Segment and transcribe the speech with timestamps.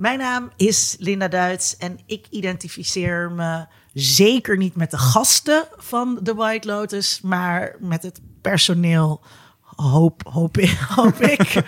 [0.00, 6.18] Mijn naam is Linda Duits en ik identificeer me zeker niet met de gasten van
[6.22, 9.20] The White Lotus, maar met het personeel.
[9.60, 10.78] Hoop, hoop ik.
[10.96, 11.62] Hoop ik.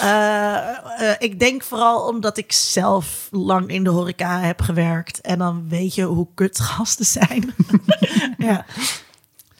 [0.00, 0.68] Eh,
[1.10, 5.20] eh, ik denk vooral omdat ik zelf lang in de horeca heb gewerkt.
[5.20, 7.54] En dan weet je hoe kut gasten zijn.
[8.38, 8.64] ja.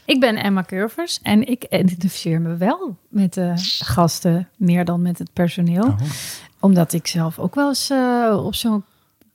[0.05, 5.19] Ik ben Emma Curvers en ik identificeer me wel met de gasten meer dan met
[5.19, 5.85] het personeel.
[5.85, 6.01] Oh.
[6.61, 8.85] Omdat ik zelf ook wel eens eh, op zo'n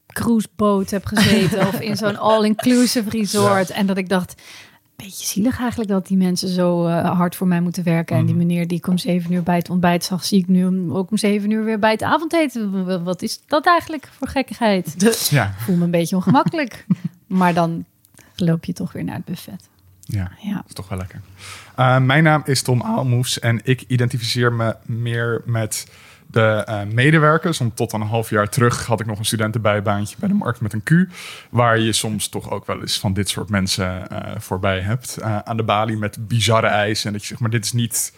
[0.07, 3.69] cruiseboot heb gezeten of in zo'n all-inclusive resort.
[3.69, 4.41] En dat ik dacht,
[4.95, 8.15] beetje zielig eigenlijk dat die mensen zo eh, hard voor mij moeten werken.
[8.17, 8.45] En die Mhm.
[8.45, 11.17] meneer die ik om zeven uur bij het ontbijt zag, zie ik nu ook om
[11.17, 13.03] zeven uur weer bij het avondeten.
[13.03, 14.99] Wat is dat eigenlijk voor gekkigheid?
[14.99, 16.85] De, Ja, Ik voel me een beetje ongemakkelijk.
[17.27, 17.85] maar dan
[18.35, 19.69] loop je toch weer naar het buffet.
[20.01, 20.31] ja.
[20.41, 20.53] Ja.
[20.55, 21.21] Dat is toch wel lekker.
[21.75, 25.87] Eh, mijn naam is Tom Aalmoes en ik identificeer me meer met
[26.35, 27.57] de eh, medewerkers.
[27.57, 30.73] Want tot een half jaar terug had ik nog een studentenbijbaantje bij de markt met
[30.73, 30.91] een Q.
[31.49, 35.17] Waar je soms toch ook wel eens van dit soort mensen eh, voorbij hebt.
[35.17, 37.07] Eh, aan de balie met bizarre eisen.
[37.07, 38.13] En dat je zegt, maar dit is niet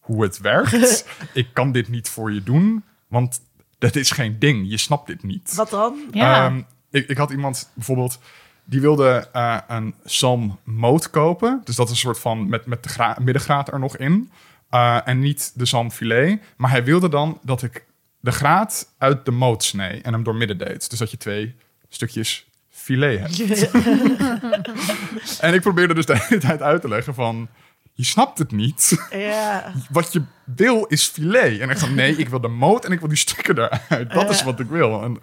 [0.00, 1.06] hoe het werkt.
[1.32, 3.40] ik kan dit niet voor je doen, want
[3.78, 4.70] dat is geen ding.
[4.70, 5.54] Je snapt dit niet.
[5.54, 5.94] wat dan?
[6.10, 6.46] Ja.
[6.46, 8.18] Ehm, ik, ik had iemand bijvoorbeeld,
[8.64, 9.28] die wilde
[9.68, 11.60] een Sam Moot kopen.
[11.64, 14.30] Dus dat is een soort van met, met de gra- middengraad er nog in.
[14.70, 16.40] Eh, en niet de Sam filet.
[16.56, 17.84] Maar hij wilde dan dat ik
[18.20, 20.90] de graad uit de moot snee en hem door midden deed.
[20.90, 21.54] Dus dat je twee
[21.88, 23.70] stukjes filet hebt.
[25.40, 27.48] En ik probeerde dus de hele tijd uit te leggen van...
[27.96, 29.06] Je snapt het niet.
[29.10, 29.72] ja.
[29.90, 31.60] Wat je wil is filet.
[31.60, 34.10] En ik zei, nee, ik wil de moot en ik wil die stukken eruit.
[34.12, 35.02] Dat is wat ik wil.
[35.02, 35.16] En, En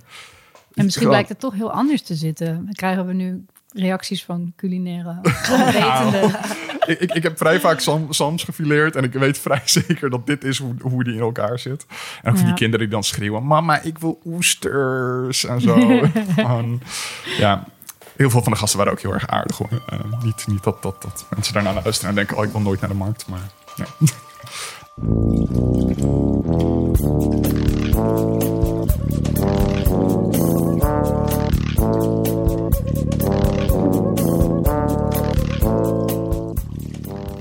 [0.73, 2.45] misschien Gewoon- blijkt het toch heel anders te zitten.
[2.65, 5.19] Dan krijgen we nu reacties van culinaire
[5.71, 6.39] wetende.
[6.85, 10.27] ik, ik, ik heb vrij vaak sam, Sams gefileerd en ik weet vrij zeker dat
[10.27, 11.85] dit is hoe, hoe die in elkaar zit.
[12.23, 12.43] En ook Ja.
[12.43, 15.77] die kinderen die dan schreeuwen, mama, ik wil oesters en zo.
[17.37, 17.63] Ja,
[18.15, 19.69] heel veel van de gasten waren ook heel erg aardig hoor.
[19.89, 22.79] Eh, niet, niet dat, dat, dat mensen daarna luisteren en denken, oh, ik wil nooit
[22.79, 23.85] naar de markt, maar ja.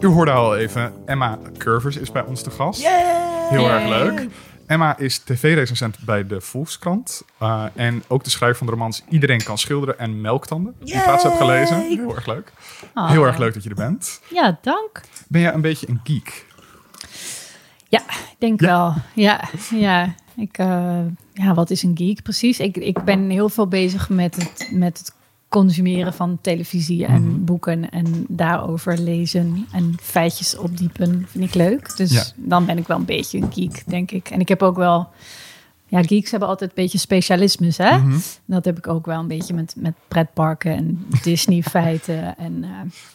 [0.00, 2.86] U hoorde al even, Emma Curvers is bij ons te gast.
[3.50, 4.28] Heel erg leuk.
[4.66, 7.22] Emma is tv-recensent bij de Volkskrant.
[7.38, 10.74] eh, en ook de schrijver van de romans Iedereen kan schilderen en Melktanden.
[10.84, 11.80] Die ik laatst heb gelezen.
[11.80, 12.52] Heel erg leuk.
[12.94, 13.10] Ah.
[13.10, 14.20] Heel erg leuk dat je er bent.
[14.30, 15.00] Ja, dank.
[15.28, 16.46] Ben jij een beetje een geek?
[17.88, 18.66] Ja, ik denk Ja.
[18.66, 18.94] wel.
[19.14, 19.40] Ja,
[19.70, 20.14] ja.
[20.36, 20.98] Ik, eh,
[21.32, 22.60] ja, wat is een geek precies?
[22.60, 25.12] Ik, ik ben heel veel bezig met het, met het
[25.50, 27.44] consumeren van televisie en Mhm.
[27.44, 31.96] boeken en daarover lezen en feitjes opdiepen vind ik leuk.
[31.96, 32.22] Dus Ja.
[32.36, 34.28] dan ben ik wel een beetje een geek, denk ik.
[34.30, 35.08] En ik heb ook wel,
[35.86, 37.98] ja, geeks hebben altijd een beetje specialismes, hè?
[37.98, 38.18] Mhm.
[38.44, 42.36] Dat heb ik ook wel een beetje met, met pretparken en Disney-feiten.
[42.38, 42.68] En uh,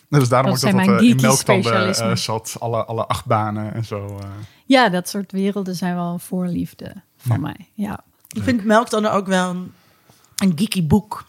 [0.09, 2.55] Dus daarom Dat ook dat dat eh, in Melktanden eh, zat.
[2.59, 4.05] Alle, alle achtbanen en zo.
[4.21, 4.25] eh.
[4.65, 7.41] ja, dat soort werelden zijn wel een voorliefde van Ja.
[7.41, 7.67] mij.
[7.73, 7.99] Ja.
[8.31, 9.71] Ik vind Melk dan ook wel een,
[10.35, 11.25] een geeky boek.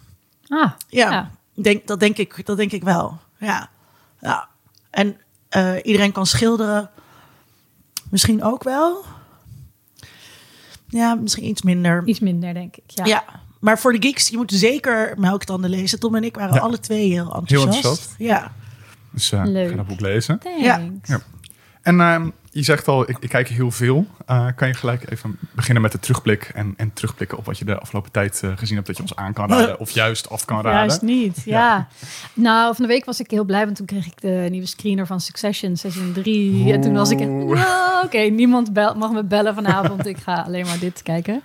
[0.48, 1.30] Ah, Ja, Ja.
[1.62, 3.18] Denk, dat, denk ik, dat denk ik wel.
[3.38, 3.68] Ja.
[4.20, 4.48] ja.
[4.90, 5.16] En
[5.48, 6.90] eh, iedereen kan schilderen.
[8.10, 9.04] Misschien ook wel.
[10.88, 12.02] Ja, misschien iets minder.
[12.06, 12.82] iets minder, denk ik.
[12.86, 13.04] Ja.
[13.04, 13.24] Ja.
[13.60, 16.00] Maar voor de geeks, je moet zeker Melktanden lezen.
[16.00, 16.60] Tom en ik waren Ja.
[16.60, 17.64] alle twee heel enthousiast.
[17.76, 18.14] enthousiast.
[18.18, 18.52] Ja.
[19.10, 19.70] Dus eh Leuk.
[19.70, 20.38] ga dat boek lezen.
[20.38, 21.08] Thanks.
[21.08, 21.20] Ja.
[21.86, 24.06] En ehm, je zegt al, ik, ik kijk heel veel.
[24.26, 27.64] Eh, kan je gelijk even beginnen met de terugblik en, en terugblikken op wat je
[27.64, 30.44] de afgelopen tijd eh, gezien hebt dat je ons aan kan raden of juist af
[30.44, 30.78] kan raden?
[30.78, 31.88] Juist niet, ja.
[32.34, 35.06] Nou, van de week was ik heel blij, want toen kreeg ik de nieuwe screener
[35.06, 36.72] van Succession, seizoen 3.
[36.72, 37.18] En toen was ik.
[37.18, 40.06] "Nou, oké, niemand bel, mag me bellen vanavond.
[40.06, 41.42] ik ga alleen maar dit kijken.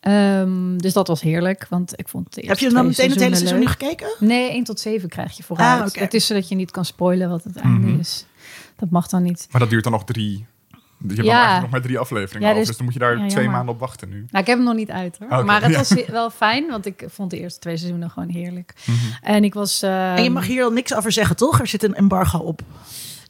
[0.00, 3.36] Ehm, dus dat was heerlijk, want ik vond het Heb je dan meteen het hele
[3.36, 4.06] seizoen nu gekeken?
[4.18, 5.80] Nee, 1 tot 7 krijg je vooruit.
[5.80, 5.98] Ah, oké.
[6.00, 7.98] Het is zodat je niet kan spoilen wat het einde Mhm.
[7.98, 8.26] is.
[8.76, 9.48] Dat mag dan niet.
[9.50, 10.46] Maar dat duurt dan nog drie.
[10.98, 11.32] Je hebt dan Ja.
[11.32, 13.74] eigenlijk nog maar drie afleveringen Ja, dus- Dus dan moet je daar ja, twee maanden
[13.74, 14.16] op wachten nu.
[14.16, 15.44] Nou, ik heb hem nog niet uit hoor.
[15.44, 15.78] Maar het ja.
[15.78, 18.74] was wel fijn, want ik vond de eerste twee seizoenen gewoon heerlijk.
[18.84, 18.96] Mhm.
[19.22, 19.82] En ik was...
[19.82, 21.60] En je ehm, mag hier al niks over zeggen, toch?
[21.60, 22.60] Er zit een embargo op.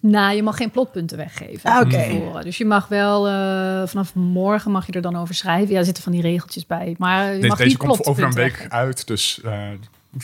[0.00, 1.70] Nou, je mag geen plotpunten weggeven.
[1.70, 2.42] Ah, oké.
[2.42, 5.72] Dus je mag wel eh, vanaf morgen mag je er dan over schrijven.
[5.72, 6.94] Ja, er zitten van die regeltjes bij.
[6.98, 8.70] Maar je Deze, mag deze niet komt over een week weggeven.
[8.70, 9.40] uit, dus...
[9.44, 9.62] eh,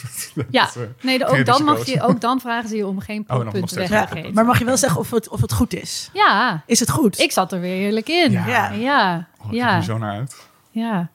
[0.50, 3.49] Ja, eh, nee, ook dan, mag je, ook dan vragen ze je om geen Oh,
[3.50, 3.75] steeds.
[3.75, 4.35] weg te geven.
[4.35, 6.11] maar mag je wel zeggen of het, of het goed is?
[6.12, 7.19] Ja, Is het goed?
[7.19, 8.31] ik zat er weer heerlijk in.
[8.31, 8.46] Ja.
[8.46, 9.76] Ja, ja, Oh, ik ja.
[9.76, 10.37] er zo naar uit.
[10.70, 11.08] ja.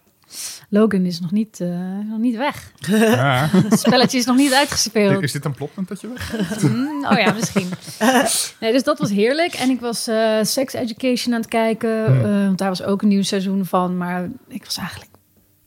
[0.70, 1.68] Logan is nog niet, eh,
[2.10, 2.72] nog niet weg.
[2.88, 3.48] Ja.
[3.52, 5.24] Het spelletje is nog niet uitgespeeld.
[5.24, 6.62] Is dit een plotpunt dat je weg?
[6.62, 7.70] Mm, oh ja, misschien.
[8.60, 9.54] Nee, dus dat was heerlijk.
[9.54, 12.06] En ik was eh, Sex Education aan het kijken.
[12.06, 12.26] Hmm.
[12.26, 13.98] eh, want daar was ook een nieuw seizoen van.
[13.98, 15.10] Maar ik was eigenlijk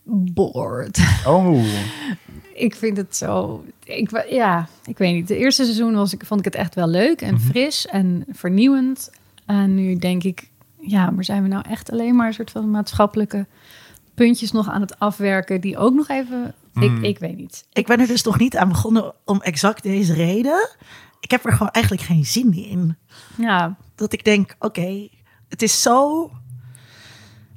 [0.06, 0.99] bored.
[1.26, 1.64] Oh,
[2.67, 3.64] ik vind het zo.
[3.85, 5.29] Ik, ja, ik weet niet.
[5.29, 7.43] De eerste seizoen was ik, vond ik het echt wel leuk en Mhm.
[7.43, 9.11] fris en vernieuwend.
[9.47, 10.50] En nu denk ik,
[10.81, 13.47] ja, maar zijn we nou echt alleen maar een soort van maatschappelijke
[14.14, 16.55] puntjes nog aan het afwerken die ook nog even.
[16.73, 16.82] Mm.
[16.82, 17.67] Ik, ik weet niet.
[17.73, 20.69] Ik ben er dus nog niet aan begonnen om exact deze reden.
[21.20, 22.97] Ik heb er gewoon eigenlijk geen zin in.
[23.37, 25.08] Ja, Dat ik denk, oké,
[25.49, 26.31] het is zo...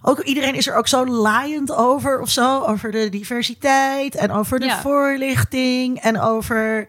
[0.02, 2.62] Ook iedereen is er ook zo laaiend over of zo.
[2.64, 4.80] Over de diversiteit en over de Ja.
[4.82, 6.88] voorlichting en over...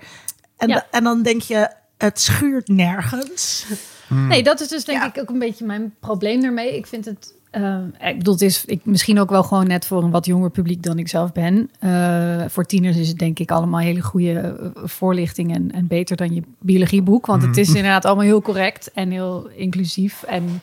[0.57, 0.87] En, Ja.
[0.91, 1.69] en dan denk je,
[1.99, 3.67] het schuurt nergens.
[4.09, 5.07] nee, dat is dus denk Ja.
[5.07, 6.77] ik ook een beetje mijn probleem daarmee.
[6.77, 7.35] Ik vind het.
[7.51, 10.51] eh, ik bedoel, het is ik, misschien ook wel gewoon net voor een wat jonger
[10.51, 11.71] publiek dan ik zelf ben.
[11.79, 16.17] Eh, voor tieners is het denk ik allemaal hele goede eh, voorlichting en, en beter
[16.17, 17.27] dan je biologieboek.
[17.27, 20.23] Want het is inderdaad allemaal heel correct en heel inclusief.
[20.23, 20.61] En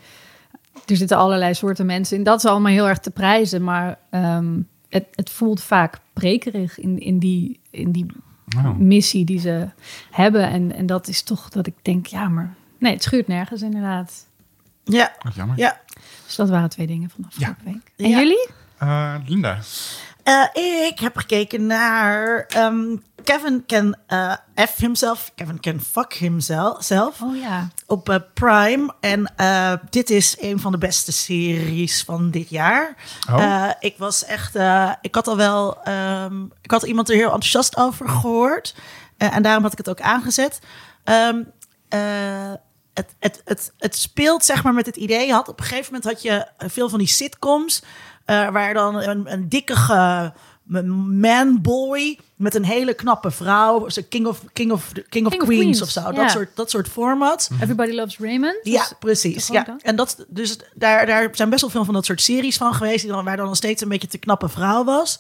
[0.85, 2.24] er zitten allerlei soorten mensen in.
[2.24, 3.63] Dat is allemaal heel erg te prijzen.
[3.63, 4.59] Maar ehm,
[4.89, 8.06] het, het voelt vaak prekerig in, in, die, in die
[8.57, 8.77] oh.
[8.77, 9.69] missie die ze
[10.12, 10.50] hebben.
[10.50, 14.27] En, en dat is toch dat ik denk, ja, maar nee, het schuurt nergens inderdaad.
[14.83, 15.57] Ja, wat jammer.
[15.57, 15.79] ja.
[16.25, 17.91] Dus dat waren twee dingen van afgelopen week.
[17.97, 18.18] En Ja.
[18.18, 18.47] jullie?
[18.77, 19.59] Eh, Linda.
[20.24, 20.44] Eh,
[20.91, 22.95] ik heb gekeken naar ehm,
[23.27, 25.31] Kevin Can eh, F himself.
[25.35, 26.83] Kevin Can Fuck himself.
[26.83, 27.21] zelf.
[27.21, 27.68] Oh ja.
[27.85, 28.94] op eh, Prime.
[29.00, 32.95] En eh, dit is een van de beste series van dit jaar.
[33.31, 33.44] Oh.
[33.44, 37.25] Eh, ik was echt, eh, ik had al wel, ehm, ik had iemand er heel
[37.31, 38.75] enthousiast over gehoord.
[39.18, 40.59] Eh, en daarom had ik het ook aangezet.
[41.03, 41.44] Ehm,
[41.89, 42.53] eh,
[42.94, 45.25] het, het, het, het speelt zeg maar met het idee.
[45.27, 47.83] Je had, op een gegeven moment had je veel van die sitcoms.
[48.25, 49.75] eh, waar dan een, een dikke
[50.68, 53.88] manboy met een hele knappe vrouw.
[54.10, 56.12] King of, King of, King of King of Queens, Queens, of zo.
[56.12, 57.50] Dat, soort, dat soort format.
[57.62, 58.60] Everybody Loves Raymond.
[58.64, 59.48] Ja, Dus- precies.
[59.48, 59.64] Ja.
[59.64, 59.81] dat?
[59.81, 63.02] En dat, dus daar, daar zijn best wel veel van dat soort series van geweest,
[63.02, 65.19] die dan, waar dan nog steeds een beetje te knappe vrouw was.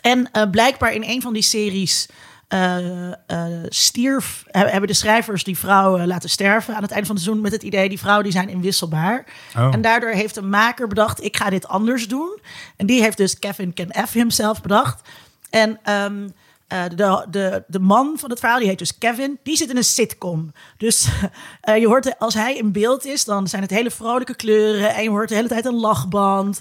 [0.00, 2.08] En eh, blijkbaar in een van die series
[2.52, 7.14] eh, stierf, he- hebben de schrijvers die vrouw eh, laten sterven aan het einde van
[7.14, 9.24] het seizoen met het idee, die vrouwen die zijn inwisselbaar.
[9.56, 9.68] Oh.
[9.74, 12.38] En daardoor heeft een maker bedacht, ik ga dit anders doen.
[12.76, 15.08] En die heeft dus Kevin Can F himself bedacht.
[15.50, 16.28] En ehm,
[16.66, 19.76] eh, de, de, de man van het verhaal, die heet dus Kevin, die zit in
[19.76, 20.52] een sitcom.
[20.76, 21.08] Dus
[21.80, 24.94] je hoort, als hij in beeld is, dan zijn het hele vrolijke kleuren.
[24.94, 26.60] En je hoort de hele tijd een lachband.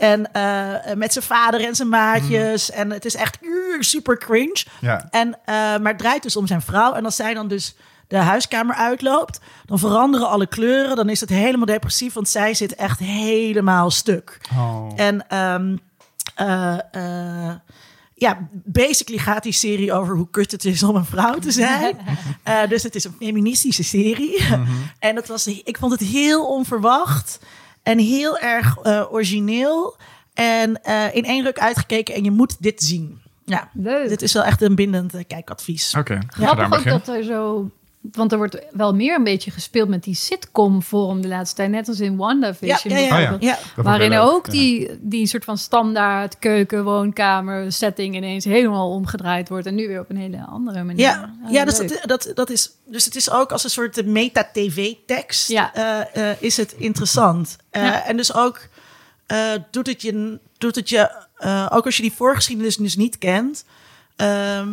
[0.00, 2.70] En eh, met zijn vader en zijn maatjes.
[2.70, 4.64] En het is echt uh, super cringe.
[4.80, 5.06] Ja.
[5.10, 6.92] En, eh, maar het draait dus om zijn vrouw.
[6.92, 7.76] En als zij dan dus
[8.08, 10.96] de huiskamer uitloopt, dan veranderen alle kleuren.
[10.96, 14.40] Dan is het helemaal depressief, want zij zit echt helemaal stuk.
[14.56, 14.92] Oh.
[14.96, 15.76] En ehm,
[16.34, 17.54] eh,
[18.14, 21.96] ja, basically gaat die serie over hoe kut het is om een vrouw te zijn.
[22.68, 24.46] Dus het is een feministische serie.
[24.98, 27.38] en dat was, ik vond het heel onverwacht
[27.90, 29.96] en heel erg eh, origineel.
[30.34, 33.20] En eh, in één ruk uitgekeken en je moet dit zien.
[33.44, 34.08] Ja, Leuk.
[34.08, 35.94] dit is wel echt een bindend eh, kijkadvies.
[35.94, 37.02] Oké, ga daar Grappig ook beginnen.
[37.04, 37.70] dat er zo...
[38.12, 41.70] Want er wordt wel meer een beetje gespeeld met die sitcom-vorm de laatste tijd.
[41.70, 43.08] Net als in WandaVision Ja, ja, ja.
[43.18, 43.42] bijvoorbeeld.
[43.42, 43.82] Oh ja.
[43.82, 49.66] Waarin ook die, die soort van standaard keuken, woonkamer, setting ineens helemaal omgedraaid wordt.
[49.66, 51.00] En nu weer op een hele andere manier.
[51.00, 54.06] Ja, Oh, ja dus, dat, dat, dat is, dus het is ook als een soort
[54.06, 55.74] meta-tv-tekst Ja.
[55.74, 57.56] eh, eh, is het interessant.
[57.70, 58.04] Eh, Ja.
[58.04, 58.68] En dus ook
[59.26, 59.38] eh,
[59.70, 63.64] doet het je, doet het je eh, ook als je die voorgeschiedenis dus niet kent,
[64.16, 64.68] ehm,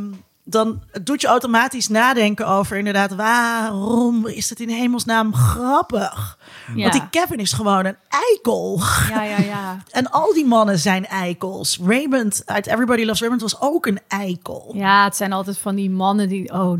[0.49, 6.37] dan doet je automatisch nadenken over inderdaad waarom is het in hemelsnaam grappig?
[6.75, 6.81] Ja.
[6.81, 8.81] Want die Kevin is gewoon een eikel.
[9.09, 9.77] Ja, ja, ja.
[9.91, 11.79] En al die mannen zijn eikels.
[11.85, 14.71] Raymond uit Everybody Loves Raymond was ook een eikel.
[14.73, 16.53] Ja, het zijn altijd van die mannen die...
[16.53, 16.79] Oh,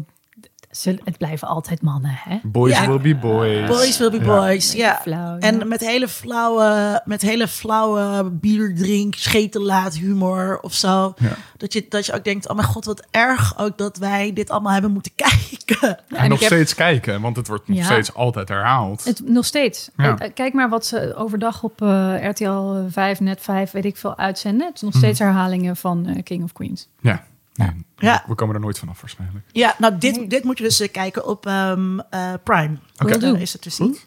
[0.82, 2.38] ze- het blijven altijd mannen, hè?
[2.44, 2.88] Boys Ja.
[2.88, 3.68] will be boys.
[3.70, 5.00] Boys will be boys, ja.
[5.02, 5.40] flauw, ja.
[5.40, 11.14] En met hele flauwe, met hele flauwe bierdrink, schetenlaat humor of zo.
[11.18, 11.36] Ja.
[11.58, 14.50] Dat, je, dat je ook denkt, oh mijn god, wat erg ook dat wij dit
[14.50, 15.98] allemaal hebben moeten kijken.
[16.08, 17.84] Ja, En nog heb- steeds kijken, want het wordt nog Ja.
[17.84, 19.04] steeds altijd herhaald.
[19.04, 19.90] Het, nog steeds.
[19.98, 20.18] Ja.
[20.18, 24.18] Eh, Kijk maar wat ze overdag op eh, RTL 5, Net 5, weet ik veel,
[24.18, 24.68] uitzenden.
[24.68, 26.88] Het is nog steeds herhalingen van eh, King of Queens.
[27.02, 27.24] Ja.
[27.58, 28.24] Nee, Ja.
[28.28, 29.46] We komen er nooit vanaf waarschijnlijk.
[29.52, 30.28] Ja, nou dit, Nee.
[30.28, 32.78] dit moet je dus eh, kijken op ehm, eh, Prime.
[33.04, 33.18] Oké.
[33.18, 33.34] Do.
[33.34, 33.98] is het te zien.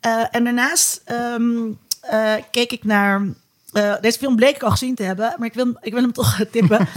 [0.00, 1.70] Eh, en daarnaast ehm,
[2.00, 3.22] eh, keek ik naar...
[3.72, 6.12] eh, deze film bleek ik al gezien te hebben, maar ik wil, ik wil hem
[6.12, 6.88] toch tippen.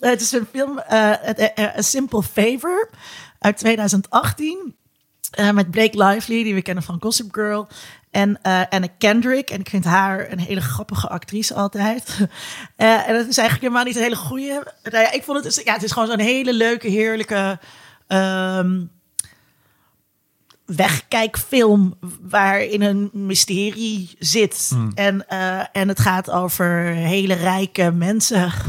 [0.00, 1.18] Het is een film, A
[1.82, 2.90] Simple Favor
[3.38, 4.76] uit 2018.
[5.30, 7.68] eh, met Blake Lively, die we kennen van Gossip Girl.
[8.12, 9.50] En eh Anna Kendrick.
[9.50, 12.16] En ik vind haar een hele grappige actrice altijd.
[12.76, 14.72] Eh, en het is eigenlijk helemaal niet een hele goede.
[14.82, 17.58] Nou ja, ik vond het, ja, het is gewoon zo'n hele leuke, heerlijke.
[18.06, 18.80] ehm,
[20.66, 24.66] wegkijkfilm waarin een mysterie zit.
[24.68, 24.92] Hmm.
[24.94, 28.52] En, eh, en het gaat over hele rijke mensen.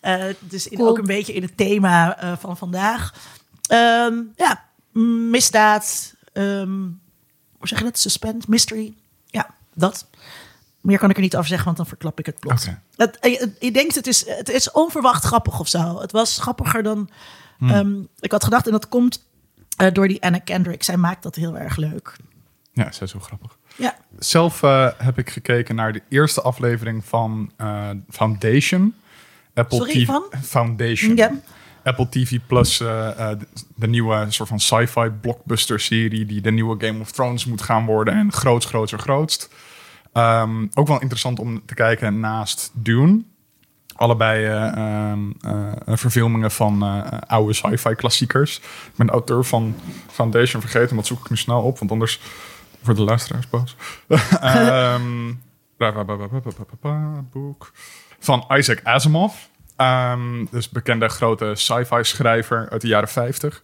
[0.00, 0.88] Eh, dus in, Cool.
[0.88, 3.12] ook een beetje in het thema eh, van vandaag.
[3.66, 4.64] Ehm, ja,
[5.30, 6.14] misdaad.
[6.32, 6.78] ehm,
[7.58, 7.98] hoe zeg je dat?
[7.98, 8.94] Suspense, mystery.
[9.26, 10.06] Ja, dat.
[10.80, 12.68] Meer kan ik er niet over zeggen, want dan verklap ik het plot.
[12.96, 16.00] Het, eh, je denkt, het is, het is onverwacht grappig of zo.
[16.00, 17.10] Het was grappiger dan
[17.60, 18.66] ehm, ik had gedacht.
[18.66, 19.26] En dat komt
[19.76, 20.82] eh, door die Anna Kendrick.
[20.82, 22.16] Zij maakt dat heel erg leuk.
[22.72, 23.58] Ja, zij is zo grappig.
[23.76, 27.52] Ja, Zelf eh, heb ik gekeken naar de eerste aflevering van
[28.10, 28.94] Foundation.
[29.54, 30.24] Apple Sorry, TV van?
[30.42, 31.16] Foundation.
[31.16, 31.30] Ja.
[31.88, 33.38] Apple TV Plus, eh, eh,
[33.74, 37.86] de nieuwe soort van sci-fi blockbuster serie die de nieuwe Game of Thrones moet gaan
[37.86, 39.50] worden en groots, groter, grootst.
[40.12, 43.22] Ehm, ook wel interessant om te kijken naast Dune.
[43.94, 45.20] Allebei eh, ehm,
[45.86, 46.82] verfilmingen van
[47.26, 48.56] oude sci-fi klassiekers.
[48.56, 49.74] Ik ben auteur van
[50.10, 52.20] Foundation vergeten, wat dat zoek ik nu snel op, want anders
[52.82, 53.76] voor de luisteraars boos.
[54.96, 55.42] um,
[57.32, 57.72] boek
[58.18, 59.34] van Isaac Asimov.
[59.78, 63.62] Ehm, dus bekende grote sci-fi schrijver uit de jaren 50.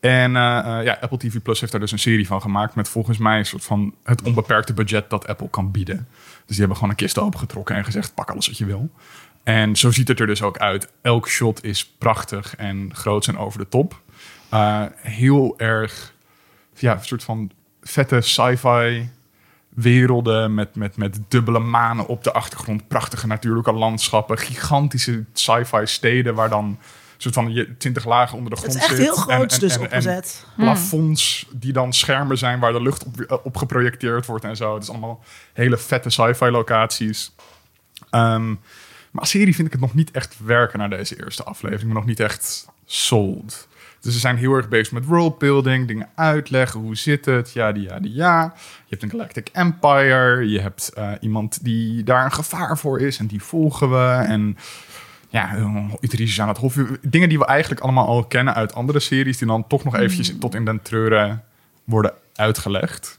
[0.00, 2.88] En eh, eh, ja, Apple TV Plus heeft daar dus een serie van gemaakt met
[2.88, 6.08] volgens mij een soort van het onbeperkte budget dat Apple kan bieden.
[6.18, 8.90] Dus die hebben gewoon een kist opengetrokken en gezegd: pak alles wat je wil.
[9.42, 10.92] En zo ziet het er dus ook uit.
[11.02, 14.00] Elk shot is prachtig en groot en over de top.
[14.48, 16.14] Eh, heel erg,
[16.74, 17.50] ja, een soort van
[17.82, 19.08] vette sci-fi
[19.74, 22.88] werelden met, met, met dubbele manen op de achtergrond.
[22.88, 24.38] Prachtige natuurlijke landschappen.
[24.38, 26.78] Gigantische sci-fi steden waar dan
[27.16, 29.06] soort van je 20 lagen onder de het grond is echt zit.
[29.06, 30.46] heel groots En- dus en- opgezet.
[30.56, 34.74] plafonds die dan schermen zijn waar de lucht op, eh, op geprojecteerd wordt en zo.
[34.74, 37.34] Het is allemaal hele vette sci-fi locaties.
[38.10, 38.48] Ehm,
[39.10, 41.86] maar als serie vind ik het nog niet echt werken naar deze eerste aflevering.
[41.86, 43.68] Maar nog niet echt sold.
[44.04, 46.80] Dus ze zijn heel erg bezig met worldbuilding, dingen uitleggen.
[46.80, 47.52] Hoe zit het?
[47.52, 48.54] Ja, die, ja, die, ja.
[48.54, 50.48] Je hebt een Galactic Empire.
[50.48, 53.18] Je hebt eh, iemand die daar een gevaar voor is.
[53.18, 54.24] En die volgen we.
[54.26, 54.56] En
[55.28, 56.76] ja, eh, intriges aan het hof.
[57.00, 59.38] Dingen die we eigenlijk allemaal al kennen uit andere series.
[59.38, 61.44] Die dan toch nog eventjes tot in den treuren
[61.84, 63.18] worden uitgelegd.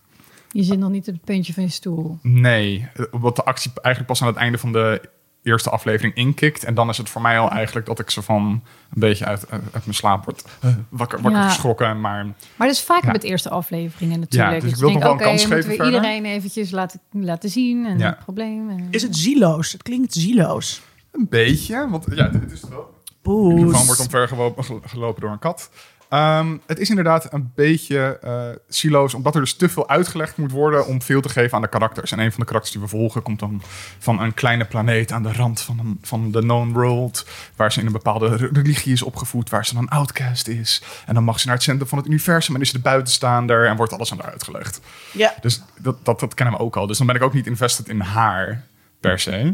[0.52, 2.20] Je zit nog niet op het puntje van je stoel.
[2.22, 5.02] Nee, eh, wat de actie eigenlijk pas aan het einde van de
[5.46, 6.64] eerste aflevering inkikt.
[6.64, 8.62] En dan is het voor mij al eigenlijk dat ik zo van een
[9.00, 11.50] beetje uit, uit, uit mijn slaap word eh, wakker, wakker Ja.
[11.50, 12.02] geschrokken.
[12.02, 13.12] Maar Maar dat is vaak Ja.
[13.12, 14.54] met eerste afleveringen natuurlijk.
[14.54, 15.94] Ja, dus ik je wil nog wel een kans moeten geven we verder.
[15.94, 18.06] iedereen eventjes laten, laten zien en Ja.
[18.10, 18.70] het probleem.
[18.70, 19.72] en- Is het zieloos?
[19.72, 20.82] Het klinkt zieloos.
[21.12, 22.94] een beetje, want ja, dit is het wel.
[23.06, 23.54] De Poes.
[23.54, 25.70] microfoon wordt omvergelopen gelopen door een kat.
[26.16, 30.52] Ehm, het is inderdaad een beetje eh siloos, omdat er dus te veel uitgelegd moet
[30.52, 32.12] worden om veel te geven aan de karakters.
[32.12, 33.62] En een van de karakters die we volgen komt dan
[34.00, 37.80] van een kleine planeet aan de rand van, een, van de known world, waar ze
[37.80, 40.84] in een bepaalde re- religie is opgevoed, waar ze dan een outcast is.
[41.06, 43.68] En dan mag ze naar het centrum van het universum en is ze de buitenstaander
[43.68, 44.82] en wordt alles aan haar uitgelegd.
[45.12, 45.34] Ja.
[45.42, 46.88] Dus dat, dat, dat kennen we ook al.
[46.88, 48.66] Dus dan ben ik ook niet invested in haar
[49.00, 49.54] per se.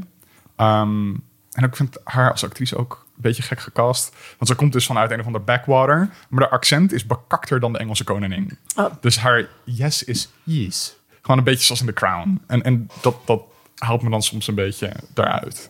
[0.55, 1.13] Ehm,
[1.51, 4.15] en ik vind haar als actrice ook beetje gek gecast.
[4.37, 6.09] Want ze komt dus vanuit een of ander backwater.
[6.29, 8.57] Maar haar accent is bekakter dan de Engelse koningin.
[8.75, 8.93] Oh.
[9.01, 10.95] Dus haar yes is yes.
[11.21, 12.41] Gewoon een beetje zoals in The Crown.
[12.47, 13.43] En, en dat, dat
[13.75, 15.69] haalt me dan soms een beetje daaruit.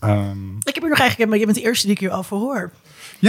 [0.00, 2.70] Ehm, Ik heb hier nog eigenlijk, maar je bent de eerste die ik hierover hoor.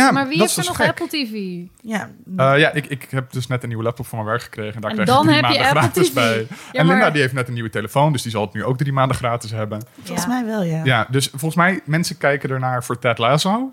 [0.02, 1.08] Ja, Maar wie dat heeft is er nog Apple.
[1.08, 1.62] TV?
[1.82, 4.74] Ja, Eh, ja, ik, ik heb dus net een nieuwe laptop voor mijn werk gekregen.
[4.76, 6.14] En daar En krijg dan je drie heb je maanden Apple gratis TV.
[6.48, 6.58] bij.
[6.72, 8.78] Ja, en Linda die heeft net een nieuwe telefoon, dus die zal het nu ook
[8.78, 9.84] drie maanden gratis hebben.
[10.04, 10.28] volgens Ja.
[10.34, 10.82] mij wel, ja.
[10.84, 13.72] Ja, dus volgens mij, mensen kijken ernaar voor Ted Lasso.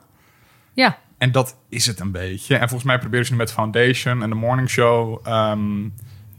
[0.72, 2.54] Ja, En dat is het een beetje.
[2.54, 5.20] En volgens mij proberen ze nu met Foundation en de Morning Show...
[5.26, 5.88] ehm,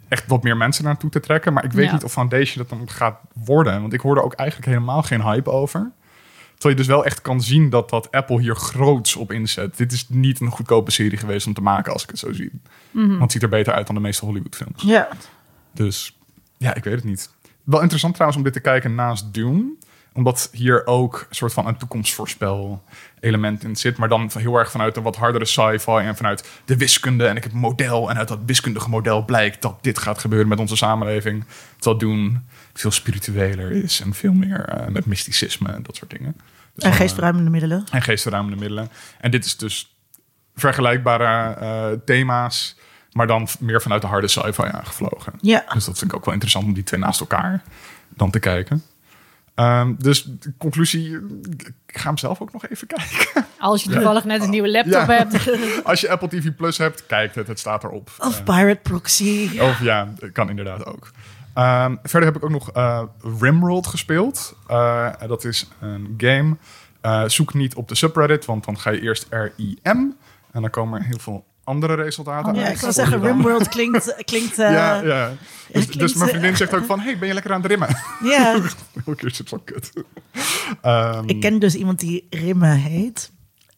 [0.08, 1.54] echt wat meer mensen naartoe te trekken.
[1.54, 1.92] Maar ik weet Ja.
[1.94, 3.82] niet of Foundation dat dan gaat worden.
[3.82, 5.92] Want ik hoorde ook eigenlijk helemaal geen hype over.
[6.62, 9.78] Terwijl je dus wel echt kan zien dat, dat Apple hier groots op inzet.
[9.78, 12.52] Dit is niet een goedkope serie geweest om te maken als ik het zo zie.
[12.92, 14.84] Want het ziet er beter uit dan de meeste Hollywood films.
[14.84, 15.08] Ja.
[15.72, 16.18] Dus
[16.58, 17.30] ja, ik weet het niet.
[17.64, 19.74] Wel interessant trouwens om dit te kijken naast Dune.
[20.14, 22.84] Omdat hier ook een soort van een toekomstvoorspel
[23.20, 23.98] element in zit.
[23.98, 27.28] Maar dan heel erg vanuit een wat hardere sci-fi en vanuit de wiskunde.
[27.28, 30.48] En ik heb een model en uit dat wiskundige model blijkt dat dit gaat gebeuren
[30.48, 31.46] met onze samenleving.
[31.78, 32.40] Terwijl Dune
[32.82, 36.36] veel spiritueler is en veel meer eh, met mysticisme en dat soort dingen.
[36.76, 37.84] Dus En eh, geestverruimende middelen.
[37.92, 38.90] en geestverruimende middelen.
[39.20, 39.96] En dit is dus
[40.56, 42.76] vergelijkbare eh, thema's,
[43.12, 45.34] maar dan meer vanuit de harde sci-fi aangevlogen.
[45.42, 45.64] Ja.
[45.74, 47.62] Dus dat vind ik ook wel interessant om die twee naast elkaar
[48.10, 48.84] dan te kijken.
[49.56, 51.16] Ehm, dus de conclusie,
[51.88, 53.46] ik ga hem zelf ook nog even kijken.
[53.60, 55.06] als je toevallig net een nieuwe laptop Ja.
[55.06, 55.50] hebt.
[55.84, 58.10] Als je Apple TV Plus hebt, kijk het, het staat erop.
[58.20, 59.60] Of Pirate Proxy.
[59.60, 61.12] of ja, kan inderdaad ook.
[61.54, 63.04] Ehm, verder heb ik ook nog eh,
[63.40, 64.56] Rimworld gespeeld.
[64.68, 66.56] Eh, dat is een game.
[67.02, 69.98] Eh, zoek niet op de subreddit, want dan ga je eerst R-I-M.
[70.52, 72.72] En dan komen er heel veel andere resultaten Ja, uit.
[72.74, 73.22] ik zou zeggen.
[73.22, 74.16] Rimworld klinkt...
[74.26, 75.30] klinkt ja, ja.
[75.30, 75.38] Dus,
[75.72, 77.90] klinkt, dus mijn vriendin zegt ook van, hey, ben je lekker aan het rimmen?
[78.24, 78.54] ja.
[79.06, 79.92] Elke keer is het wel kut.
[80.82, 83.32] Ehm, Ik ken dus iemand die Rimme heet.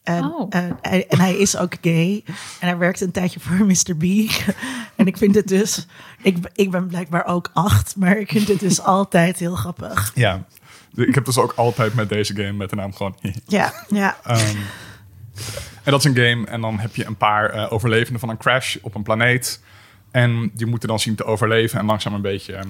[0.04, 0.50] En, Oh.
[0.80, 2.22] hij, en hij is ook gay.
[2.60, 3.96] En hij werkte een tijdje voor Mr.
[3.98, 4.02] B.
[4.96, 5.86] en ik vind het dus...
[6.22, 10.12] Ik, ben- ik ben blijkbaar ook acht, maar ik vind het dus altijd heel grappig.
[10.14, 10.44] Ja,
[10.94, 13.16] ik heb dus ook altijd met deze game met de naam gewoon...
[13.46, 14.16] Ja, ja.
[14.24, 14.56] Ehm,
[15.82, 18.36] en dat is een game en dan heb je een paar eh, overlevenden van een
[18.36, 19.60] crash op een planeet.
[20.10, 22.60] En die moeten dan zien te overleven en langzaam een beetje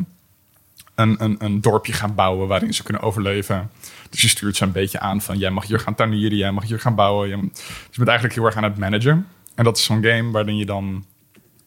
[0.94, 3.70] een, een, een dorpje gaan bouwen waarin ze kunnen overleven.
[4.10, 6.64] Dus je stuurt ze een beetje aan van jij mag hier gaan tuinieren, jij mag
[6.64, 7.28] hier gaan bouwen.
[7.28, 7.60] Je, dus
[7.90, 9.26] je bent eigenlijk heel erg aan het managen.
[9.54, 11.04] En dat is zo'n game waarin je dan...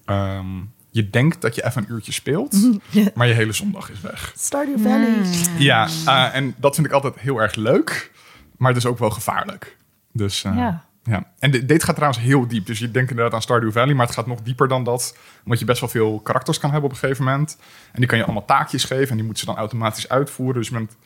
[0.05, 0.45] ehm,
[0.91, 2.55] je denkt dat je even een uurtje speelt,
[2.89, 3.09] Ja.
[3.15, 4.33] maar je hele zondag is weg.
[4.37, 5.13] Stardew Valley.
[5.57, 8.11] Ja, eh, en dat vind ik altijd heel erg leuk,
[8.57, 9.77] maar het is ook wel gevaarlijk.
[10.13, 10.85] Dus eh, Ja.
[11.07, 11.23] Ja.
[11.39, 12.65] En dit, dit gaat trouwens heel diep.
[12.65, 15.17] Dus je denkt inderdaad aan Stardew Valley, maar het gaat nog dieper dan dat.
[15.43, 17.57] Omdat je best wel veel karakters kan hebben op een gegeven moment.
[17.91, 20.55] En die kan je allemaal taakjes geven en die moeten ze dan automatisch uitvoeren.
[20.55, 20.97] Dus je bent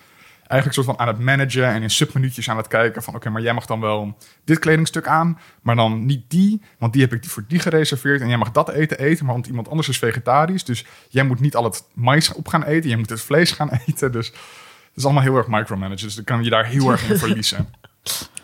[0.47, 3.15] eigenlijk soort van aan het managen en in subminuutjes aan het kijken van...
[3.15, 6.61] oké, maar jij mag dan wel dit kledingstuk aan, maar dan niet die...
[6.77, 9.25] want die heb ik voor die gereserveerd en jij mag dat eten eten...
[9.25, 12.63] maar want iemand anders is vegetarisch, dus jij moet niet al het mais op gaan
[12.63, 12.89] eten...
[12.89, 16.05] jij moet het vlees gaan eten, dus het is allemaal heel erg micromanagen.
[16.05, 17.69] Dus dan kan je daar heel erg in verliezen.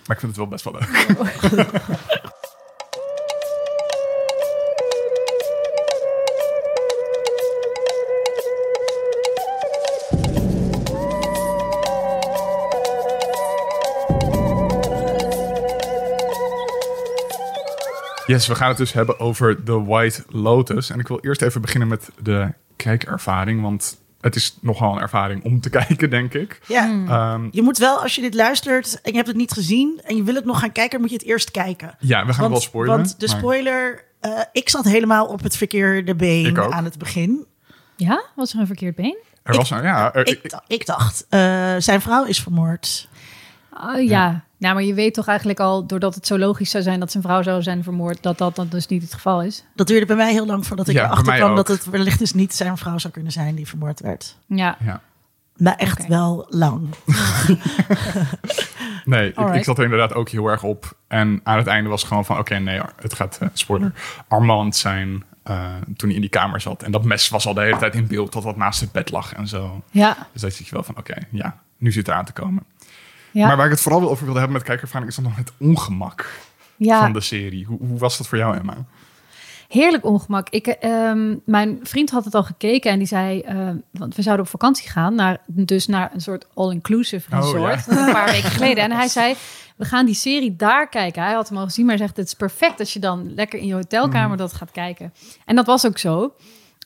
[0.07, 0.85] Maar ik vind het wel best wel leuk.
[18.27, 20.89] Yes, we gaan het dus hebben over The White Lotus.
[20.89, 23.61] En ik wil eerst even beginnen met de kijkervaring.
[23.61, 26.59] Want het is nogal een ervaring om te kijken, denk ik.
[26.67, 26.83] Ja.
[27.07, 30.01] Ehm, Je moet wel, als je dit luistert en je hebt het niet gezien...
[30.03, 31.95] en je wil het nog gaan kijken, moet je het eerst kijken.
[31.99, 32.95] ja, we gaan want, wel spoilen.
[32.97, 34.05] Want de maar- spoiler...
[34.19, 37.45] eh, ik zat helemaal op het verkeerde been aan het begin.
[37.95, 38.23] Ja?
[38.35, 39.17] Was er een verkeerd been?
[39.43, 43.07] Er was een, ja, er- Ik, ik dacht, eh, zijn vrouw is vermoord.
[43.83, 44.43] Oh, ja.
[44.57, 47.23] Nou, maar je weet toch eigenlijk al, doordat het zo logisch zou zijn dat zijn
[47.23, 49.63] vrouw zou zijn vermoord, dat dat dan dus niet het geval is.
[49.75, 52.33] Dat duurde bij mij heel lang voordat ik Ja, erachter kwam dat het wellicht dus
[52.33, 54.37] niet zijn vrouw zou kunnen zijn die vermoord werd.
[54.45, 54.77] Ja.
[54.85, 55.01] ja.
[55.55, 56.87] Maar echt wel lang.
[59.07, 60.97] Nee, ik, ik zat er inderdaad ook heel erg op.
[61.07, 63.91] En aan het einde was het gewoon van, oké, nee, het gaat, eh, spoiler,
[64.27, 66.83] Armand zijn eh, toen hij in die kamer zat.
[66.83, 69.11] En dat mes was al de hele tijd in beeld, tot wat naast het bed
[69.11, 69.83] lag en zo.
[69.91, 70.17] Ja.
[70.31, 72.63] Dus dan zit je wel van, oké, ja, nu zit het aan te komen.
[73.37, 73.47] Ja.
[73.47, 76.29] Maar waar ik het vooral over wilde hebben met kijkervaring, is dan nog het ongemak
[76.75, 76.99] ja.
[76.99, 77.65] van de serie.
[77.65, 78.73] Hoe, hoe was dat voor jou, Emma?
[79.67, 80.49] Heerlijk ongemak.
[80.49, 84.45] Ik, ehm, mijn vriend had het al gekeken en die zei, eh, want we zouden
[84.45, 88.07] op vakantie gaan, naar, dus naar een soort all-inclusive Oh, resort, ja.
[88.07, 88.83] een paar weken geleden.
[88.83, 89.35] En hij zei,
[89.75, 91.23] we gaan die serie daar kijken.
[91.23, 93.59] Hij had hem al gezien, maar hij zegt, het is perfect als je dan lekker
[93.59, 94.37] in je hotelkamer Mhm.
[94.37, 95.13] dat gaat kijken.
[95.45, 96.33] En dat was ook zo.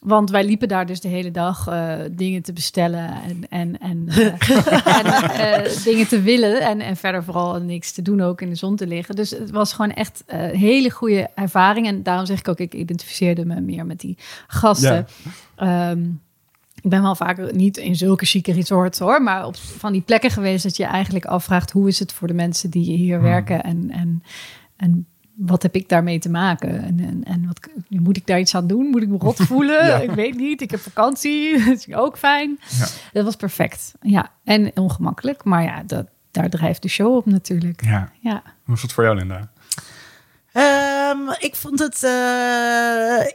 [0.02, 4.06] Want wij liepen daar dus de hele dag eh, dingen te bestellen en, en, en,
[4.08, 6.62] eh, en eh, dingen te willen.
[6.62, 9.16] En, en verder vooral niks te doen, ook in de zon te liggen.
[9.16, 11.88] Dus het was gewoon echt een hele goede ervaring.
[11.88, 15.08] En daarom zeg ik ook, ik identificeerde me meer met die gasten.
[15.56, 16.10] Ehm,
[16.82, 20.32] ik ben wel vaker niet in zulke chique resorts hoor, maar op van die plekken
[20.32, 23.24] geweest dat je eigenlijk afvraagt hoe is het voor de mensen die hier Hmm.
[23.24, 24.24] werken en, en,
[24.76, 25.06] en
[25.46, 26.84] wat heb ik daarmee te maken?
[26.84, 28.86] En, en, en wat, moet ik daar iets aan doen?
[28.90, 29.86] Moet ik me rot voelen?
[29.86, 29.98] Ja.
[29.98, 30.62] Ik weet niet.
[30.62, 31.58] Ik heb vakantie.
[31.66, 32.60] Dat is ook fijn.
[32.70, 32.86] Ja.
[33.14, 33.92] Dat was perfect.
[34.02, 35.44] Ja, en ongemakkelijk.
[35.44, 37.84] Maar ja, dat, daar drijft de show op natuurlijk.
[37.86, 38.42] Ja, Ja.
[38.44, 39.52] hoe was het voor jou, Linda?
[40.52, 42.10] Ehm, ik vond het, eh,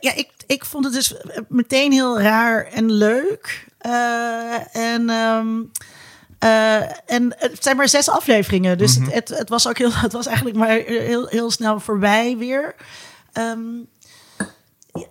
[0.00, 1.14] ja, ik, ik vond het dus
[1.48, 3.66] meteen heel raar en leuk.
[3.78, 5.48] Eh, en, ehm,
[6.38, 6.76] eh,
[7.10, 10.26] en het zijn maar zes afleveringen, dus het, het, het was ook heel, het was
[10.26, 12.74] eigenlijk maar heel, heel snel voorbij weer.
[13.32, 13.60] Ehm,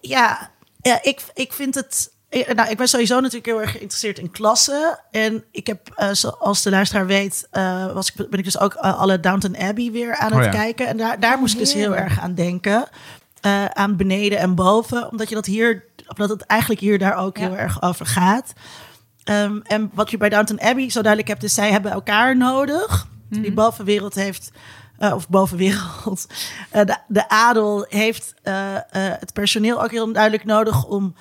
[0.01, 2.11] ja, ja ik, ik vind het.
[2.29, 4.99] eh, Nou, ik ben sowieso natuurlijk heel erg geïnteresseerd in klassen.
[5.11, 8.73] En ik heb, eh, zoals de luisteraar weet, eh, was ik, ben ik dus ook
[8.75, 10.51] alle Downton Abbey weer aan Oh het ja.
[10.51, 10.87] kijken.
[10.87, 12.87] En daar, daar moest ik dus heel erg aan denken.
[13.41, 15.11] Eh, aan beneden en boven.
[15.11, 17.47] Omdat je dat hier, omdat het eigenlijk hier daar ook Ja.
[17.47, 18.53] heel erg over gaat.
[19.25, 23.07] Ehm, en wat je bij Downton Abbey zo duidelijk hebt, is zij hebben elkaar nodig.
[23.29, 24.51] Die bovenwereld heeft,
[24.97, 26.27] eh, of bovenwereld,
[26.69, 28.53] eh, de, de adel heeft eh,
[28.91, 31.15] het personeel ook heel duidelijk nodig om,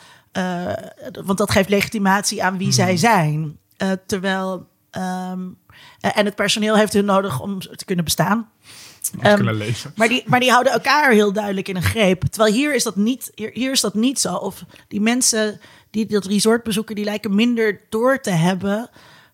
[1.25, 3.59] want dat geeft legitimatie aan wie zij zijn.
[3.77, 5.41] Eh, terwijl, ehm,
[6.01, 8.51] eh, en het personeel heeft hun nodig om te kunnen bestaan.
[9.21, 9.45] Ehm.
[9.95, 12.23] Maar die, maar die houden elkaar heel duidelijk in een greep.
[12.23, 14.35] Terwijl hier is dat niet, hier, hier is dat niet zo.
[14.35, 15.61] Of die mensen
[15.95, 18.91] die dat resort bezoeken, die lijken minder door te hebben.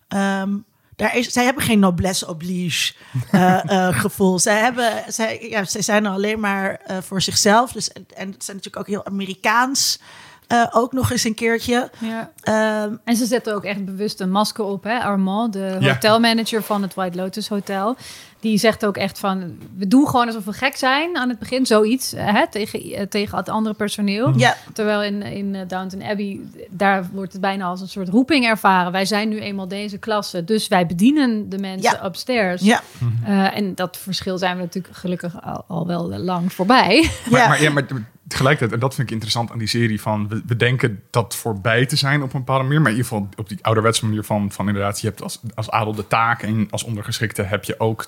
[0.07, 0.49] ehm,
[0.95, 2.93] daar is, zij hebben geen noblesse oblige
[3.31, 4.39] eh, eh, gevoel.
[4.39, 7.71] Zij, hebben, zij, ja, zij zijn er alleen maar eh, voor zichzelf.
[7.71, 9.99] Dus, en, en het zijn natuurlijk ook heel Amerikaans.
[10.47, 11.89] eh, ook nog eens een keertje.
[11.99, 12.31] Ja.
[12.41, 14.83] Ehm, En ze zetten ook echt bewust een masker op.
[14.83, 14.99] Hè?
[14.99, 15.91] Armand, de Ja.
[15.93, 17.95] hotelmanager van het White Lotus Hotel.
[18.41, 19.57] Die zegt ook echt van...
[19.77, 21.65] We doen gewoon alsof we gek zijn aan het begin.
[21.65, 22.49] Zoiets hè?
[22.49, 24.33] Tegen, eh, tegen het andere personeel.
[24.37, 26.39] ja, Terwijl in, in eh, Downton Abbey...
[26.69, 28.91] Daar wordt het bijna als een soort roeping ervaren.
[28.91, 30.43] Wij zijn nu eenmaal deze klasse.
[30.43, 32.05] Dus wij bedienen de mensen Ja.
[32.05, 32.61] upstairs.
[32.61, 32.81] ja,
[33.25, 37.09] Eh, en dat verschil zijn we natuurlijk gelukkig al, al wel lang voorbij.
[37.29, 37.47] Maar, ja.
[37.47, 37.83] maar, ja, maar
[38.27, 41.85] tegelijkertijd, en dat vind ik interessant aan die serie, van we, we denken dat voorbij
[41.85, 44.51] te zijn op een bepaalde manier, maar in ieder geval op die ouderwetse manier van,
[44.51, 48.05] van inderdaad, je hebt als, als adel de taak en als ondergeschikte heb je ook,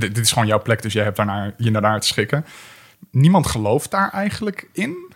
[0.00, 2.44] dit, dit is gewoon jouw plek, dus jij hebt daarnaar, je daarnaar te schikken.
[3.10, 5.12] Niemand gelooft daar eigenlijk in,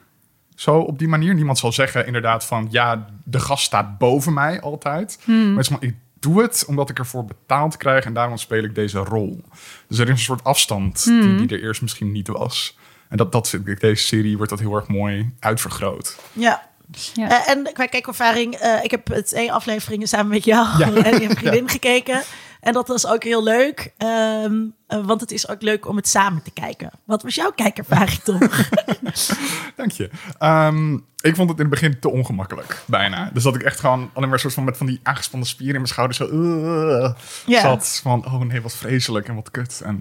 [0.55, 1.35] zo op die manier.
[1.35, 5.19] Niemand zal zeggen inderdaad van, ja, de gast staat boven mij altijd.
[5.27, 8.63] Maar het is van, ik doe het omdat ik ervoor betaald krijg en daarom speel
[8.65, 9.45] ik deze rol.
[9.89, 12.79] Dus er is een soort afstand die, die er eerst misschien niet was.
[13.09, 16.17] En dat, dat vind ik, deze serie wordt dat heel erg mooi uitvergroot.
[16.33, 16.67] ja.
[17.15, 17.47] Ja.
[17.47, 20.93] Eh, en qua kijkervaring, eh, ik heb het twee afleveringen samen met jou Ja.
[21.11, 22.23] en je vriendin gekeken.
[22.61, 24.55] En dat was ook heel leuk, ehm,
[24.87, 26.91] eh, want het is ook leuk om het samen te kijken.
[27.05, 28.39] Wat was jouw kijkervaring, Tom?
[29.77, 30.11] Dank je.
[30.39, 33.31] Ehm, ik vond het in het begin te ongemakkelijk, bijna.
[33.33, 35.81] Dus dat ik echt gewoon alleen maar soort van met van die aangespannen spieren in
[35.81, 37.13] mijn schouders zo uh,
[37.47, 37.61] Ja.
[37.61, 38.01] zat.
[38.03, 39.81] Van, oh nee, wat vreselijk en wat kut.
[39.85, 39.95] En,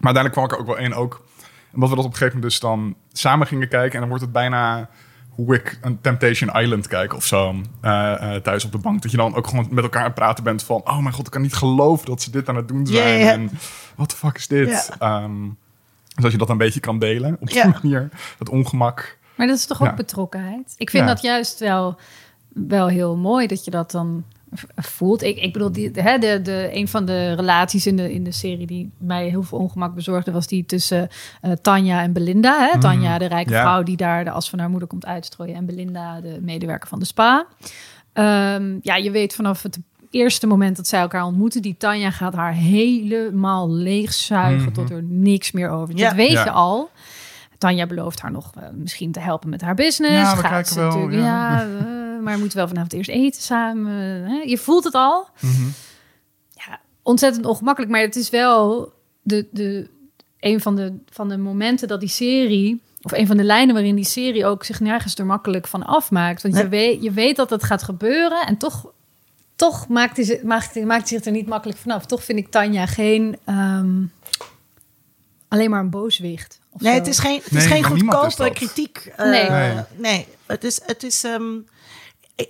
[0.00, 1.24] maar uiteindelijk kwam ik er ook wel één ook.
[1.74, 3.92] Omdat we dat op een gegeven moment dus dan samen gingen kijken.
[3.92, 4.88] En dan wordt het bijna
[5.44, 7.54] hoe ik een Temptation Island kijk of zo.
[7.80, 9.02] eh, eh, thuis op de bank.
[9.02, 10.76] Dat je dan ook gewoon met elkaar aan het praten bent van...
[10.84, 13.20] Oh mijn god, ik kan niet geloven dat ze dit aan het doen zijn.
[13.20, 13.50] En
[13.96, 14.90] wat de fuck is dit?
[14.98, 15.42] Ehm,
[16.14, 18.08] dus als je dat een beetje kan delen op die manier.
[18.38, 19.18] Het ongemak.
[19.34, 19.94] Maar dat is toch ook Ja.
[19.94, 20.74] betrokkenheid?
[20.76, 21.14] Ik vind Ja.
[21.14, 21.96] dat juist wel,
[22.48, 24.24] wel heel mooi dat je dat dan
[24.76, 25.22] voelt.
[25.22, 28.32] Ik, ik bedoel, die, hè, de, de, een van de relaties in de, in de
[28.32, 31.08] serie die mij heel veel ongemak bezorgde, was die tussen
[31.40, 32.68] eh, Tanja en Belinda.
[32.72, 32.80] Hè?
[32.80, 33.60] Tanja, de rijke Ja.
[33.60, 36.98] vrouw die daar de as van haar moeder komt uitstrooien, en Belinda, de medewerker van
[36.98, 37.46] de spa.
[38.12, 39.78] Ehm, ja, je weet vanaf het
[40.10, 44.72] eerste moment dat zij elkaar ontmoeten, die Tanja gaat haar helemaal leegzuigen Mhm.
[44.72, 45.96] tot er niks meer over.
[45.96, 46.06] Ja.
[46.06, 46.44] Dat weet Ja.
[46.44, 46.90] je al.
[47.58, 50.12] Tanja belooft haar nog eh, misschien te helpen met haar business.
[50.14, 51.18] Ja, we Gaat kijken ze wel, ja.
[51.18, 51.66] ja,
[52.28, 53.92] maar we moeten wel vanavond eerst eten samen.
[54.30, 54.36] Hè?
[54.44, 55.28] Je voelt het al.
[55.40, 55.66] Mhm.
[56.54, 57.92] Ja, ontzettend ongemakkelijk.
[57.92, 59.88] Maar het is wel de, de,
[60.40, 62.80] een van de, van de momenten dat die serie...
[63.02, 66.42] of een van de lijnen waarin die serie ook zich nergens er makkelijk van afmaakt.
[66.42, 68.86] Want je, weet, je weet dat het gaat gebeuren en toch...
[69.56, 72.06] Toch maakt hij, zich- maakt, hij- maakt hij zich er niet makkelijk vanaf.
[72.06, 73.36] Toch vind ik Tanja geen...
[73.44, 74.02] ehm,
[75.48, 76.60] alleen maar een booswicht.
[76.78, 76.98] Nee, zo.
[76.98, 79.12] het is geen, het is Nee, geen goedkope kritiek.
[79.16, 79.50] Eh, Nee.
[79.50, 79.84] Nee.
[79.96, 80.26] nee.
[80.46, 80.80] het is...
[80.86, 81.42] Het is ehm,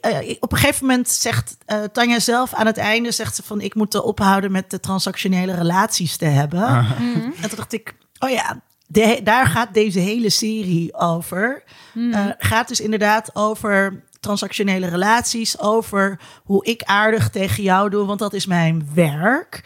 [0.01, 3.12] eh, op een gegeven moment zegt eh, Tanja zelf aan het einde...
[3.12, 6.62] zegt ze van, ik moet er ophouden met de transactionele relaties te hebben.
[6.62, 6.90] Ah.
[7.01, 7.31] Mhm.
[7.40, 11.62] En toen dacht ik, oh ja, de, daar gaat deze hele serie over.
[11.94, 12.12] Mhm.
[12.12, 18.18] Eh, gaat dus inderdaad over transactionele relaties, over hoe ik aardig tegen jou doe, want
[18.18, 19.64] dat is mijn werk.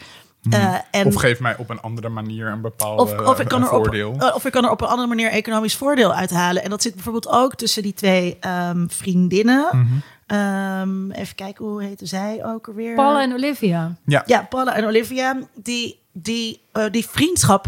[0.51, 3.63] Eh, en Of geef mij op een andere manier een bepaald of, of, ik kan
[3.63, 4.15] er op, voordeel.
[4.19, 6.63] eh, of ik kan er op een andere manier economisch voordeel uithalen.
[6.63, 9.69] En dat zit bijvoorbeeld ook tussen die twee ehm, vriendinnen.
[9.73, 9.95] Mhm.
[10.33, 12.95] Ehm, even kijken, hoe heette zij ook alweer?
[12.95, 13.97] Paula en Olivia.
[14.07, 14.23] Ja.
[14.27, 17.67] Ja, Paula en Olivia, die, die, eh, die vriendschap,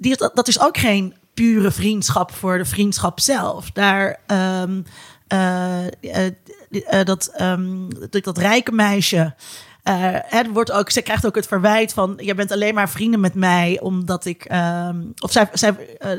[0.00, 3.70] die, dat, dat is ook geen pure vriendschap voor de vriendschap zelf.
[3.70, 4.82] Daar, ehm,
[5.26, 6.32] eh, eh,
[6.70, 9.34] eh, dat, ehm, dat, dat rijke meisje.
[9.82, 13.20] Eh, het wordt ook, ze krijgt ook het verwijt van: je bent alleen maar vrienden
[13.20, 14.44] met mij omdat ik.
[14.44, 16.10] ehm, of zij, zij, eh,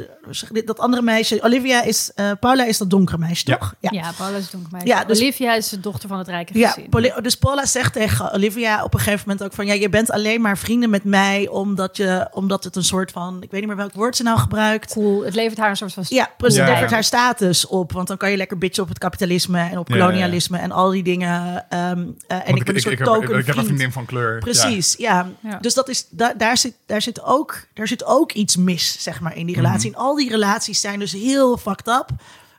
[0.65, 3.57] dat andere meisje, Olivia is, eh, Paula is dat donkere meisje, Ja.
[3.57, 3.73] toch?
[3.79, 4.87] Ja, Paula is donkermeisje.
[4.87, 6.89] Ja, dus- Olivia is de dochter van het rijke Ja, gezin.
[6.89, 9.65] Poli- dus Paula zegt tegen Olivia op een gegeven moment ook van...
[9.65, 13.35] ja, je bent alleen maar vrienden met mij omdat, je, omdat het een soort van...
[13.41, 14.93] ik weet niet meer welk woord ze nou gebruikt.
[14.93, 15.23] Cool.
[15.23, 16.03] Het levert haar een soort van...
[16.07, 16.57] Ja, precies.
[16.57, 16.75] Ja, het ja.
[16.75, 17.91] levert haar status op.
[17.91, 20.07] Want dan kan je lekker bitchen op het kapitalisme en op Ja, ja, ja.
[20.07, 20.57] kolonialisme...
[20.57, 21.65] en al die dingen.
[21.69, 21.81] ehm,
[22.27, 24.05] eh, en Want ik ben een soort ik, token ik, ik heb een vriendin van
[24.05, 24.39] kleur.
[24.39, 25.29] Precies, ja.
[25.41, 25.57] Ja.
[25.57, 29.19] Dus dat is, da- daar, zit, daar, zit ook, daar zit ook iets mis, zeg
[29.21, 29.91] maar, in die relatie.
[29.93, 32.09] En al die relaties zijn dus heel fucked up.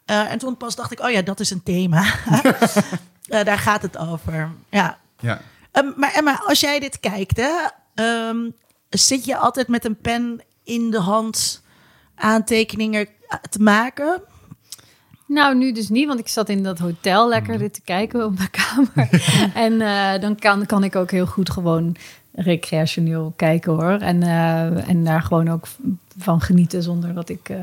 [0.05, 2.05] Eh, en toen pas dacht ik, oh ja, dat is een thema.
[3.25, 4.99] Eh, daar gaat het over, ja.
[5.21, 5.41] Ja.
[5.73, 7.53] Ehm, maar Emma, als jij dit kijkt, hè,
[7.95, 8.51] ehm,
[8.89, 11.63] zit je altijd met een pen in de hand
[12.15, 13.09] aantekeningen
[13.51, 14.23] te maken?
[15.27, 18.37] Nou, nu dus niet, want ik zat in dat hotel lekker dit te kijken op
[18.37, 19.11] mijn kamer.
[19.67, 21.97] en eh, dan kan, kan ik ook heel goed gewoon
[22.33, 23.99] recreationeel kijken hoor.
[24.01, 25.67] En, eh, en daar gewoon ook
[26.19, 27.49] van genieten zonder dat ik...
[27.49, 27.57] eh,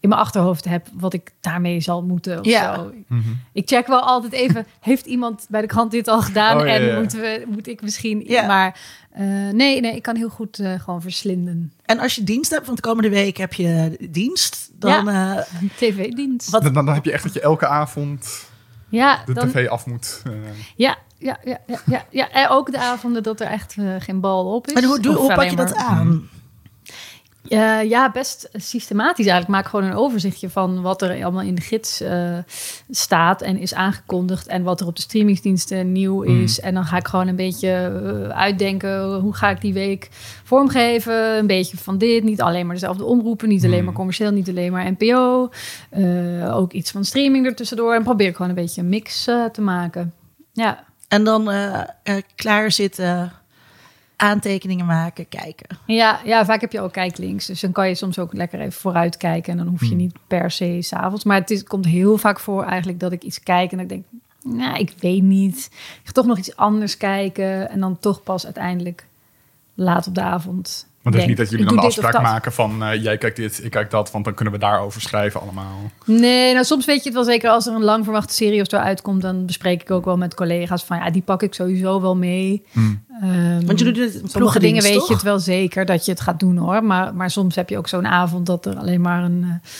[0.00, 2.74] in mijn achterhoofd heb wat ik daarmee zal moeten of Ja.
[2.74, 2.92] zo.
[3.08, 3.22] Mhm.
[3.52, 6.60] Ik check wel altijd even, heeft iemand bij de krant dit al gedaan?
[6.60, 6.98] Oh, ja, en ja.
[6.98, 8.22] Moeten we, moet ik misschien...
[8.26, 8.46] Ja.
[8.46, 8.80] Maar
[9.10, 11.72] eh, nee, nee, ik kan heel goed eh, gewoon verslinden.
[11.84, 15.08] En als je dienst hebt, want de komende week heb je dienst, dan...
[15.08, 15.38] eh,
[15.78, 16.50] TV-dienst.
[16.50, 18.46] Wat- Dan, dan heb je echt dat je elke avond
[18.88, 20.22] Ja, de dan, tv af moet.
[20.76, 22.30] ja, ja, ja, ja, ja, ja.
[22.30, 24.72] En ook de avonden dat er echt geen bal op is.
[24.72, 26.28] en hoe, doe, hoe pak je dat aan?
[27.48, 29.48] Ja, ja, best systematisch eigenlijk.
[29.48, 32.38] Maak gewoon een overzichtje van wat er allemaal in de gids eh,
[32.90, 34.46] staat en is aangekondigd.
[34.46, 36.60] En wat er op de streamingsdiensten nieuw is.
[36.60, 37.68] En dan ga ik gewoon een beetje
[38.28, 39.14] eh, uitdenken.
[39.14, 40.08] Hoe ga ik die week
[40.44, 41.38] vormgeven?
[41.38, 42.22] Een beetje van dit.
[42.24, 43.48] Niet alleen maar dezelfde omroepen.
[43.48, 43.84] Niet alleen Mm.
[43.84, 44.30] maar commercieel.
[44.30, 45.50] Niet alleen maar NPO.
[45.90, 47.94] Eh, ook iets van streaming ertussendoor.
[47.94, 50.12] En probeer ik gewoon een beetje een mix eh, te maken.
[50.52, 50.84] Ja.
[51.08, 53.32] En dan eh eh, klaar zitten,
[54.18, 55.78] aantekeningen maken, kijken.
[55.86, 57.46] Ja, ja, vaak heb je ook kijklinks.
[57.46, 59.52] Dus dan kan je soms ook lekker even vooruit kijken.
[59.52, 59.96] En dan hoef je Hmm.
[59.96, 61.24] niet per se s'avonds.
[61.24, 63.92] Maar het is, komt heel vaak voor eigenlijk dat ik iets kijk en dat ik
[63.92, 64.04] denk...
[64.42, 65.68] Nou, ik weet niet.
[65.72, 67.70] Ik ga toch nog iets anders kijken.
[67.70, 69.06] En dan toch pas uiteindelijk
[69.74, 70.87] laat op de avond.
[71.10, 73.64] Want het is niet dat jullie dan de afspraak maken van eh, jij kijkt dit,
[73.64, 75.90] ik kijk dat, want dan kunnen we daarover schrijven allemaal.
[76.04, 78.66] Nee, nou soms weet je het wel zeker als er een lang verwachte serie of
[78.70, 79.22] zo uitkomt.
[79.22, 82.64] Dan bespreek ik ook wel met collega's van ja, die pak ik sowieso wel mee.
[82.72, 83.02] Hmm.
[83.22, 85.08] Ehm, Want je doet het Sommige dingen weet toch?
[85.08, 86.84] je het wel zeker dat je het gaat doen hoor.
[86.84, 89.70] Maar, maar soms heb je ook zo'n avond dat er alleen maar een, eh,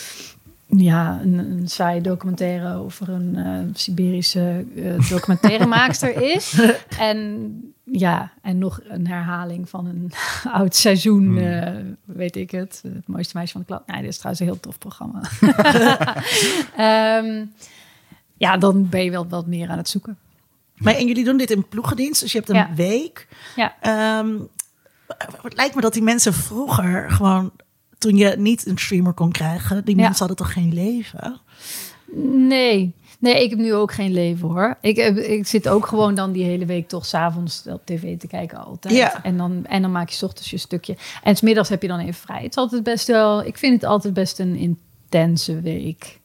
[0.71, 6.61] ja, een, een saaie documentaire over een eh, Siberische eh documentairemaakster is.
[6.99, 7.53] En
[7.85, 10.13] ja, en nog een herhaling van een
[10.53, 11.39] oud seizoen, Hmm.
[11.39, 12.81] eh, weet ik het.
[12.93, 13.81] Het mooiste meisje van de klas.
[13.87, 15.21] Nee, dit is trouwens een heel tof programma.
[16.77, 17.45] Ehm,
[18.37, 20.19] ja, dan ben je wel wat meer aan het zoeken.
[20.77, 22.71] Maar en jullie doen dit in ploegendienst, dus je hebt een Ja.
[22.75, 23.29] week.
[23.57, 23.75] Ja.
[23.81, 24.29] Ehm,
[25.43, 27.51] het lijkt me dat die mensen vroeger gewoon,
[27.99, 31.41] toen je niet een streamer kon krijgen, die mensen hadden toch geen leven?
[32.49, 32.93] Nee.
[33.21, 34.77] Nee, ik heb nu ook geen leven hoor.
[34.81, 38.27] Ik, heb- ik zit ook gewoon dan die hele week toch s'avonds op tv te
[38.27, 38.95] kijken altijd.
[38.95, 39.23] Ja.
[39.25, 40.97] En, dan, en dan maak je 's ochtends je stukje.
[41.23, 42.43] En 's middags heb je dan even vrij.
[42.43, 43.45] Het is altijd best wel...
[43.45, 46.19] Ik vind het altijd best een intense week.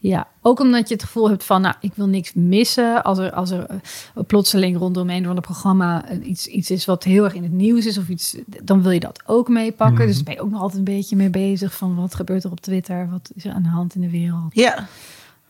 [0.00, 3.02] Ja, ook omdat je het gevoel hebt van, nou, ik wil niks missen.
[3.04, 3.76] Als er, als er eh,
[4.26, 7.52] plotseling rondom een van de programma eh, iets, iets is wat heel erg in het
[7.52, 9.96] nieuws is of iets, dan wil je dat ook meepakken.
[9.96, 10.06] Mhm.
[10.06, 12.50] Dus daar ben je ook nog altijd een beetje mee bezig van wat gebeurt er
[12.50, 14.54] op Twitter, wat is er aan de hand in de wereld.
[14.54, 14.86] Ja.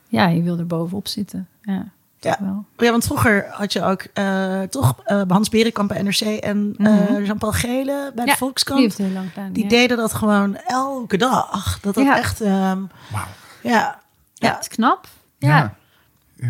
[0.08, 1.48] Ja, je wil er bovenop zitten.
[1.62, 1.88] Ja,
[2.20, 2.36] Ja.
[2.40, 2.64] wel.
[2.76, 6.86] Ja, want vroeger had je ook eh, toch eh, Hans Berenkamp bij NRC en eh,
[7.10, 7.22] Mhm.
[7.22, 8.78] Jean-Paul Gele bij de Volkskrant.
[8.80, 9.52] Die heeft heel lang gedaan.
[9.52, 9.68] Die ja.
[9.68, 11.80] deden dat gewoon elke dag.
[11.80, 12.16] Dat dat Ja.
[12.18, 12.78] echt, ehm,
[13.12, 13.26] Wauw.
[13.62, 14.00] ja.
[14.38, 15.06] Ja, het is knap.
[15.38, 15.76] Ja,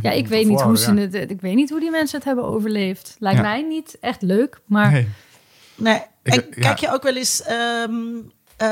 [0.03, 0.11] ja.
[0.11, 1.14] ik, weet niet hoe ze het.
[1.31, 3.16] ik weet niet hoe die mensen het hebben overleefd.
[3.18, 3.44] Lijkt Ja.
[3.44, 5.09] mij niet echt leuk, maar Nee.
[5.74, 6.03] Nee.
[6.22, 6.61] Ik- en ja.
[6.61, 7.42] kijk je ook wel eens...
[7.42, 7.92] ehm,
[8.57, 8.68] eh,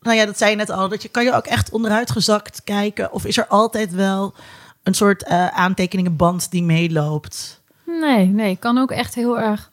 [0.00, 0.88] nou ja, dat zei je net al.
[0.88, 3.12] Dat je, kan je ook echt onderuitgezakt kijken?
[3.12, 4.34] Of is er altijd wel
[4.82, 7.62] een soort eh, aantekeningenband die meeloopt?
[7.84, 9.70] nee, nee, ik kan ook echt heel erg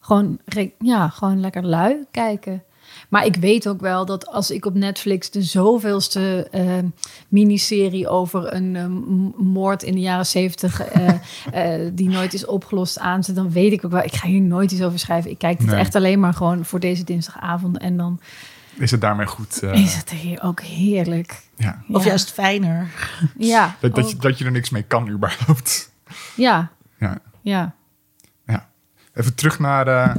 [0.00, 0.38] gewoon,
[0.78, 2.62] ja, gewoon lekker lui kijken.
[3.08, 6.78] Maar ik weet ook wel dat als ik op Netflix de zoveelste eh,
[7.28, 11.08] miniserie over een eh, m- moord in de jaren zeventig eh,
[11.84, 14.72] eh, die nooit is opgelost aanzet, dan weet ik ook wel, ik ga hier nooit
[14.72, 15.30] iets over schrijven.
[15.30, 15.76] Ik kijk het Nee.
[15.78, 18.20] echt alleen maar gewoon voor deze dinsdagavond en dan
[18.74, 19.62] Is het daarmee goed?
[19.62, 21.42] eh, is het hier ook heerlijk.
[21.56, 21.82] ja.
[21.88, 22.08] Of Ja.
[22.08, 22.88] juist fijner?
[23.38, 25.92] Ja, Dat, dat, je, dat je er niks mee kan überhaupt.
[26.36, 27.18] ja, Ja.
[27.40, 27.74] ja,
[28.46, 28.68] ja.
[29.14, 30.14] Even terug naar eh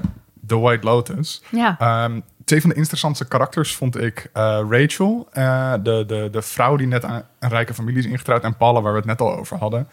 [0.47, 1.41] The White Lotus.
[1.51, 1.75] ja.
[1.79, 6.75] Ehm, twee van de interessantste karakters vond ik eh, Rachel, eh, de, de, de vrouw
[6.75, 9.37] die net aan een rijke familie is ingetrouwd, en Paula, waar we het net al
[9.37, 9.87] over hadden.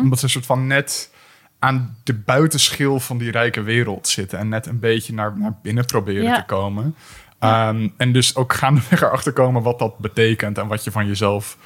[0.00, 1.10] Omdat ze een soort van net
[1.58, 5.84] aan de buitenschil van die rijke wereld zitten en net een beetje naar, naar binnen
[5.84, 6.36] proberen Ja.
[6.36, 6.94] te komen.
[7.38, 11.56] Ehm, en dus ook gaandeweg erachter komen wat dat betekent en wat je van jezelf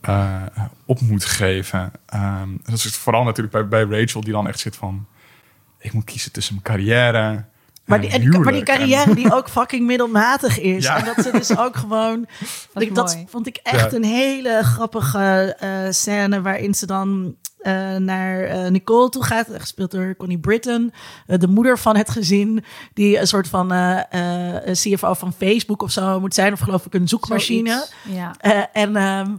[0.00, 0.42] eh,
[0.84, 1.92] op moet geven.
[2.06, 5.06] Ehm, dat is vooral natuurlijk bij, bij Rachel, die dan echt zit van:
[5.78, 7.44] ik moet kiezen tussen mijn carrière.
[7.86, 8.68] Maar die, en die- maar die huwelijk.
[8.68, 10.84] En- carrière die ook fucking middelmatig is.
[10.84, 10.98] Ja.
[10.98, 12.26] En dat ze dus ook gewoon...
[12.72, 13.96] Dat is dat vond ik echt Ja.
[13.96, 16.42] een hele grappige eh, scène...
[16.42, 19.46] waarin ze dan eh, naar eh, Nicole toe gaat.
[19.52, 20.92] Gespeeld door Connie Britton.
[21.26, 22.64] de moeder van het gezin.
[22.94, 23.68] Die een soort van
[24.72, 26.52] CFO van Facebook of zo moet zijn.
[26.52, 27.70] Of geloof ik een zoekmachine.
[27.70, 27.92] Zoiets.
[28.18, 28.34] Ja.
[28.38, 29.30] Eh, en, ehm,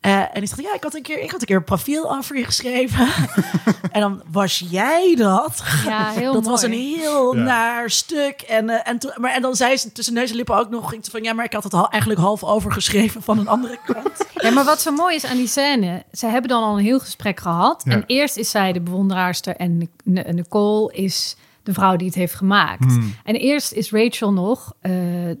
[0.00, 2.16] eh, en die zegt, ja, ik had een keer, ik had een keer een profiel
[2.16, 3.08] over je geschreven.
[3.92, 5.62] en dan was jij dat.
[5.84, 7.42] Ja, heel dat was een heel Ja.
[7.42, 8.40] naar stuk.
[8.40, 10.94] En, eh, en, toen- maar, en dan zei ze tussen neus en lippen ook nog
[11.02, 11.22] van...
[11.22, 14.08] ja, maar ik had het al eigenlijk half overgeschreven van een andere kant.
[14.34, 17.00] Ja, maar wat zo mooi is aan die scène, ze hebben dan al een heel
[17.00, 17.82] gesprek gehad.
[17.84, 17.92] Ja.
[17.92, 21.36] En eerst is zij de bewonderaarster en Nic- Nicole is
[21.70, 22.84] de vrouw die het heeft gemaakt.
[22.84, 23.14] Hmm.
[23.24, 24.92] En eerst is Rachel nog eh,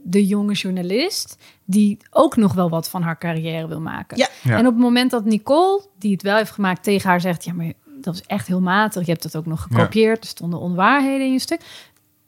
[0.02, 4.16] de jonge journalist die ook nog wel wat van haar carrière wil maken.
[4.16, 4.28] Ja.
[4.42, 4.56] Ja.
[4.56, 7.52] En op het moment dat Nicole, die het wel heeft gemaakt, tegen haar zegt: Ja,
[7.52, 9.04] maar dat is echt heel matig.
[9.04, 10.22] Je hebt dat ook nog gekopieerd.
[10.22, 11.60] Er stonden onwaarheden in je stuk.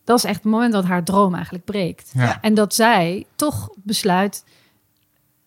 [0.05, 2.11] Dat is echt het moment dat haar droom eigenlijk breekt.
[2.15, 2.41] Ja.
[2.41, 4.45] En dat zij toch besluit,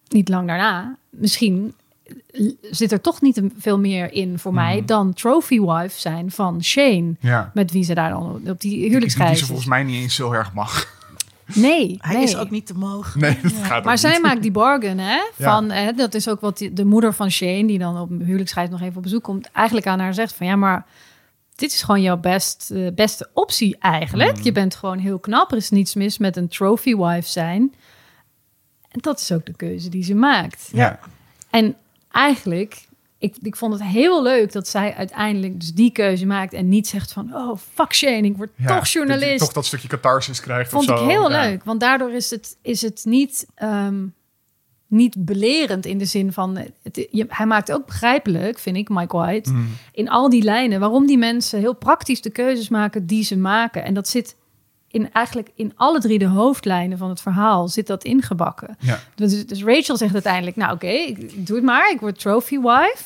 [0.08, 1.74] niet lang daarna, misschien
[2.72, 4.86] zit er toch niet veel meer in voor mij Mhm.
[4.86, 7.16] dan trophy wife zijn van Shane.
[7.20, 7.52] Ja.
[7.54, 9.46] Met wie ze daar dan op die Die, die huwelijksreis ze is.
[9.48, 10.84] volgens mij niet eens heel erg mag.
[11.54, 12.24] Nee, Hij nee.
[12.24, 13.20] is ook niet te mogen.
[13.22, 14.22] Nee, dat gaat ook Maar zij niet.
[14.22, 15.16] maakt die bargain, hè?
[15.16, 15.30] Ja.
[15.36, 18.22] Van, hè, dat is ook wat die- de moeder van Shane, die dan op een
[18.22, 20.86] huwelijksreis nog even op bezoek komt, eigenlijk aan haar zegt van ja, maar
[21.56, 24.38] dit is gewoon jouw best, eh, beste optie eigenlijk.
[24.38, 24.44] Mm.
[24.44, 25.52] Je bent gewoon heel knap.
[25.52, 27.74] Er is niets mis met een trophy wife zijn.
[28.92, 30.70] En dat is ook de keuze die ze maakt.
[30.74, 31.00] Ja.
[31.50, 31.76] En
[32.16, 36.70] eigenlijk, ik, ik vond het heel leuk dat zij uiteindelijk dus die keuze maakt en
[36.70, 39.40] niet zegt van, oh fuck Shane, ik word Ja, toch dat journalist.
[39.40, 41.08] toch dat stukje catharsis krijgt Vond of ik zo.
[41.08, 41.42] heel Ja.
[41.42, 44.06] leuk, want daardoor is het, is het niet, ehm,
[44.88, 46.58] niet belerend in de zin van...
[46.84, 49.68] Het, je, hij maakt ook begrijpelijk, vind ik, Mike White, Mm.
[49.92, 50.80] in al die lijnen...
[50.80, 53.84] waarom die mensen heel praktisch de keuzes maken die ze maken.
[53.84, 54.36] En dat zit
[54.96, 58.78] in, eigenlijk in alle drie de hoofdlijnen van het verhaal zit dat ingebakken.
[58.80, 59.00] Ja.
[59.16, 63.04] Dus, dus Rachel zegt uiteindelijk, nou oké, ik doe het maar, ik word trophy wife.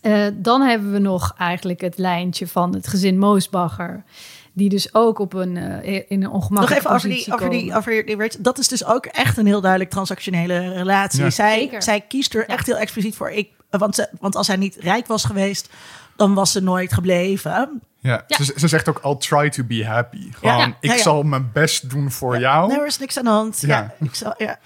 [0.00, 4.04] Eh, dan hebben we nog eigenlijk het lijntje van het gezin Moosbacher...
[4.52, 7.74] die dus ook op een, eh, in een Nog ongemakkelijke even over die, over die,
[7.74, 8.42] over die Rachel.
[8.42, 11.22] Dat is dus ook echt een heel duidelijk transactionele relatie.
[11.22, 11.30] Ja.
[11.30, 11.82] Zij, Zeker.
[11.82, 13.30] zij kiest er echt heel expliciet voor.
[13.30, 15.68] Ik, want, ze, want als hij niet rijk was geweest,
[16.16, 17.82] dan was ze nooit gebleven.
[18.00, 18.24] Ja.
[18.26, 18.44] Ja.
[18.44, 20.32] Ze, ze zegt ook, I'll try to be happy.
[20.32, 20.66] Gewoon, Ja.
[20.66, 21.02] ik Ja, ja.
[21.02, 22.72] zal mijn best doen voor jou.
[22.72, 23.60] Er is niks aan de hand.
[23.60, 23.66] Ja,
[23.98, 24.06] Ja.
[24.06, 24.58] ik zal, ja.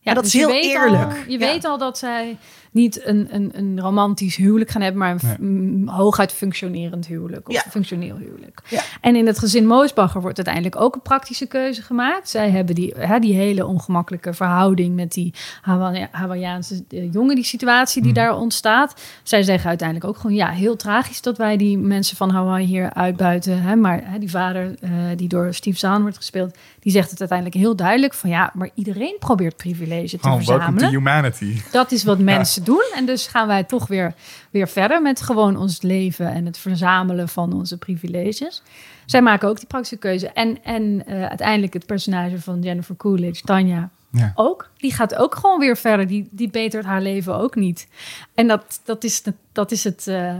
[0.00, 1.04] Ja, dat dus is je heel eerlijk.
[1.04, 1.38] Al, je Ja.
[1.38, 2.38] weet al dat zij
[2.70, 7.48] niet een, een, een romantisch huwelijk gaan hebben, maar een hooguit functionerend huwelijk.
[7.48, 7.62] Of Ja.
[7.70, 8.62] functioneel huwelijk.
[8.68, 8.80] Ja.
[9.00, 12.28] En in het gezin Moosbacher wordt uiteindelijk ook een praktische keuze gemaakt.
[12.28, 17.44] Zij hebben die, hè, die hele ongemakkelijke verhouding met die Hawa- Hawaiiaanse eh, jongen, die
[17.44, 18.94] situatie die daar ontstaat.
[19.22, 22.92] Zij zeggen uiteindelijk ook gewoon, ja, heel tragisch dat wij die mensen van Hawaii hier
[22.94, 23.62] uitbuiten.
[23.62, 27.20] Hè, maar hè, die vader, eh, die door Steve Zahn wordt gespeeld, die zegt het
[27.20, 30.88] uiteindelijk heel duidelijk van, ja, maar iedereen probeert privilege te welcome to verzamelen.
[30.90, 31.60] humanity.
[31.72, 32.84] Dat is wat mensen doen.
[32.94, 34.14] En dus gaan wij toch weer,
[34.50, 38.62] weer verder met gewoon ons leven en het verzamelen van onze privileges.
[39.06, 40.28] Zij maken ook die praktische keuze.
[40.28, 44.32] En, en eh, uiteindelijk het personage van Jennifer Coolidge, Tanja, Ja.
[44.34, 44.70] ook.
[44.76, 46.06] Die gaat ook gewoon weer verder.
[46.06, 47.88] Die, die betert haar leven ook niet.
[48.34, 50.34] En dat, dat, is, dat is het, eh,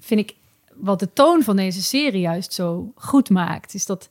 [0.00, 0.34] vind ik,
[0.74, 3.74] wat de toon van deze serie juist zo goed maakt.
[3.74, 4.08] Is dat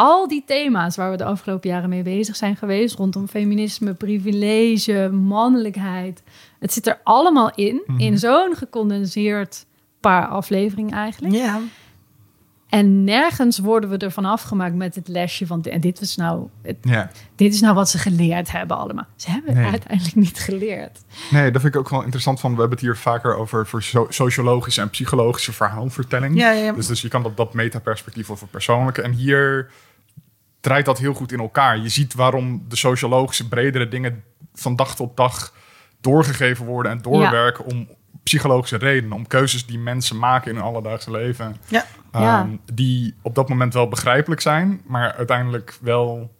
[0.00, 5.10] al die thema's waar we de afgelopen jaren mee bezig zijn geweest, rondom feminisme, privilege,
[5.12, 6.22] mannelijkheid,
[6.58, 9.66] het zit er allemaal in, in zo'n gecondenseerd
[10.00, 11.34] paar afleveringen eigenlijk.
[11.34, 11.60] ja.
[12.68, 16.76] En nergens worden we ervan afgemaakt met het lesje van, en dit was nou, het,
[16.82, 17.10] Ja.
[17.34, 19.06] dit is nou wat ze geleerd hebben allemaal.
[19.16, 19.62] Ze hebben Nee.
[19.62, 21.00] het uiteindelijk niet geleerd.
[21.30, 22.50] Nee, dat vind ik ook wel interessant van.
[22.54, 26.38] We hebben het hier vaker over voor so- sociologische en psychologische verhaalvertelling.
[26.38, 26.72] Ja, ja.
[26.72, 29.02] Dus, dus je kan dat, dat metaperspectief over persoonlijke.
[29.02, 29.70] En hier
[30.60, 31.78] draait dat heel goed in elkaar.
[31.78, 35.54] Je ziet waarom de sociologische, bredere dingen van dag tot dag
[36.00, 37.88] doorgegeven worden en doorwerken om
[38.22, 41.84] psychologische redenen, om keuzes die mensen maken in hun alledaagse leven, Ja.
[42.12, 42.40] Ja.
[42.40, 46.30] ehm, die op dat moment wel begrijpelijk zijn, maar uiteindelijk wel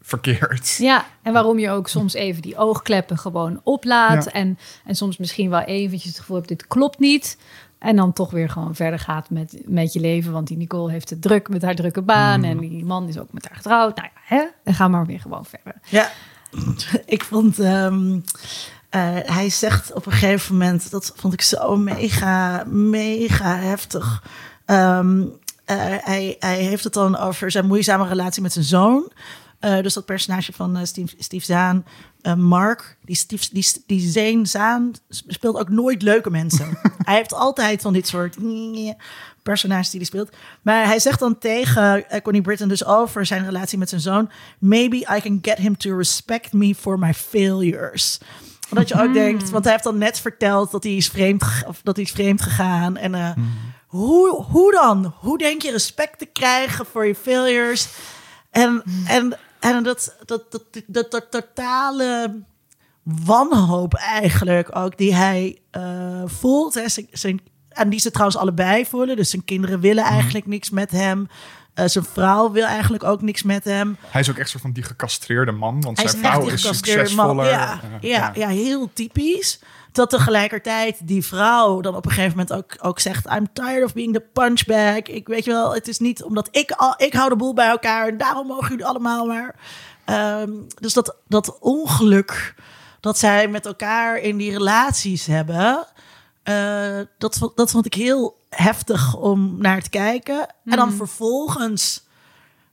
[0.00, 0.76] verkeerd.
[0.78, 4.24] Ja, en waarom je ook soms even die oogkleppen gewoon oplaat.
[4.24, 4.30] Ja.
[4.30, 7.38] En, en soms misschien wel eventjes het gevoel hebt, dit klopt niet.
[7.84, 10.32] En dan toch weer gewoon verder gaat met, met je leven.
[10.32, 12.38] Want die Nicole heeft het druk met haar drukke baan.
[12.38, 12.44] Mm.
[12.44, 13.96] En die man is ook met haar getrouwd.
[13.96, 14.44] Nou ja, hè?
[14.64, 15.74] En ga maar weer gewoon verder.
[15.84, 16.10] Ja,
[17.06, 17.58] ik vond.
[17.58, 18.20] ehm,
[18.88, 24.22] eh, hij zegt op een gegeven moment, dat vond ik zo mega, mega heftig.
[24.64, 25.22] Ehm,
[25.64, 29.12] eh, hij, hij heeft het dan over zijn moeizame relatie met zijn zoon.
[29.64, 31.84] Eh, dus dat personage van eh, Steve, Steve Zaan,
[32.20, 36.78] eh, Mark, die, Steve, die, die Zane Zaan speelt ook nooit leuke mensen.
[37.08, 38.36] hij heeft altijd van dit soort
[39.42, 40.30] personages die hij speelt.
[40.62, 44.30] Maar hij zegt dan tegen Connie Britton dus over zijn relatie met zijn zoon...
[44.58, 48.18] Maybe I can get him to respect me for my failures.
[48.70, 51.80] Dat je ook denkt, want hij heeft dan net verteld dat hij is vreemd, of
[51.82, 52.96] dat hij is vreemd gegaan.
[52.96, 53.30] En eh,
[53.86, 55.14] hoe, hoe dan?
[55.18, 57.88] Hoe denk je respect te krijgen voor je failures?
[58.54, 62.34] En, en, en dat, dat, dat, dat, dat totale
[63.02, 66.74] wanhoop eigenlijk ook die hij eh, voelt.
[66.74, 69.16] Hè, zijn, zijn, en die ze trouwens allebei voelen.
[69.16, 71.28] Dus zijn kinderen willen eigenlijk niks met hem.
[71.74, 73.96] Eh, zijn vrouw wil eigenlijk ook niks met hem.
[74.00, 76.62] Hij is ook echt soort van die gecastreerde man, want Hij zijn is vrouw is
[76.62, 77.46] succesvoller.
[77.46, 79.60] Ja, Eh, ja, ja, heel typisch.
[79.94, 83.26] Dat tegelijkertijd die vrouw dan op een gegeven moment ook, ook zegt...
[83.30, 85.02] I'm tired of being the punchbag.
[85.02, 87.68] Ik weet je wel, het is niet omdat ik, al, ik hou de boel bij
[87.68, 88.08] elkaar...
[88.08, 89.54] en daarom mogen jullie allemaal maar...
[90.04, 92.54] Ehm, dus dat, dat ongeluk
[93.00, 95.86] dat zij met elkaar in die relaties hebben...
[96.42, 100.46] eh, dat, dat vond ik heel heftig om naar te kijken.
[100.64, 102.06] En dan vervolgens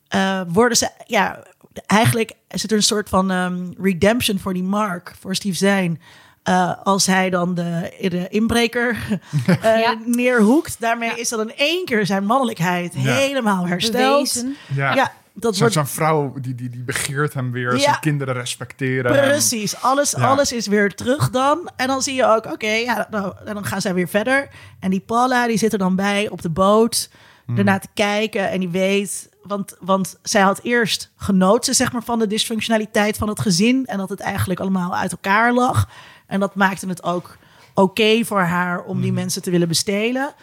[0.08, 0.90] eh, worden ze...
[1.06, 1.44] Ja,
[1.86, 6.02] eigenlijk is het er een soort van ehm, redemption voor die Mark, voor Steve Zijn...
[6.44, 8.98] Eh, als hij dan de, de inbreker
[9.62, 9.96] eh, Ja.
[10.06, 10.76] neerhoekt.
[10.80, 13.14] Daarmee is dan in één keer zijn mannelijkheid Ja.
[13.14, 14.46] helemaal hersteld.
[14.76, 14.94] Ja.
[14.96, 17.80] Ja, dat wordt zo'n vrouw die, die, die begeert hem weer, Ja.
[17.80, 19.14] zijn kinderen respecteren.
[19.16, 19.30] hem.
[19.30, 20.28] Precies, alles, Ja.
[20.28, 21.70] alles is weer terug dan.
[21.76, 24.48] En dan zie je ook, oké, ja, nou, en dan gaan zij weer verder.
[24.80, 27.10] En die Paula, die zit er dan bij op de boot,
[27.46, 27.58] Hmm.
[27.58, 28.50] ernaar te kijken.
[28.50, 33.28] En die weet, want, want zij had eerst genoten, zeg maar, van de dysfunctionaliteit van
[33.30, 33.86] het gezin.
[33.86, 35.88] En dat het eigenlijk allemaal uit elkaar lag.
[36.32, 37.38] En dat maakte het ook
[37.74, 40.34] oké voor haar om die mensen te willen bestelen.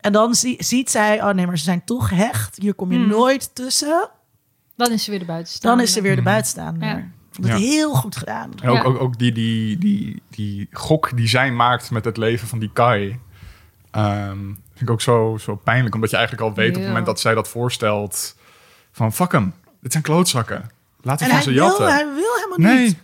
[0.00, 2.56] En dan zie- ziet zij, oh nee, maar ze zijn toch gehecht.
[2.56, 3.08] Hier kom je Hmm.
[3.08, 4.08] nooit tussen.
[4.76, 5.78] Dan is ze weer de buitenstaander.
[5.78, 6.88] Dan is ze weer de buitenstaander.
[6.88, 6.96] Ja.
[6.96, 7.64] Ik vond het Ja.
[7.66, 8.50] heel goed gedaan.
[8.62, 8.82] En ook, Ja.
[8.82, 12.70] ook, ook die, die, die, die gok die zij maakt met het leven van die
[12.72, 13.18] Kai.
[13.90, 14.38] ehm,
[14.74, 15.94] vind ik ook zo, zo pijnlijk.
[15.94, 18.36] Omdat je eigenlijk al weet op het moment dat zij dat voorstelt.
[18.92, 20.70] Van fuck hem, dit zijn klootzakken.
[21.02, 21.92] Laat En van hij ze wil, jatten.
[21.92, 22.86] hij wil helemaal nee.
[22.86, 22.96] niet.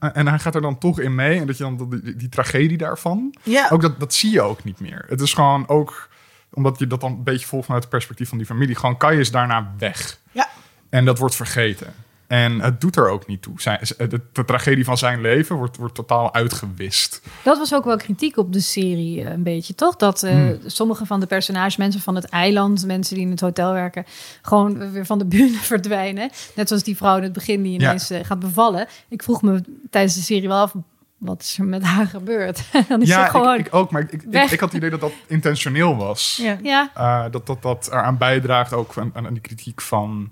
[0.00, 1.40] En hij gaat er dan toch in mee.
[1.40, 3.34] En dat je dan die, die, die tragedie daarvan.
[3.42, 3.68] Ja.
[3.70, 5.04] Ook dat, dat zie je ook niet meer.
[5.08, 6.08] Het is gewoon ook,
[6.52, 8.74] omdat je dat dan een beetje volgt vanuit het perspectief van die familie.
[8.74, 10.18] Gewoon Kai is daarna weg.
[10.32, 10.48] Ja.
[10.88, 11.94] En dat wordt vergeten.
[12.30, 13.60] En het doet er ook niet toe.
[13.60, 17.22] Zijn, de, de tragedie van zijn leven wordt, wordt totaal uitgewist.
[17.42, 19.96] Dat was ook wel kritiek op de serie, eh, een beetje, toch?
[19.96, 20.58] Dat eh, Hmm.
[20.66, 24.04] sommige van de personages, mensen van het eiland, mensen die in het hotel werken,
[24.42, 26.30] gewoon weer van de bühne verdwijnen.
[26.54, 28.86] Net zoals die vrouw in het begin die ineens eh, gaat bevallen.
[29.08, 30.74] Ik vroeg me tijdens de serie wel af,
[31.18, 32.62] wat is er met haar gebeurd?
[32.88, 33.58] Dan is ja, ze gewoon...
[33.58, 33.90] ik, ik ook.
[33.90, 36.38] Maar ik, ik, had het idee dat dat intentioneel was.
[36.42, 36.58] Ja.
[36.62, 40.30] ja, dat, dat dat eraan bijdraagt ook aan, aan die kritiek van...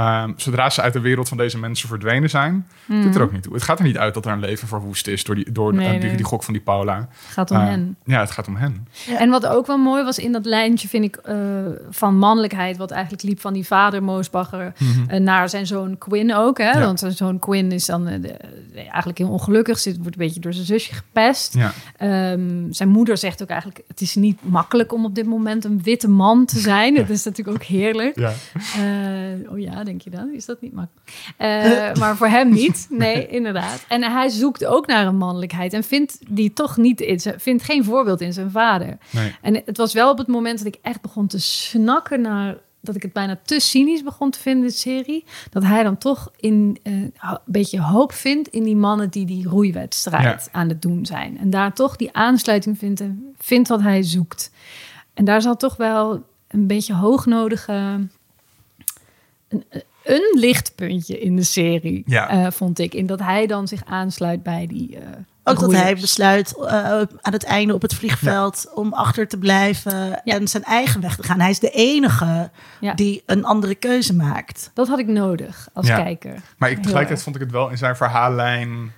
[0.00, 3.42] ehm, zodra ze uit de wereld van deze mensen verdwenen zijn, doet er ook niet
[3.42, 3.52] toe.
[3.54, 5.76] Het gaat er niet uit dat er een leven verwoest is door die, door Mhm.
[5.78, 6.16] Nee, eh, die, nee.
[6.16, 6.96] die gok van die Paula.
[6.98, 7.96] het gaat om Eh, hen.
[8.04, 8.86] Ja, het gaat om hen.
[9.06, 9.18] Ja.
[9.18, 11.36] En wat ook wel mooi was in dat lijntje, vind ik, eh,
[11.90, 14.72] van mannelijkheid, wat eigenlijk liep van die vader Moosbacher
[15.08, 16.58] eh, naar zijn zoon Quinn ook.
[16.58, 16.70] Hè?
[16.70, 16.80] Ja.
[16.80, 18.36] Want zijn zoon Quinn is dan de-
[18.74, 21.54] eigenlijk heel ongelukkig, zit, wordt een beetje door zijn zusje gepest.
[21.54, 21.72] Ja.
[21.96, 25.82] Ehm, zijn moeder zegt ook eigenlijk: Het is niet makkelijk om op dit moment een
[25.82, 26.94] witte man te zijn.
[26.94, 28.18] Dat is natuurlijk ook heerlijk.
[28.18, 28.32] Ja.
[28.76, 30.34] Eh, oh ja, denk je dan?
[30.34, 31.10] Is dat niet makkelijk?
[31.36, 32.86] Eh, maar voor hem niet.
[32.90, 33.84] Nee, inderdaad.
[33.88, 37.62] En hij zoekt ook naar een mannelijkheid en vindt die toch niet in zijn, vindt
[37.62, 38.98] geen voorbeeld in zijn vader.
[39.10, 39.36] Nee.
[39.42, 42.94] En het was wel op het moment dat ik echt begon te snakken naar dat
[42.94, 45.24] ik het bijna te cynisch begon te vinden, de serie.
[45.50, 49.48] Dat hij dan toch in, eh, een beetje hoop vindt in die mannen die die
[49.48, 51.38] roeiwedstrijd aan het doen zijn.
[51.38, 54.50] En daar toch die aansluiting vindt en vindt wat hij zoekt.
[55.14, 58.08] En daar zat toch wel een beetje hoognodige...
[59.50, 59.64] Een,
[60.04, 62.28] een lichtpuntje in de serie, Ja.
[62.28, 62.94] eh, vond ik.
[62.94, 64.96] In dat hij dan zich aansluit bij die...
[64.98, 65.02] eh,
[65.44, 66.72] Ook dat hij besluit eh,
[67.20, 71.22] aan het einde op het vliegveld om achter te blijven en zijn eigen weg te
[71.22, 71.40] gaan.
[71.40, 72.94] Hij is de enige Ja.
[72.94, 74.70] die een andere keuze maakt.
[74.74, 75.96] Dat had ik nodig als Ja.
[75.96, 76.34] kijker.
[76.58, 78.92] Maar ik, tegelijkertijd vond ik het wel in zijn verhaallijn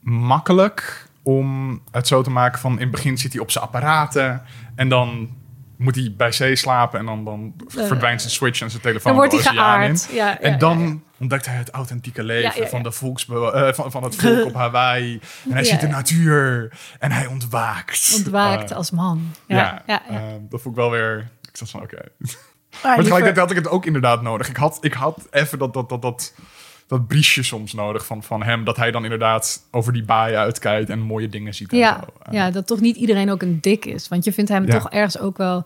[0.00, 4.42] makkelijk om het zo te maken van in het begin zit hij op zijn apparaten
[4.74, 5.28] en dan
[5.76, 9.20] moet hij bij zee slapen en dan, dan verdwijnt zijn switch en zijn telefoon Dan
[9.28, 10.08] wordt hij geaard.
[10.12, 12.68] Ja, ja, En dan ja, ontdekt hij het authentieke leven.
[12.68, 15.20] Van, de volksbe- eh, van, van het volk op Hawaii.
[15.44, 18.12] En hij ziet de natuur en hij ontwaakt.
[18.16, 19.30] Ontwaakt Eh, als man.
[19.46, 21.28] ja, eh, dat vond ik wel weer...
[21.42, 21.96] Ik zat van, oké.
[21.96, 22.30] Maar
[22.82, 24.48] Maar tegelijkertijd had ik het ook inderdaad nodig.
[24.48, 26.34] Ik had, ik had even dat, dat, dat, dat,
[26.86, 28.64] dat briesje soms nodig van, van hem.
[28.64, 32.32] Dat hij dan inderdaad over die baaien uitkijkt en mooie dingen ziet en Ja, zo.
[32.32, 34.08] Ja, dat toch niet iedereen ook een dik is.
[34.08, 34.72] Want je vindt hem Ja.
[34.72, 35.64] toch ergens ook wel...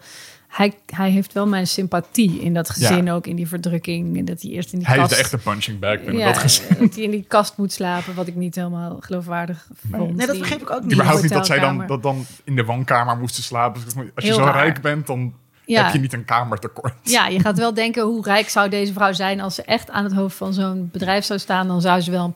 [0.48, 3.12] Hij, hij heeft wel mijn sympathie in dat gezin Ja.
[3.14, 4.18] ook, in die verdrukking.
[4.18, 5.14] En dat hij eerst in die Hij is kast...
[5.14, 6.76] de echte punching bag binnen ja, dat gezin.
[6.80, 10.16] dat hij in die kast moet slapen, wat ik niet helemaal geloofwaardig vond.
[10.16, 10.92] Nee, dat begreep ik ook niet.
[10.92, 13.82] Überhaupt niet dat zij dan, dat dan in de woonkamer moesten slapen.
[13.84, 14.52] Als je Heel zo raar.
[14.54, 15.34] rijk bent, dan
[15.70, 15.84] Ja.
[15.84, 16.94] heb je niet een kamertekort.
[17.02, 19.40] Ja, je gaat wel denken, hoe rijk zou deze vrouw zijn...
[19.40, 21.66] als ze echt aan het hoofd van zo'n bedrijf zou staan...
[21.68, 22.34] dan zou ze wel een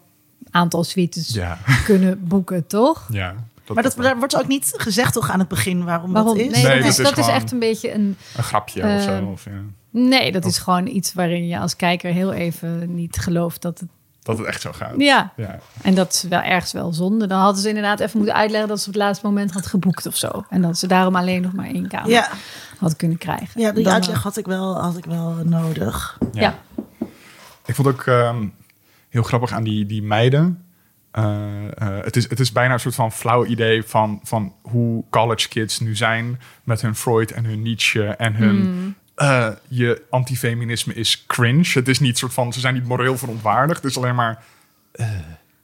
[0.50, 3.06] aantal suites Ja, kunnen boeken, toch?
[3.10, 3.34] ja.
[3.74, 6.36] Maar dat, wordt ook niet gezegd toch aan het begin waarom, Waarom?
[6.36, 6.52] dat is?
[6.52, 8.16] Nee, Nee, dat, dat is, is dat is gewoon- echt een beetje een...
[8.36, 9.24] Een grapje Eh, of zo.
[9.24, 9.50] Of, ja.
[9.90, 13.88] Nee, dat is gewoon iets waarin je als kijker heel even niet gelooft dat het
[14.24, 14.94] dat het echt zo gaat.
[14.96, 15.32] Ja.
[15.36, 15.58] ja.
[15.82, 17.26] En dat is wel ergens wel zonde.
[17.26, 20.06] Dan hadden ze inderdaad even moeten uitleggen dat ze op het laatste moment had geboekt
[20.06, 20.44] of zo.
[20.50, 22.28] En dat ze daarom alleen nog maar één kamer Ja,
[22.78, 23.60] had kunnen krijgen.
[23.60, 26.18] ja die Dan, uitleg had ik wel, had ik wel nodig.
[26.20, 26.58] eh, Ja.
[27.66, 28.46] Ik vond ook ehm,
[29.08, 30.64] heel grappig aan die, die meiden.
[31.10, 35.04] Eh, eh, het, is, het is bijna een soort van flauw idee van, van hoe
[35.10, 38.94] college kids nu zijn met hun Freud en hun Nietzsche en hun Hmm.
[39.14, 41.70] Eh, je antifeminisme is cringe.
[41.72, 43.82] Het is niet soort van ze zijn niet moreel verontwaardigd.
[43.82, 44.42] Het is alleen maar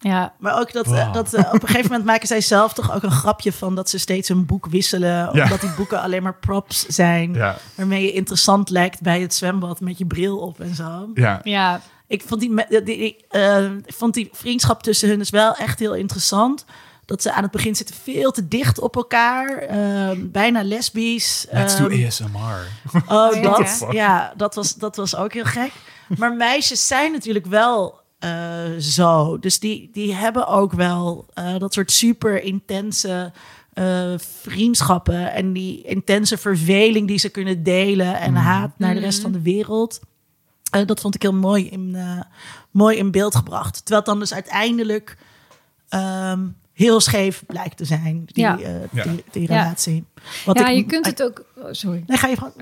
[0.03, 0.33] ja.
[0.39, 0.97] Maar ook dat, Wow.
[0.99, 3.75] eh, dat eh, op een gegeven moment maken zij zelf toch ook een grapje van
[3.75, 5.11] dat ze steeds een boek wisselen.
[5.33, 5.43] Ja.
[5.43, 7.35] Omdat die boeken alleen maar props zijn.
[7.35, 11.11] ja, Waarmee je interessant lijkt bij het zwembad met je bril op en zo.
[11.15, 11.81] ja, ja.
[12.07, 15.79] Ik vond die, die, die, eh, ik vond die vriendschap tussen hun dus wel echt
[15.79, 16.65] heel interessant.
[17.11, 19.49] Dat ze aan het begin zitten veel te dicht op elkaar.
[19.59, 21.47] eh, bijna lesbisch.
[21.51, 22.67] Let's do Ehm, ASMR.
[23.09, 23.41] Oh, ja.
[23.41, 25.73] dat, ja, dat was, dat was ook heel gek.
[26.19, 28.31] Maar meisjes zijn natuurlijk wel eh,
[28.79, 29.39] zo.
[29.39, 33.33] Dus die, die hebben ook wel eh, dat soort super intense
[33.73, 35.33] eh, vriendschappen.
[35.33, 38.19] En die intense verveling die ze kunnen delen.
[38.21, 40.01] En haat naar de rest van de wereld.
[40.71, 42.21] Eh, dat vond ik heel mooi in, eh,
[42.71, 43.75] mooi in beeld gebracht.
[43.75, 45.17] Terwijl het dan dus uiteindelijk
[45.89, 46.47] ehm,
[46.85, 48.23] heel scheef blijkt te zijn.
[48.27, 48.59] Die, Ja.
[48.59, 49.03] eh, Ja.
[49.03, 49.63] die, die Ja.
[49.63, 50.05] relatie.
[50.45, 51.45] Wat ja, ik- je kunt het ook...
[51.57, 52.03] oh, sorry.
[52.07, 52.53] Nee, ga je gewoon...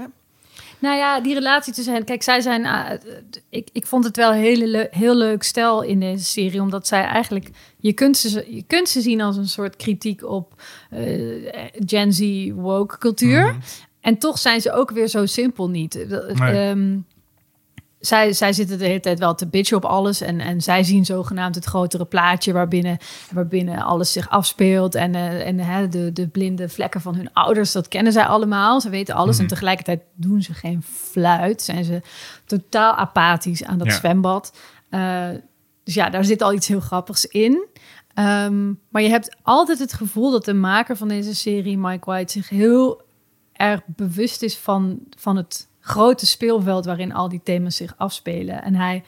[0.80, 2.04] Nou ja, die relatie tussen hen.
[2.04, 2.66] Kijk, zij zijn.
[2.66, 2.90] ah,
[3.50, 6.60] ik, ik vond het wel een hele heel leuk stel in deze serie.
[6.60, 7.50] Omdat zij eigenlijk.
[7.78, 11.52] Je kunt ze, je kunt ze zien als een soort kritiek op eh,
[11.86, 13.44] Gen Z woke cultuur.
[13.44, 13.56] Mhm.
[14.00, 15.94] En toch zijn ze ook weer zo simpel niet.
[16.34, 16.68] Nee.
[16.68, 16.96] ehm,
[18.00, 20.20] zij, zij zitten de hele tijd wel te bitchen op alles.
[20.20, 22.98] En, en zij zien zogenaamd het grotere plaatje waarbinnen,
[23.32, 24.94] waarbinnen alles zich afspeelt.
[24.94, 28.80] En, eh, en hè, de, de blinde vlekken van hun ouders, dat kennen zij allemaal.
[28.80, 29.34] Ze weten alles.
[29.34, 29.42] Mhm.
[29.42, 31.62] En tegelijkertijd doen ze geen fluit.
[31.62, 32.00] Zijn ze
[32.44, 33.92] totaal apathisch aan dat Ja.
[33.94, 34.58] zwembad.
[34.90, 35.28] Eh,
[35.84, 37.66] dus ja, daar zit al iets heel grappigs in.
[38.14, 42.32] Ehm, maar je hebt altijd het gevoel dat de maker van deze serie, Mike White,
[42.32, 43.02] zich heel
[43.52, 48.62] erg bewust is van, van het grote speelveld waarin al die thema's zich afspelen.
[48.62, 49.02] En hij,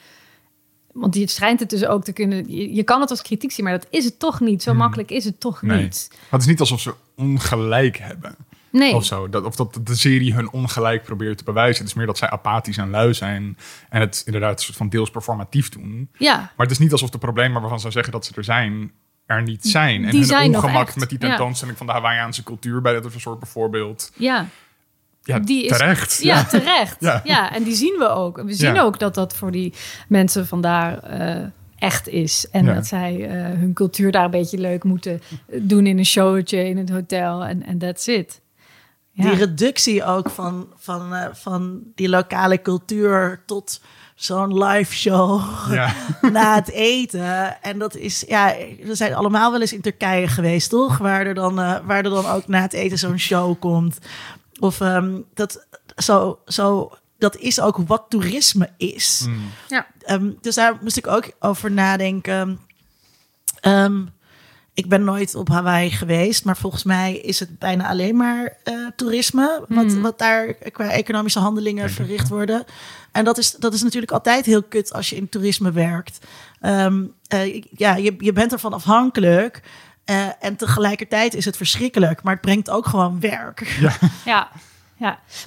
[0.93, 2.51] want die schijnt het dus ook te kunnen.
[2.55, 4.63] Je, je kan het als kritiek zien, maar dat is het toch niet.
[4.63, 4.79] Zo Hmm.
[4.79, 5.81] makkelijk is het toch Nee.
[5.83, 6.07] niet.
[6.09, 8.35] Maar het is niet alsof ze ongelijk hebben.
[8.69, 8.93] Nee.
[8.95, 9.29] Of zo.
[9.29, 11.81] Dat, of dat de serie hun ongelijk probeert te bewijzen.
[11.81, 13.57] Het is meer dat zij apathisch en lui zijn.
[13.89, 16.09] En het inderdaad een soort van deels performatief doen.
[16.17, 18.91] Ja, Maar het is niet alsof de problemen waarvan zij zeggen dat ze er zijn,
[19.25, 20.03] er niet zijn.
[20.03, 21.27] En Die hun zijn nog ongemak met die ja.
[21.27, 24.11] tentoonstelling van de Hawaiiaanse cultuur bij dat soort bijvoorbeeld.
[24.15, 24.47] ja.
[25.23, 26.19] Ja, Die is- terecht.
[26.21, 26.95] Ja, terecht.
[26.99, 27.21] Ja.
[27.23, 27.53] Ja.
[27.53, 28.41] en die zien we ook.
[28.41, 28.81] We zien Ja.
[28.81, 29.73] ook dat dat voor die
[30.07, 31.43] mensen vandaar eh,
[31.77, 32.45] echt is.
[32.51, 32.73] En Ja.
[32.73, 35.21] dat zij eh, hun cultuur daar een beetje leuk moeten
[35.61, 37.43] doen in een showtje in het hotel.
[37.45, 38.41] En en that's it.
[39.11, 39.23] Ja.
[39.23, 43.81] Die reductie ook van, van, eh, van die lokale cultuur tot
[44.15, 45.41] zo'n live show
[45.71, 45.93] Ja.
[46.31, 47.61] na het eten.
[47.61, 48.53] En dat is, ja,
[48.83, 50.97] we zijn allemaal wel eens in Turkije geweest, toch?
[50.97, 53.97] Waar er dan, eh, waar er dan ook na het eten zo'n show komt.
[54.61, 55.65] Of ehm, dat,
[55.97, 59.23] zo, zo, dat is ook wat toerisme is.
[59.27, 59.41] Mm.
[59.67, 59.87] Ja.
[60.01, 62.59] Ehm, dus daar moest ik ook over nadenken.
[63.59, 64.01] Ehm,
[64.73, 68.73] ik ben nooit op Hawaii geweest, maar volgens mij is het bijna alleen maar eh,
[68.95, 69.65] toerisme.
[69.67, 70.01] Wat, Mhm.
[70.01, 72.63] wat daar qua economische handelingen Denk ik, verricht worden.
[73.11, 76.19] En dat is, dat is natuurlijk altijd heel kut als je in toerisme werkt.
[76.59, 79.61] Ehm, eh, ja, je, je bent ervan afhankelijk.
[80.11, 83.77] Eh, en tegelijkertijd is het verschrikkelijk, maar het brengt ook gewoon werk.
[83.79, 83.93] Ja,
[84.25, 84.49] ja.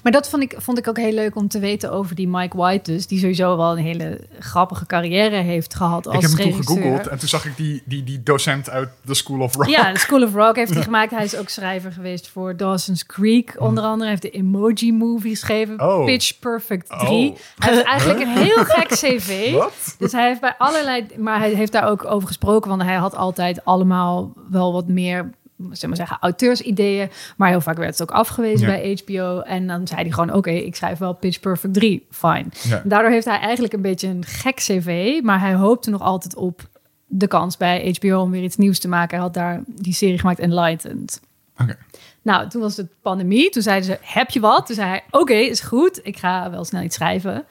[0.02, 2.57] Maar dat vond ik, vond ik ook heel leuk om te weten over die Mike
[2.57, 3.07] White dus.
[3.07, 6.76] Die sowieso wel een hele grappige carrière heeft gehad als Ik heb hem toen regisseur.
[6.76, 9.66] gegoogeld en toen zag ik die, die, die docent uit de School of Rock.
[9.66, 11.11] Ja, de School of Rock heeft hij gemaakt.
[11.11, 13.55] Hij is ook schrijver geweest voor Dawson's Creek.
[13.59, 15.80] Onder andere Hij heeft de Emoji Movie geschreven.
[15.80, 16.05] Oh.
[16.05, 17.30] Pitch Perfect 3.
[17.30, 17.36] Oh.
[17.59, 19.52] Hij heeft eigenlijk een heel gek cv.
[19.52, 19.94] Wat?
[19.98, 21.07] Dus hij heeft bij allerlei...
[21.18, 22.68] Maar hij heeft daar ook over gesproken.
[22.70, 25.30] Want hij had altijd allemaal wel wat meer...
[25.72, 27.08] Zeg maar zeggen, auteursideeën.
[27.36, 28.74] Maar heel vaak werd het ook afgewezen Ja.
[28.74, 29.40] bij HBO.
[29.40, 32.06] En dan zei hij gewoon, oké, ik schrijf wel Pitch Perfect 3.
[32.10, 32.44] Fine.
[32.62, 32.82] Ja.
[32.84, 35.20] Daardoor heeft hij eigenlijk een beetje een gek cv.
[35.22, 36.68] Maar hij hoopte nog altijd op
[37.06, 39.10] de kans bij HBO om weer iets nieuws te maken.
[39.16, 41.20] Hij had daar die serie gemaakt, Enlightened.
[41.58, 41.76] Oké.
[42.25, 43.51] Nou, toen was het pandemie.
[43.51, 44.66] Toen zeiden ze, heb je wat?
[44.66, 46.01] Toen zei hij, oké, is goed.
[46.03, 47.45] Ik ga wel snel iets schrijven.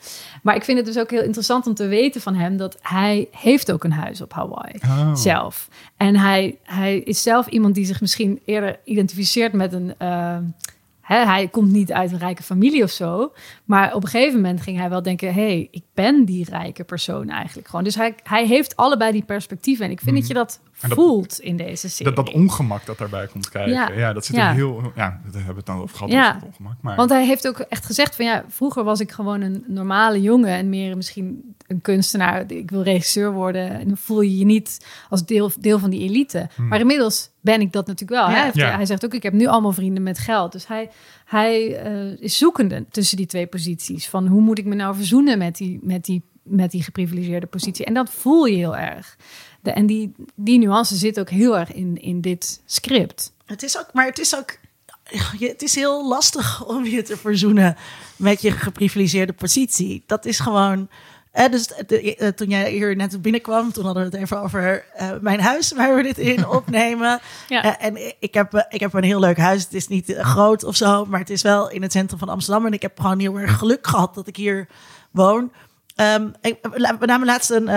[0.44, 2.58] Maar ik vind het dus ook heel interessant om te weten van hem...
[2.58, 5.16] dat hij heeft ook een huis op Hawaii Oh.
[5.16, 5.68] zelf.
[5.98, 9.94] En hij, hij is zelf iemand die zich misschien eerder identificeert met een...
[9.98, 10.38] eh,
[11.16, 13.34] hij komt niet uit een rijke familie of zo.
[13.66, 15.28] Maar op een gegeven moment ging hij wel denken...
[15.34, 17.84] hé, hey, ik ben die rijke persoon eigenlijk gewoon.
[17.84, 19.86] Dus hij, hij heeft allebei die perspectieven.
[19.86, 20.82] En ik vind dat je dat, Mhm.
[20.84, 22.14] En dat- voelt in deze serie.
[22.14, 23.74] Dat, dat ongemak dat daarbij komt kijken.
[23.74, 24.14] Ja, Ja.
[24.14, 24.54] dat zit Ja.
[24.54, 24.82] heel...
[24.84, 26.34] Ja, daar hebben we het dan over gehad, Ja.
[26.36, 26.76] over ongemak.
[26.82, 30.22] Maar, Want hij heeft ook echt gezegd van ja, vroeger was ik gewoon een normale
[30.22, 33.70] jongen en meer misschien een kunstenaar, ik wil regisseur worden.
[33.80, 36.50] En dan voel je je niet als deel, deel van die elite.
[36.58, 38.30] Maar inmiddels ben ik dat natuurlijk wel.
[38.30, 38.36] Ja.
[38.36, 38.76] Hij, heeft- Ja.
[38.76, 40.52] hij zegt ook, ik heb nu allemaal vrienden met geld.
[40.52, 40.90] Dus hij,
[41.26, 44.08] hij eh, is zoekende tussen die twee posities.
[44.08, 47.86] Van hoe moet ik me nou verzoenen met die, met die, met die geprivilegeerde positie?
[47.86, 49.18] En dat voel je heel erg.
[49.62, 53.34] De, en die, die nuance zit ook heel erg in, in dit script.
[53.46, 54.58] Het is ook, maar het is ook,
[55.40, 57.76] je- het is heel lastig om je te verzoenen
[58.16, 60.04] met je geprivilegeerde positie.
[60.06, 60.90] Dat is gewoon.
[61.34, 64.86] Eh, dus de- eh, toen jij hier net binnenkwam, toen hadden we het even over
[64.94, 67.20] eh, mijn huis waar we dit in opnemen.
[67.48, 67.64] Ja.
[67.78, 69.64] Eh, en ik heb, ik heb een heel leuk huis.
[69.64, 72.66] Het is niet groot of zo, maar het is wel in het centrum van Amsterdam.
[72.66, 74.68] En ik heb gewoon heel erg geluk gehad dat ik hier
[75.12, 75.52] woon.
[75.96, 76.58] Ehm, ik,
[77.00, 77.70] we namen laatst een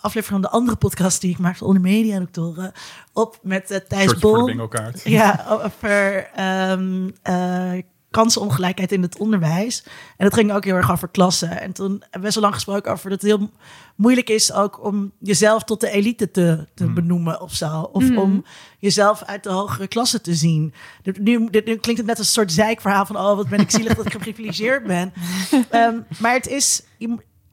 [0.00, 2.72] aflevering van de andere podcast die ik maakte, onder media doctoren,
[3.12, 4.46] op met Thijs Shortje voor de Bol.
[4.46, 5.00] bingo kaart.
[5.04, 7.82] Ja, over ehm, eh,
[8.12, 9.84] kansenongelijkheid in het onderwijs.
[10.16, 11.60] En dat ging ook heel erg over klassen.
[11.60, 13.50] En toen hebben we best wel lang gesproken over dat het heel
[13.96, 17.80] moeilijk is ook om jezelf tot de elite te, te benoemen of zo.
[17.92, 18.44] Of om
[18.78, 20.74] jezelf uit de hogere klasse te zien.
[21.02, 23.16] Dit- Nu, dit, nu klinkt het net als een soort zeikverhaal van...
[23.16, 25.12] oh, wat ben ik zielig dat ik geprivilegeerd ben.
[25.70, 26.82] Ehm, maar het is...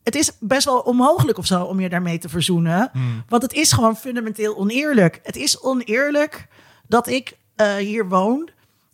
[0.04, 2.92] het is best wel onmogelijk of zo om je daarmee te verzoenen.
[3.28, 5.20] Want het is gewoon fundamenteel oneerlijk.
[5.24, 6.48] Het is oneerlijk
[6.88, 8.50] dat ik eh, hier woon.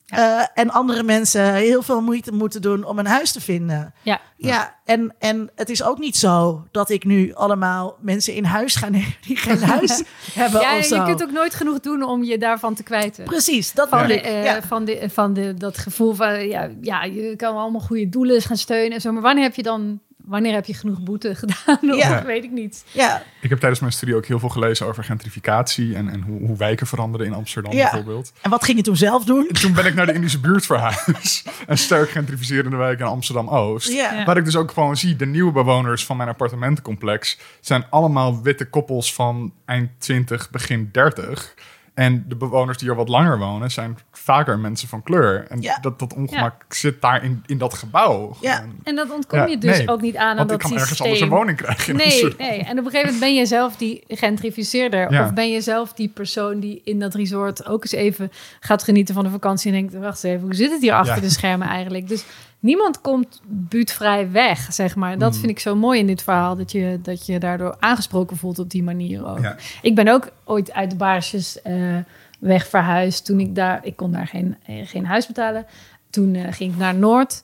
[0.05, 3.93] Eh, en andere mensen heel veel moeite moeten doen om een huis te vinden.
[4.03, 8.43] Ja, Ja, en, en het is ook niet zo dat ik nu allemaal mensen in
[8.43, 10.03] huis ga nemen die geen huis
[10.33, 10.95] hebben ja of zo.
[10.95, 13.23] je kunt ook nooit genoeg doen om je daarvan te kwijten.
[13.23, 14.21] Precies, dat Van, de, ik.
[14.23, 14.61] eh, ja.
[14.61, 18.57] van, de, van de, dat gevoel van, ja, ja, je kan allemaal goede doelen gaan
[18.57, 19.11] steunen en zo.
[19.11, 21.91] Maar wanneer heb je dan, wanneer heb je genoeg boete gedaan?
[21.91, 22.23] Of Ja.
[22.33, 22.85] weet ik niet.
[22.91, 26.47] ja, Ik heb tijdens mijn studie ook heel veel gelezen over gentrificatie en, en hoe,
[26.47, 27.83] hoe wijken veranderen in Amsterdam Ja.
[27.91, 28.31] bijvoorbeeld.
[28.41, 29.47] en wat ging je toen zelf doen?
[29.61, 31.49] Toen ben ik naar de Indische buurt verhuisd.
[31.67, 33.91] Een sterk gentrificerende wijk in Amsterdam-Oost.
[33.93, 34.13] Ja.
[34.13, 34.25] Ja.
[34.25, 38.65] Waar ik dus ook gewoon zie, de nieuwe bewoners van mijn appartementencomplex zijn allemaal witte
[38.69, 41.53] koppels van eind 20, begin 30.
[41.95, 45.45] En de bewoners die er wat langer wonen zijn vaker mensen van kleur.
[45.49, 45.77] En Ja.
[45.81, 48.35] dat, dat ongemak zit daar in, in dat gebouw.
[48.41, 48.63] Ja.
[48.83, 49.87] En dat ontkom Ja, je dus nee.
[49.89, 50.81] ook niet aan aan Want ik dat kan systeem.
[50.89, 53.45] ergens anders een woning krijgen in Nee, nee, en op een gegeven moment ben je
[53.45, 55.11] zelf die gentrificeerder.
[55.11, 55.23] Ja.
[55.25, 59.15] Of ben je zelf die persoon die in dat resort ook eens even gaat genieten
[59.15, 59.71] van de vakantie.
[59.73, 61.21] En denkt, wacht eens even, hoe zit het hier achter Ja.
[61.21, 62.07] de schermen eigenlijk?
[62.07, 62.25] Dus
[62.65, 65.17] niemand komt buurtvrij weg, zeg maar.
[65.17, 65.39] Dat Mm.
[65.39, 66.55] vind ik zo mooi in dit verhaal.
[66.55, 69.39] Dat je, dat je daardoor aangesproken voelt op die manier ook.
[69.41, 69.55] Ja.
[69.81, 71.95] Ik ben ook ooit uit de baarsjes eh,
[72.39, 73.25] weg verhuisd.
[73.25, 75.65] Toen ik daar, ik kon daar geen, geen huis betalen.
[76.09, 77.43] Toen eh, ging ik naar Noord.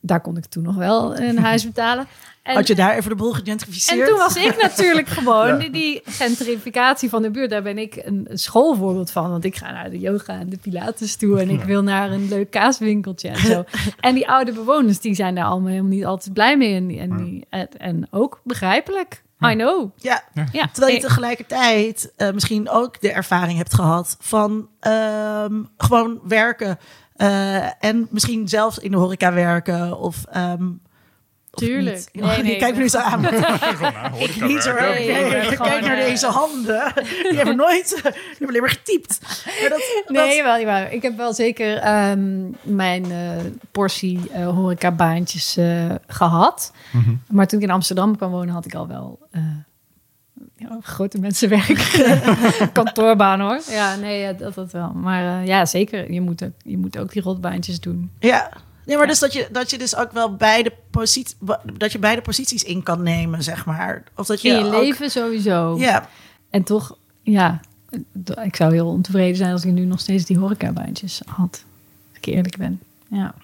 [0.00, 2.06] Daar kon ik toen nog wel een huis betalen.
[2.50, 4.08] En, Had je daar even de boel en gegentrificeerd?
[4.08, 5.68] toen was ik natuurlijk gewoon Ja.
[5.68, 7.50] die, gentrificatie van de buurt.
[7.50, 9.30] Daar ben ik een, een schoolvoorbeeld van.
[9.30, 11.40] Want ik ga naar de yoga en de pilates toe.
[11.40, 13.64] En ik wil naar een leuk kaaswinkeltje en zo.
[14.00, 16.74] En die oude bewoners, die zijn daar allemaal helemaal niet altijd blij mee.
[16.76, 19.22] En, en, die, en, en ook begrijpelijk.
[19.50, 19.90] I know.
[19.96, 20.22] Ja,
[20.52, 20.68] Ja.
[20.72, 26.78] terwijl je tegelijkertijd eh, misschien ook de ervaring hebt gehad van ehm, gewoon werken.
[27.16, 30.24] eh, en misschien zelfs in de horeca werken of...
[30.30, 30.68] ehm, of
[31.50, 32.08] Tuurlijk.
[32.12, 32.42] niet.
[32.60, 33.24] Nee, me nu zo aan.
[34.18, 34.74] Ik niet hoor.
[34.74, 34.90] werken.
[35.06, 36.92] Nee, Nee, nee, kijk gewoon, naar eh, deze handen.
[37.28, 37.88] Die hebben nooit...
[38.02, 39.18] Die hebben alleen maar getypt.
[39.60, 40.86] Maar dat, Nee, dat- wel, jawel.
[40.92, 43.18] Ik heb wel zeker ehm, mijn eh,
[43.70, 46.72] portie eh horecabaantjes eh, gehad.
[46.92, 47.10] Mhm.
[47.30, 49.42] Maar toen ik in Amsterdam kwam wonen, had ik al wel eh,
[50.56, 52.02] ja, grote mensenwerk.
[52.72, 53.60] Kantoorbaan hoor.
[53.70, 54.92] Ja, nee, dat, dat wel.
[54.94, 56.12] Maar eh, ja, zeker.
[56.12, 58.10] Je moet, ook, je moet ook die rotbaantjes doen.
[58.18, 58.50] Ja.
[58.90, 59.12] Nee, maar Ja.
[59.12, 61.36] dus dat je, dat je dus ook wel beide, positie,
[61.76, 64.02] dat je beide posities in kan nemen, zeg maar.
[64.16, 65.76] Of dat je, In je ook- leven sowieso.
[65.78, 66.08] Ja,
[66.50, 67.60] En toch, ja,
[68.42, 71.64] ik zou heel ontevreden zijn als ik nu nog steeds die horecabaantjes had.
[72.08, 72.80] Als ik eerlijk ben.
[73.08, 73.34] Ja.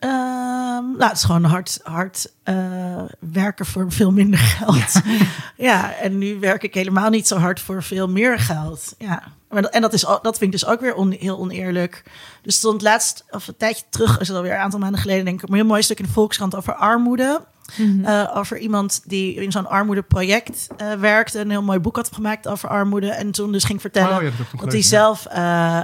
[0.00, 4.92] Ehm, nou, het is gewoon hard, hard eh, werken voor veel minder geld.
[5.56, 8.94] ja, en nu werk ik helemaal niet zo hard voor veel meer geld.
[8.98, 9.22] Ja.
[9.48, 12.02] Maar dat- En dat, is, dat vind ik dus ook weer on- heel oneerlijk.
[12.42, 15.42] Dus stond laatst, of een tijdje terug, is het alweer een aantal maanden geleden, denk
[15.42, 17.40] ik, een heel mooi stuk in de Volkskrant over armoede.
[18.04, 21.38] Eh, over iemand die in zo'n armoedeproject eh werkte.
[21.38, 23.10] Een heel mooi boek had gemaakt over armoede.
[23.10, 25.80] En toen dus ging vertellen Oh, ja, dat hij zelf eh,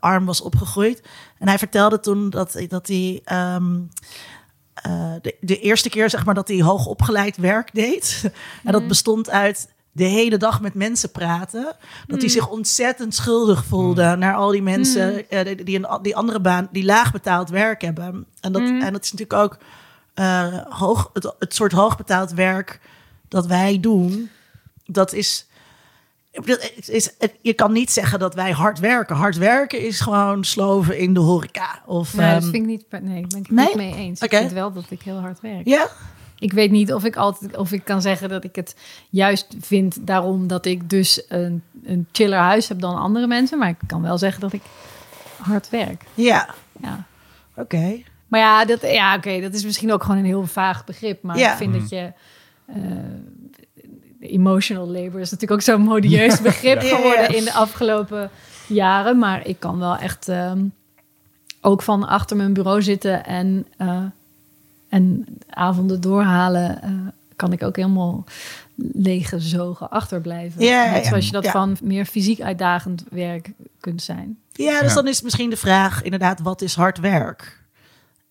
[0.00, 1.02] arm was opgegroeid.
[1.38, 3.80] En hij vertelde toen dat, dat hij ehm,
[4.74, 8.30] eh, de, de eerste keer zeg maar, dat hij hoogopgeleid werk deed.
[8.64, 11.76] en dat bestond uit de hele dag met mensen praten.
[12.06, 16.40] Dat hij zich ontzettend schuldig voelde naar al die mensen die, die een die andere
[16.40, 18.26] baan, die laag betaald werk hebben.
[18.40, 19.58] En dat, en dat is natuurlijk ook
[20.14, 22.80] eh, hoog, het, het soort hoogbetaald werk
[23.28, 24.30] dat wij doen.
[24.86, 25.46] Dat is.
[26.30, 26.46] ik
[26.86, 27.10] is
[27.40, 29.16] je kan niet zeggen dat wij hard werken.
[29.16, 31.82] Hard werken is gewoon sloven in de horeca.
[31.86, 32.84] Of, Nee, dat ehm, vind ik niet.
[32.90, 33.66] Nee, daar ben ik het nee?
[33.66, 34.20] niet mee eens.
[34.20, 35.66] Ik vind wel dat ik heel hard werk.
[35.66, 35.88] ja,
[36.38, 38.76] ik weet niet of ik altijd of ik kan zeggen dat ik het
[39.10, 43.58] juist vind daarom dat ik dus een, een chiller huis heb dan andere mensen.
[43.58, 44.62] Maar ik kan wel zeggen dat ik
[45.36, 46.04] hard werk.
[46.14, 46.48] Ja,
[46.80, 47.04] Ja.
[47.56, 48.02] oké.
[48.34, 51.22] Maar ja, dat, ja, oké, dat is misschien ook gewoon een heel vaag begrip.
[51.22, 51.50] Maar Ja.
[51.50, 52.12] ik vind dat je.
[52.66, 52.76] eh,
[54.20, 56.96] emotional labor is natuurlijk ook zo'n modieus begrip Ja.
[56.96, 58.30] geworden in de afgelopen
[58.66, 59.18] jaren.
[59.18, 60.64] Maar ik kan wel echt ehm,
[61.60, 63.98] ook van achter mijn bureau zitten en, eh,
[64.88, 66.82] en avonden doorhalen.
[66.82, 66.90] eh,
[67.36, 68.24] kan ik ook helemaal
[68.92, 70.62] leeggezogen achterblijven.
[70.64, 71.50] Ja, Net zoals je dat Ja.
[71.50, 74.38] van meer fysiek uitdagend werk kunt zijn.
[74.52, 74.94] Ja, dus Ja.
[74.94, 77.62] dan is misschien de vraag inderdaad, wat is hard werk?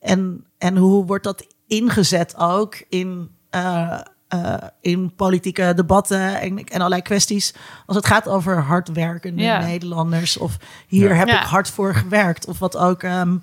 [0.03, 6.77] En, en hoe wordt dat ingezet ook in, eh, eh, in politieke debatten en, en
[6.77, 7.53] allerlei kwesties.
[7.85, 9.59] Als het gaat over hardwerkende Ja.
[9.65, 10.37] Nederlanders.
[10.37, 11.15] Of hier Ja.
[11.15, 11.41] heb Ja.
[11.41, 12.47] ik hard voor gewerkt.
[12.47, 13.37] Of wat ook, ehm,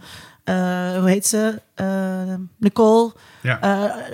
[0.44, 0.54] eh,
[0.98, 1.60] hoe heet ze?
[1.74, 3.12] Eh, Nicole.
[3.42, 3.60] Ja.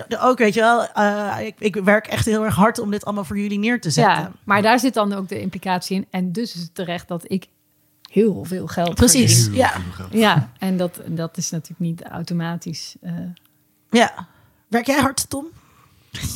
[0.07, 3.05] Eh, ook, weet je wel, eh, ik, ik werk echt heel erg hard om dit
[3.05, 4.13] allemaal voor jullie neer te zetten.
[4.13, 6.05] Ja, maar daar zit dan ook de implicatie in.
[6.09, 7.47] En dus is het terecht dat ik
[8.09, 9.49] heel veel geld Precies.
[9.51, 9.73] Ja.
[10.11, 12.95] Ja, en dat, dat is natuurlijk niet automatisch.
[13.01, 13.13] eh,
[13.89, 14.27] ja.
[14.67, 15.45] Werk jij hard, Tom?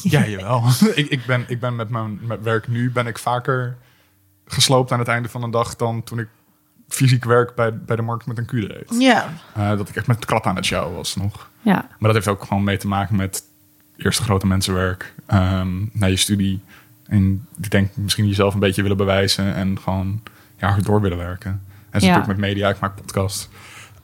[0.04, 0.64] Ja, jawel.
[0.96, 3.78] ik, ik, ben, ik ben met mijn met werk nu ben ik vaker
[4.46, 6.28] gesloopt aan het einde van de dag dan toen ik
[6.88, 8.96] fysiek werk bij, bij de markt met een Q deed.
[9.00, 9.34] Ja.
[9.54, 11.50] Eh, dat ik echt met klap aan het sjouwen was nog.
[11.62, 11.74] ja.
[11.74, 13.44] Maar dat heeft ook gewoon mee te maken met
[13.98, 16.62] eerst grote mensenwerk, ehm naar je studie.
[17.06, 20.22] En ik denk misschien jezelf een beetje willen bewijzen en gewoon
[20.62, 21.52] ja, hard door willen werken.
[21.52, 21.60] En
[22.00, 22.08] Ja.
[22.08, 23.50] natuurlijk met media, ik maak podcast.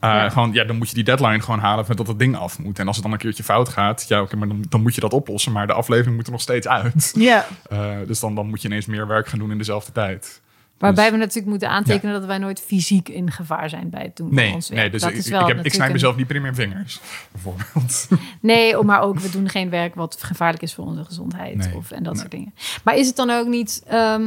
[0.00, 0.28] Eh, Ja.
[0.28, 2.78] Gewoon, ja, dan moet je die deadline gewoon halen met dat het ding af moet.
[2.78, 5.00] En als het dan een keertje fout gaat, ja, oké, maar dan, dan moet je
[5.00, 5.52] dat oplossen.
[5.52, 7.12] Maar de aflevering moet er nog steeds uit.
[7.14, 7.46] Ja.
[7.70, 10.40] Eh, dus dan, dan moet je ineens meer werk gaan doen in dezelfde tijd.
[10.78, 14.16] Waarbij Dus- we natuurlijk moeten aantekenen dat wij nooit fysiek in gevaar zijn bij het
[14.16, 14.80] doen van Nee, ons werk.
[14.80, 17.00] nee dus dat ik, is ik, wel heb, ik snij mezelf niet meer in vingers,
[17.32, 18.08] bijvoorbeeld.
[18.40, 21.76] Nee, oh, maar ook we doen geen werk wat gevaarlijk is voor onze gezondheid Nee,
[21.76, 22.20] of, en dat nee.
[22.20, 22.54] soort dingen.
[22.84, 23.82] Maar is het dan ook niet...
[23.86, 24.22] ehm,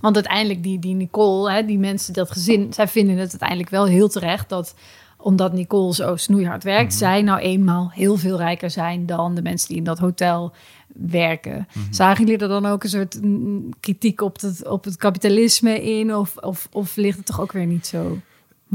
[0.00, 2.72] want uiteindelijk die, die Nicole, hè, die mensen, dat gezin...
[2.72, 4.74] zij vinden het uiteindelijk wel heel terecht dat
[5.16, 6.90] omdat Nicole zo snoeihard werkt...
[6.90, 6.98] Mhm.
[6.98, 10.52] zij nou eenmaal heel veel rijker zijn dan de mensen die in dat hotel
[10.94, 11.68] werken.
[11.72, 11.92] Mhm.
[11.92, 16.14] Zagen jullie er dan ook een soort mm, kritiek op het, op het kapitalisme in?
[16.14, 18.18] Of, of, of ligt het toch ook weer niet zo?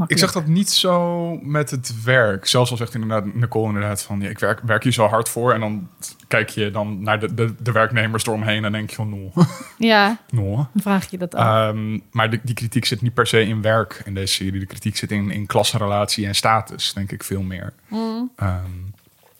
[0.06, 2.46] Ik zag dat niet zo met het werk.
[2.46, 4.20] Zelfs al zegt inderdaad Nicole inderdaad van...
[4.20, 5.52] Ja, ik werk, werk hier zo hard voor.
[5.52, 5.88] En dan
[6.28, 8.64] kijk je dan naar de, de, de werknemers eromheen...
[8.64, 9.32] en denk je van, no,
[9.78, 10.54] Ja, no.
[10.54, 11.46] dan vraag je dat af.
[11.46, 14.60] Ehm, maar de, die kritiek zit niet per se in werk in deze serie.
[14.60, 17.72] De kritiek zit in, in klassenrelatie en status, denk ik, veel meer.
[17.88, 18.30] Mm.
[18.36, 18.60] Ehm,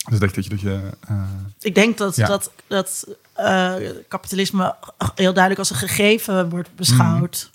[0.08, 0.50] dus ik denk dat je...
[0.50, 1.22] Dat je eh,
[1.60, 2.26] Ik denk dat, Ja.
[2.26, 3.74] dat, dat eh,
[4.08, 4.74] kapitalisme
[5.14, 7.50] heel duidelijk als een gegeven wordt beschouwd.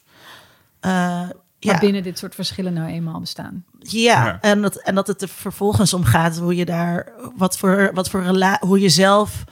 [0.79, 1.31] Eh, ja,
[1.65, 3.65] Maar binnen dit soort verschillen nou eenmaal bestaan.
[3.79, 4.25] ja.
[4.25, 4.39] Ja.
[4.41, 8.09] En, dat, en dat het er vervolgens om gaat hoe je daar, wat voor, wat
[8.09, 9.43] voor rela hoe je zelf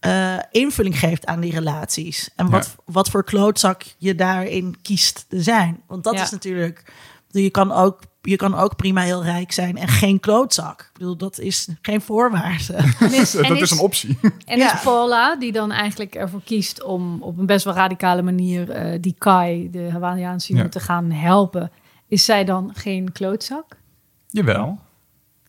[0.00, 2.30] eh, invulling geeft aan die relaties.
[2.36, 5.82] En wat, wat voor klootzak je daarin kiest te zijn.
[5.86, 6.22] Want dat Ja.
[6.22, 6.92] is natuurlijk,
[7.28, 8.00] je kan ook.
[8.22, 10.80] Je kan ook prima heel rijk zijn en geen klootzak.
[10.80, 12.74] Ik bedoel, dat is geen voorwaarde.
[13.00, 14.18] En is, en dat is- is een optie.
[14.44, 14.74] En Ja.
[14.74, 18.98] is Paula, die dan eigenlijk ervoor kiest om op een best wel radicale manier eh,
[19.00, 20.68] die Kai, de Hawaiiaanse Ja.
[20.68, 21.70] te gaan helpen,
[22.08, 23.64] is zij dan geen klootzak?
[24.30, 24.78] Jawel.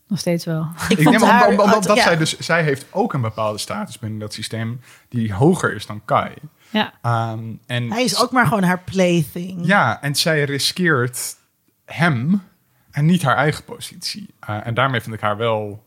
[0.07, 0.67] Nog steeds wel.
[0.89, 2.03] Ik Ik vond neem haar- om, om, omdat ja.
[2.03, 2.37] zij dus...
[2.39, 4.81] Zij heeft ook een bepaalde status binnen dat systeem...
[5.09, 6.31] die hoger is dan Kai.
[6.69, 9.65] Ja, Ehm, en Hij is ook maar gewoon haar plaything.
[9.65, 11.35] Ja, en zij riskeert
[11.85, 12.41] hem
[12.93, 14.33] en niet haar eigen positie.
[14.39, 15.83] Eh, en daarmee vind ik haar wel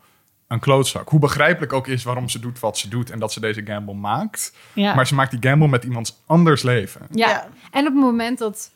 [0.48, 1.08] een klootzak.
[1.08, 3.94] Hoe begrijpelijk ook is waarom ze doet wat ze doet en dat ze deze gamble
[3.94, 4.52] maakt.
[4.72, 4.94] ja.
[4.94, 7.00] Maar ze maakt die gamble met iemands anders leven.
[7.10, 7.28] ja.
[7.28, 7.48] Ja.
[7.70, 8.70] En op het moment dat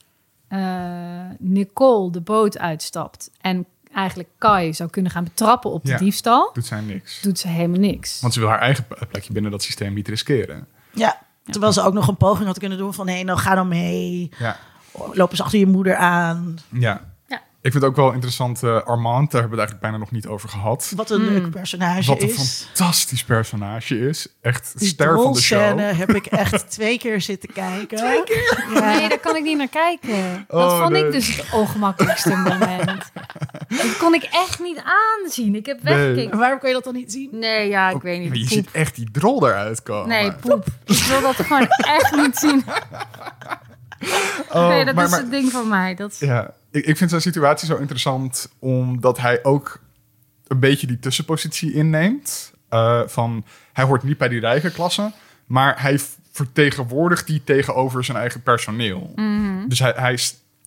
[0.48, 0.60] eh,
[1.38, 5.98] Nicole de boot uitstapt en eigenlijk Kai zou kunnen gaan betrappen op de Ja.
[5.98, 7.20] diefstal, Doet zij niks.
[7.20, 8.20] doet ze helemaal niks.
[8.20, 10.66] Want ze wil haar eigen plekje binnen dat systeem niet riskeren.
[10.92, 13.08] Ja, terwijl ze ook nog een poging had kunnen doen van...
[13.08, 14.30] hé, nou ga dan mee.
[14.38, 14.56] Ja.
[15.12, 16.58] Lopen ze achter je moeder aan.
[16.68, 17.08] ja.
[17.62, 20.10] Ik vind het ook wel interessant, eh, Armand, daar hebben we het eigenlijk bijna nog
[20.10, 20.92] niet over gehad.
[20.96, 21.28] Wat een Hmm.
[21.34, 22.66] leuk personage Wat een is.
[22.66, 24.28] fantastisch personage is.
[24.40, 25.60] Echt Die ster van de show.
[25.60, 27.96] scène heb ik echt twee keer zitten kijken.
[27.98, 28.66] Twee keer?
[28.74, 28.80] Ja.
[28.96, 30.44] Nee, daar kan ik niet naar kijken.
[30.48, 31.04] Dat Oh, vond nee.
[31.06, 33.10] ik dus het ongemakkelijkste moment.
[33.68, 35.54] Dat kon ik echt niet aanzien.
[35.54, 35.94] Ik heb Nee.
[35.96, 36.38] weggekeken.
[36.38, 37.28] Waarom kon je dat dan niet zien?
[37.32, 38.38] Nee, ja, ik weet Je niet.
[38.40, 38.48] Poep.
[38.48, 40.08] ziet echt die drol eruit komen.
[40.08, 40.66] Nee, poep.
[40.86, 42.64] Ik wil dat gewoon echt niet zien.
[44.52, 45.94] Oh, nee, dat maar- is maar- het ding van mij.
[45.94, 46.16] Dat...
[46.18, 49.80] Ja, ik, ik vind zijn situatie zo interessant omdat hij ook
[50.46, 52.52] een beetje die tussenpositie inneemt.
[52.68, 55.12] Eh, van hij hoort niet bij die rijke klasse,
[55.46, 56.00] maar hij
[56.32, 59.12] vertegenwoordigt die tegenover zijn eigen personeel.
[59.68, 60.18] Dus hij, hij,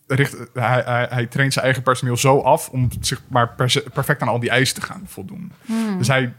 [0.07, 3.55] richt, hij, hij, hij traint zijn eigen personeel zo af om zich maar
[3.93, 5.51] perfect aan al die eisen te gaan voldoen.
[5.97, 6.33] Dus hij,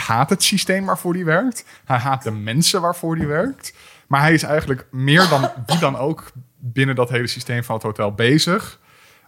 [0.00, 1.64] haat het systeem waarvoor hij werkt.
[1.84, 3.74] Hij haat de mensen waarvoor hij werkt.
[4.06, 7.84] Maar hij is eigenlijk meer dan wie dan ook binnen dat hele systeem van het
[7.84, 8.78] hotel bezig.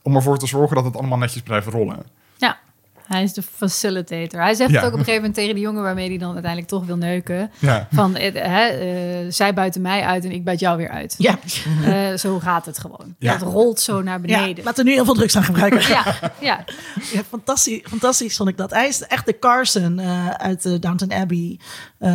[0.03, 2.03] Om ervoor te zorgen dat het allemaal netjes blijft rollen.
[2.37, 2.59] Ja,
[3.07, 4.41] hij is de facilitator.
[4.41, 4.77] Hij zegt Ja.
[4.77, 6.97] het ook op een gegeven moment tegen de jongen waarmee hij dan uiteindelijk toch wil
[6.97, 7.51] neuken.
[7.59, 7.89] Ja.
[7.93, 11.15] Van, hè, eh, zij buiten mij uit en ik buit jou weer uit.
[11.19, 11.39] Ja.
[11.85, 13.15] Eh, zo gaat het gewoon.
[13.19, 13.33] Ja.
[13.33, 14.65] Het rolt zo naar ja, beneden.
[14.65, 15.81] laten we nu heel veel drugs aan gebruiken.
[15.89, 16.05] Ja,
[16.41, 16.65] ja.
[17.13, 18.71] Ja, fantastisch, fantastisch vond ik dat.
[18.71, 21.59] Hij is echt de Carson eh, uit de Downton Abbey.
[21.99, 22.11] eh,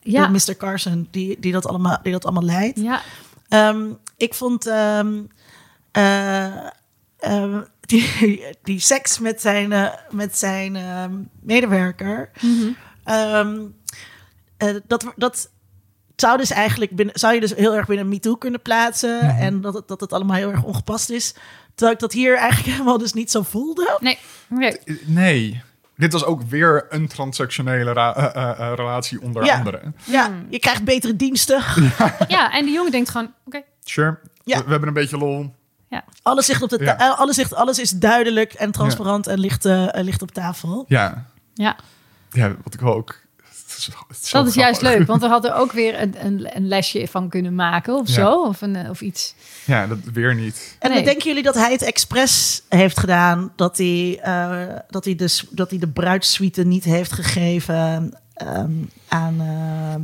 [0.00, 0.28] Ja.
[0.28, 0.56] Mr.
[0.58, 2.78] Carson, die, die, dat allemaal, die dat allemaal leidt.
[2.80, 3.00] ja.
[3.52, 5.22] Ehm, ik vond ehm,
[5.90, 6.66] eh,
[7.18, 12.30] ehm, die, die seks met zijn, eh, met zijn ehm, medewerker.
[13.04, 13.60] ehm,
[14.56, 15.50] eh, dat, dat
[16.16, 19.20] zou dus eigenlijk binnen, zou je dus heel erg binnen MeToo kunnen plaatsen.
[19.20, 21.34] En dat het, dat het allemaal heel erg ongepast is.
[21.74, 23.98] Terwijl ik dat hier eigenlijk helemaal dus niet zo voelde.
[24.00, 24.18] Nee.
[25.06, 25.62] Nee.
[26.02, 29.56] Dit was ook weer een transactionele ra- eh, eh, eh, relatie onder Ja.
[29.58, 29.80] andere.
[30.04, 31.62] Ja, je krijgt betere diensten.
[32.28, 33.62] Ja, en die jongen denkt gewoon, oké.
[33.84, 34.18] Sure.
[34.44, 34.58] Ja.
[34.58, 35.54] We, we hebben een beetje lol.
[35.88, 36.04] Ja.
[36.22, 37.08] Alles, ligt op de ta- Ja.
[37.10, 40.84] alles, ligt, alles is duidelijk en transparant en ligt, eh, ligt op tafel.
[40.88, 41.26] Ja.
[41.54, 41.76] Ja,
[42.30, 43.20] Ja, wat ik wel ook...
[43.88, 45.06] is- is dat is juist leuk.
[45.12, 48.14] Want we hadden ook weer een, een, een lesje van kunnen maken of Ja.
[48.14, 48.42] zo.
[48.42, 49.34] Of, een, eh, of iets.
[49.64, 50.76] Ja, dat weer niet.
[50.78, 51.04] En Nee.
[51.04, 53.52] denken jullie dat hij het expres heeft gedaan?
[53.56, 58.70] Dat hij, eh, dat hij, de, dat hij de bruidssuite niet heeft gegeven ehm,
[59.08, 60.02] aan ehm,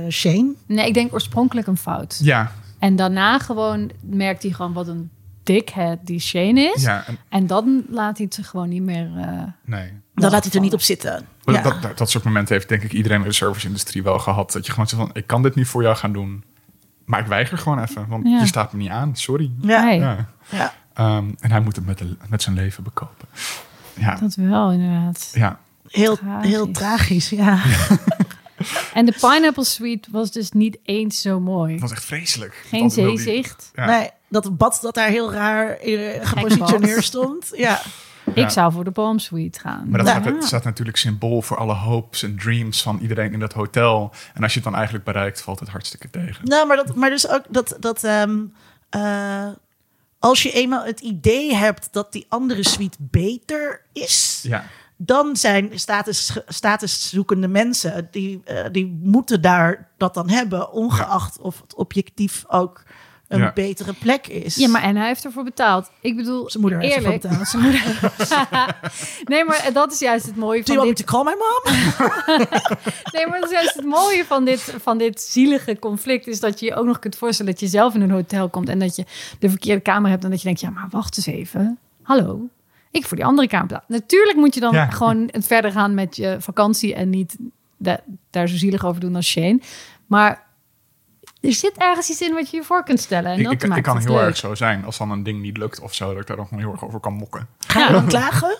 [0.00, 0.52] eh, Shane?
[0.66, 2.18] Nee, ik denk oorspronkelijk een fout.
[2.22, 5.10] Ja, En daarna gewoon merkt hij gewoon wat een
[5.42, 6.82] dickhead die Shane is.
[6.82, 9.10] ja en, En dan laat hij het gewoon niet meer...
[9.16, 9.92] eh, nee.
[10.14, 11.26] Dan laat hij het er niet op zitten.
[11.44, 11.62] Ja.
[11.62, 14.52] Dat, dat, dat soort momenten heeft denk ik iedereen in de service-industrie wel gehad.
[14.52, 16.44] Dat je gewoon zegt van, ik kan dit niet voor jou gaan doen.
[17.04, 18.38] Maar ik weiger gewoon even, want Ja.
[18.40, 19.16] je staat me niet aan.
[19.16, 19.50] Sorry.
[19.60, 19.90] Ja.
[19.90, 20.28] Ja.
[20.50, 20.74] Ja.
[20.94, 23.28] Ehm, en hij moet het met, de, met zijn leven bekopen.
[23.94, 25.30] Ja, dat wel inderdaad.
[25.34, 25.58] ja.
[25.88, 26.50] Heel, Tragisch.
[26.50, 27.58] heel tragisch, ja.
[28.94, 31.72] En de Pineapple Suite was dus niet eens zo mooi.
[31.72, 32.64] het was echt vreselijk.
[32.68, 33.70] Geen die- zeezicht.
[33.74, 33.86] Ja.
[33.86, 37.50] Nee, dat bad dat daar heel raar eh, gepositioneerd stond.
[37.56, 37.80] Ja.
[38.34, 39.88] Ik zou voor de Palm Suite gaan.
[39.88, 40.20] Maar dat Ja.
[40.20, 44.12] staat, het staat natuurlijk symbool voor alle hopes en dreams van iedereen in dat hotel.
[44.34, 46.48] En als je het dan eigenlijk bereikt, valt het hartstikke tegen.
[46.48, 48.38] Nou, maar, dat, maar dus ook dat, dat ehm,
[48.90, 49.48] eh,
[50.18, 54.64] als je eenmaal het idee hebt dat die andere suite beter is, Ja,
[54.96, 61.60] dan zijn status, statuszoekende mensen, die, eh, die moeten daar dat dan hebben, ongeacht of
[61.60, 62.82] het objectief ook
[63.32, 63.52] een Ja.
[63.54, 64.54] betere plek is.
[64.56, 65.90] Ja, maar en hij heeft ervoor betaald.
[66.00, 67.28] Ik bedoel, Zijn moeder heeft ervoor eerlijk.
[67.28, 67.48] betaald.
[67.52, 68.80] Zijn moeder.
[69.32, 71.06] nee, maar dat is juist het mooie Do van you want me dit.
[71.06, 71.76] to call my mom?
[73.12, 76.26] Nee, maar dat is juist het mooie van dit, van dit zielige conflict.
[76.26, 78.68] Is dat je je ook nog kunt voorstellen dat je zelf in een hotel komt.
[78.68, 79.04] En dat je
[79.38, 80.24] de verkeerde kamer hebt.
[80.24, 81.78] En dat je denkt, ja, maar wacht eens even.
[82.02, 82.48] Hallo.
[82.90, 83.80] Ik voor die andere kamer.
[83.86, 84.90] Natuurlijk moet je dan Ja.
[84.90, 86.94] gewoon het verder gaan met je vakantie.
[86.94, 87.36] En niet
[87.76, 89.60] da- daar zo zielig over doen als Shane.
[90.06, 90.42] Maar
[91.42, 93.30] er zit ergens iets in wat je je voor kunt stellen.
[93.32, 94.24] En ik, dat ik, maakt ik kan het heel leuk.
[94.26, 94.84] erg zo zijn.
[94.84, 96.84] Als dan een ding niet lukt of zo, dat ik daar dan gewoon heel erg
[96.84, 97.48] over kan mokken.
[97.66, 98.56] Ga je dan klagen?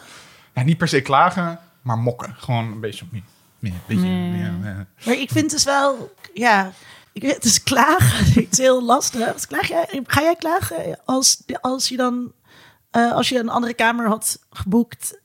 [0.54, 2.34] Ja, niet per se klagen, maar mokken.
[2.38, 3.04] Gewoon een beetje...
[3.12, 4.38] Een beetje Nee.
[4.40, 4.86] ja, ja.
[5.04, 6.72] Maar ik vind dus wel, ja,
[7.12, 8.24] ik, het is klagen.
[8.42, 9.32] Het is heel lastig.
[9.32, 12.32] Dus Klaag jij, ga jij klagen als, als je dan,
[12.90, 15.20] eh, als je een andere kamer had geboekt?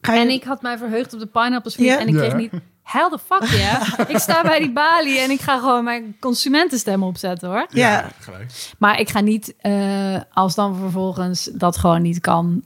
[0.00, 1.92] Ga je, En ik had mij verheugd op de Pineapple Suite.
[1.92, 1.98] Ja?
[2.00, 2.36] En ik kreeg Ja.
[2.36, 2.52] niet...
[2.86, 3.82] Hell the fuck, ja.
[4.14, 7.66] ik sta bij die balie en ik ga gewoon mijn consumentenstem opzetten, hoor.
[7.70, 8.10] Ja.
[8.18, 8.74] gelijk.
[8.78, 12.62] Maar ik ga niet, eh, als dan vervolgens dat gewoon niet kan...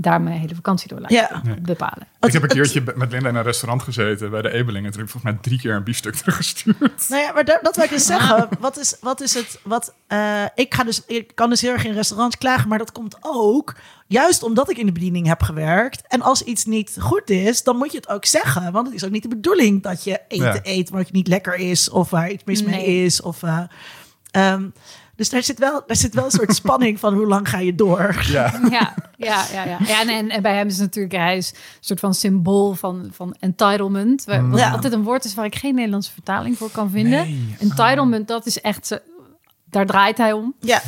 [0.00, 1.40] daar mijn hele vakantie door laten Ja.
[1.44, 1.60] Nee.
[1.60, 2.06] bepalen.
[2.20, 4.84] Ik heb een keertje met Linda in een restaurant gezeten bij de Ebeling.
[4.86, 7.08] En toen heb ik volgens mij drie keer een biefstuk teruggestuurd.
[7.08, 8.48] Nou ja, maar dat, dat wil ik dus zeggen.
[8.60, 9.60] Wat is, wat is het?
[9.64, 12.92] Wat, eh, ik, ga dus, ik kan dus heel erg in restaurants klagen, maar dat
[12.92, 13.74] komt ook
[14.06, 16.02] juist omdat ik in de bediening heb gewerkt.
[16.08, 18.72] En als iets niet goed is, dan moet je het ook zeggen.
[18.72, 20.60] Want het is ook niet de bedoeling dat je eten Ja.
[20.62, 23.22] eet wat niet lekker is of waar iets mis mee is.
[23.22, 23.60] Of, eh,
[24.30, 24.68] ehm,
[25.20, 27.74] dus daar zit, wel, daar zit wel een soort spanning van hoe lang ga je
[27.74, 28.22] door.
[28.30, 28.52] Ja.
[28.68, 29.64] Ja, ja, ja.
[29.64, 29.78] ja.
[29.86, 33.08] ja en, en, en bij hem is natuurlijk, hij is een soort van symbool van,
[33.12, 34.24] van entitlement.
[34.24, 34.70] Waar- Wat Ja.
[34.70, 37.10] altijd een woord is waar ik geen Nederlandse vertaling voor kan vinden.
[37.10, 37.54] Nee.
[37.58, 39.00] Entitlement, dat is echt,
[39.70, 40.54] daar draait hij om.
[40.60, 40.82] Ja,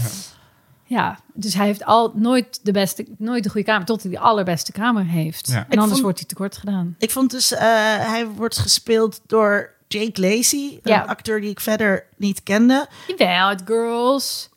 [0.85, 4.19] Ja, dus hij heeft al nooit de beste, nooit de goede kamer, tot hij de
[4.19, 5.49] allerbeste kamer heeft.
[5.49, 5.55] Ja.
[5.57, 6.95] En Ik anders vond- wordt hij tekort gedaan.
[6.99, 7.61] ik vond dus, eh,
[7.99, 11.03] hij wordt gespeeld door Jake Lacey, Ja.
[11.03, 12.87] een acteur die ik verder niet kende.
[13.17, 14.51] Jawel, het Girls.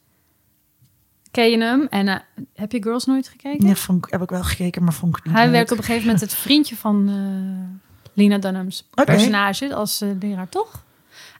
[1.31, 1.87] Ken je hem?
[1.89, 2.15] En eh,
[2.53, 3.65] heb je Girls nooit gekeken?
[3.65, 5.71] Nee, vond ik, heb ik wel gekeken, maar vond ik niet Hij leuk.
[5.71, 10.83] op een gegeven moment het vriendje van eh, Lena Dunham's personage als eh, leraar, toch?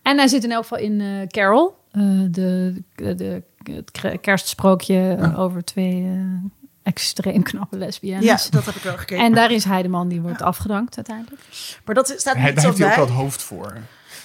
[0.02, 6.12] En hij zit in elk geval in Carol, de, de, de, het kerstsprookje over twee
[6.86, 8.24] extreem knappe lesbiennes.
[8.26, 9.24] Ja, dat heb ik wel gekeken.
[9.26, 11.42] En daar is hij de man die wordt afgedankt uiteindelijk.
[11.86, 13.06] maar dat staat Hij, niet daar zo heeft hij ook bij.
[13.06, 13.78] wel het hoofd voor.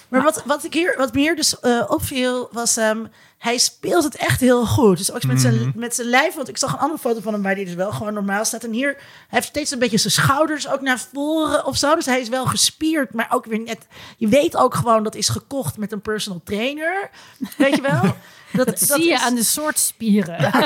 [0.07, 3.05] Maar wat, wat, ik hier, wat me hier dus eh, opviel, was ehm,
[3.37, 4.97] hij speelt het echt heel goed.
[4.97, 5.39] Dus ook met, Mhm.
[5.41, 6.35] zijn, met zijn lijf.
[6.35, 8.63] Want ik zag een andere foto van hem waar hij dus wel gewoon normaal staat.
[8.63, 11.95] En hier, hij heeft steeds een beetje zijn schouders ook naar voren of zo.
[11.95, 13.87] Dus hij is wel gespierd, maar ook weer net...
[14.17, 17.09] Je weet ook gewoon dat is gekocht met een personal trainer.
[17.57, 18.01] Weet je wel?
[18.53, 20.37] Dat, Dat, zie je is- aan de soort spieren.
[20.53, 20.63] aan,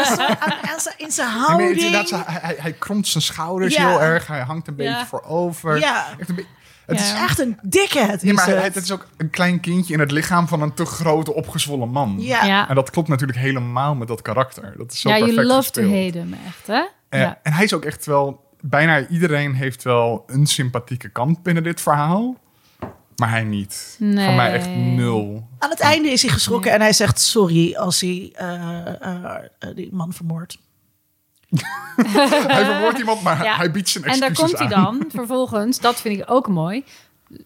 [0.70, 1.92] aan zijn- in zijn Nee, maar houding.
[1.92, 3.88] het hij, hij, hij kromt zijn schouders Ja.
[3.90, 4.28] heel erg.
[4.28, 5.06] Hij hangt een beetje Ja.
[5.06, 5.80] voorover.
[5.80, 6.06] Ja.
[6.20, 6.46] Echt een be-
[6.86, 7.04] het Ja.
[7.06, 8.22] is echt een dickhead.
[8.22, 8.64] Ja, is maar het.
[8.64, 11.90] het, het is ook een klein kindje in het lichaam van een te grote, opgezwollen
[11.90, 12.16] man.
[12.20, 12.44] Ja.
[12.46, 14.74] Ja, En dat klopt natuurlijk helemaal met dat karakter.
[14.78, 16.84] Dat is zo ja perfect you love to hate hem echt, hè?
[17.10, 17.40] Eh, ja.
[17.44, 18.44] En hij is ook echt wel...
[18.68, 22.36] Bijna iedereen heeft wel een sympathieke kant binnen dit verhaal.
[23.16, 23.95] Maar hij niet.
[23.99, 24.26] Nee.
[24.26, 25.47] Voor mij echt nul.
[25.59, 29.76] Aan het einde is hij geschrokken en hij zegt sorry als hij eh, eh, eh,
[29.76, 30.57] die man vermoordt.
[32.47, 33.55] hij vermoordt iemand, maar Ja.
[33.55, 36.84] hij biedt zijn En daar excuses komt hij dan vervolgens, dat vind ik ook mooi.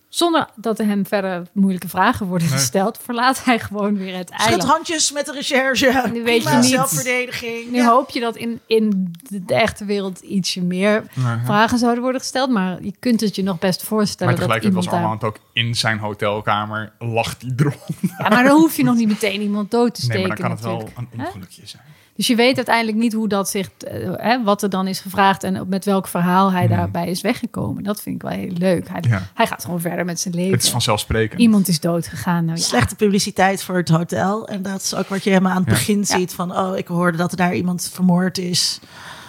[0.09, 2.57] Zonder dat er hem verder moeilijke vragen worden Nee.
[2.57, 4.69] gesteld, verlaat hij gewoon weer het Schud eiland.
[4.69, 6.09] handjes met de recherche.
[6.13, 6.65] Nu weet je niet.
[6.65, 7.71] zelfverdediging.
[7.71, 7.89] Nu Ja.
[7.89, 11.37] hoop je dat in, in de, echte wereld ietsje meer Nee.
[11.45, 12.49] vragen zouden worden gesteld.
[12.49, 15.31] Maar je kunt het je nog best voorstellen Maar dat tegelijkertijd was iemand daar...
[15.31, 16.91] Armand ook in zijn hotelkamer.
[16.99, 17.73] Lacht hij erom.
[18.17, 20.47] Ja, maar dan hoef je nog niet meteen iemand dood te Nee, steken maar dan
[20.47, 21.83] kan het wel een ongelukje zijn.
[22.19, 25.43] Dus je weet uiteindelijk niet hoe dat zich, eh, hè, wat er dan is gevraagd
[25.43, 27.83] en met welk verhaal hij daarbij is weggekomen.
[27.83, 28.87] Dat vind ik wel heel leuk.
[28.89, 29.11] Hij, Hmm.
[29.11, 29.21] Ja.
[29.33, 30.51] hij gaat gewoon verder met zijn leven.
[30.51, 31.39] Het is vanzelfsprekend.
[31.41, 32.45] Iemand is dood gegaan.
[32.45, 32.63] Nou, ja.
[32.63, 34.47] Slechte publiciteit voor het hotel.
[34.47, 35.73] En dat is ook wat je helemaal aan het Ja.
[35.73, 36.05] begin Ja.
[36.05, 36.33] ziet.
[36.33, 38.79] Van, oh, ik hoorde dat er daar iemand vermoord is.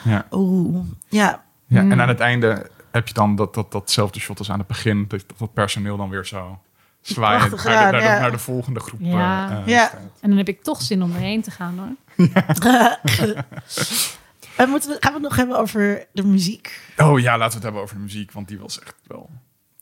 [0.04, 0.26] Ja.
[0.30, 0.78] Oeh,
[1.08, 1.42] ja.
[1.66, 1.92] Ja, Mm.
[1.92, 5.04] En aan het einde heb je dan dat, dat, datzelfde shot als aan het begin.
[5.08, 6.58] Dat, dat personeel dan weer zo
[7.00, 8.18] zwaaiend naar, naar, ja.
[8.20, 9.50] naar de volgende groep Ja.
[9.50, 9.90] eh, eh, Ja.
[10.20, 12.09] En dan heb ik toch zin om erheen te gaan hoor.
[14.60, 16.80] En moeten we, gaan we het nog hebben over de muziek?
[16.96, 19.30] Oh ja, laten we het hebben over de muziek, want die was echt wel...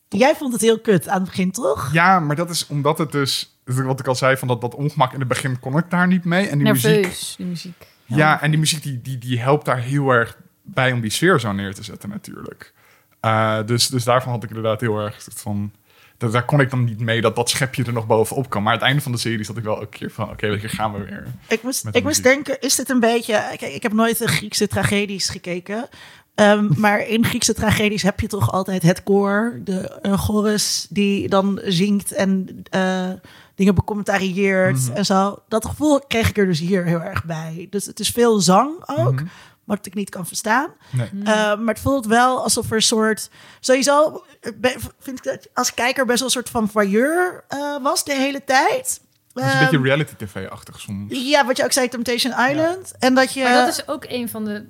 [0.09, 1.93] Jij vond het heel kut aan het begin, toch?
[1.93, 3.61] Ja, maar dat is omdat het dus...
[3.65, 6.25] Wat ik al zei, van dat, dat ongemak in het begin kon ik daar niet
[6.25, 6.49] mee.
[6.49, 6.91] En die muziek...
[6.91, 7.87] Nerveus, die muziek.
[8.05, 11.41] Ja, en die muziek die, die, die helpt daar heel erg bij om die sfeer
[11.41, 12.73] zo neer te zetten natuurlijk.
[13.21, 15.73] Eh, dus, dus daarvan had ik inderdaad heel erg van...
[16.19, 18.63] Dat, daar kon ik dan niet mee dat dat schepje er nog bovenop kwam.
[18.63, 20.31] Maar aan het einde van de serie zat ik wel een keer van...
[20.31, 21.27] Oké, hier gaan we weer.
[21.49, 23.33] Ik moest, de ik moest denken, is dit een beetje...
[23.57, 25.89] Kijk, ik heb nooit de Griekse tragedies gekeken.
[26.35, 31.29] Ehm, maar in Griekse tragedies heb je toch altijd het koor, de uh, chorus die
[31.29, 33.09] dan zingt en eh,
[33.55, 34.97] dingen becommentarieert Mhm.
[34.97, 35.39] en zo.
[35.49, 37.67] Dat gevoel kreeg ik er dus hier heel erg bij.
[37.71, 39.25] Dus het is veel zang ook, Mhm.
[39.69, 40.71] Wat ik niet kan verstaan.
[40.93, 41.09] Nee.
[41.15, 43.31] Uh, maar het voelt wel alsof er een soort...
[43.61, 44.25] Sowieso
[44.57, 48.15] ben- vind ik dat als kijker best wel een soort van voyeur uh, was de
[48.15, 49.01] hele tijd.
[49.39, 51.29] Het is een Ehm, beetje reality tv-achtig soms.
[51.31, 52.93] ja, wat je ook zei, Temptation Island.
[52.99, 53.43] En dat je...
[53.43, 54.65] Maar dat is ook een van de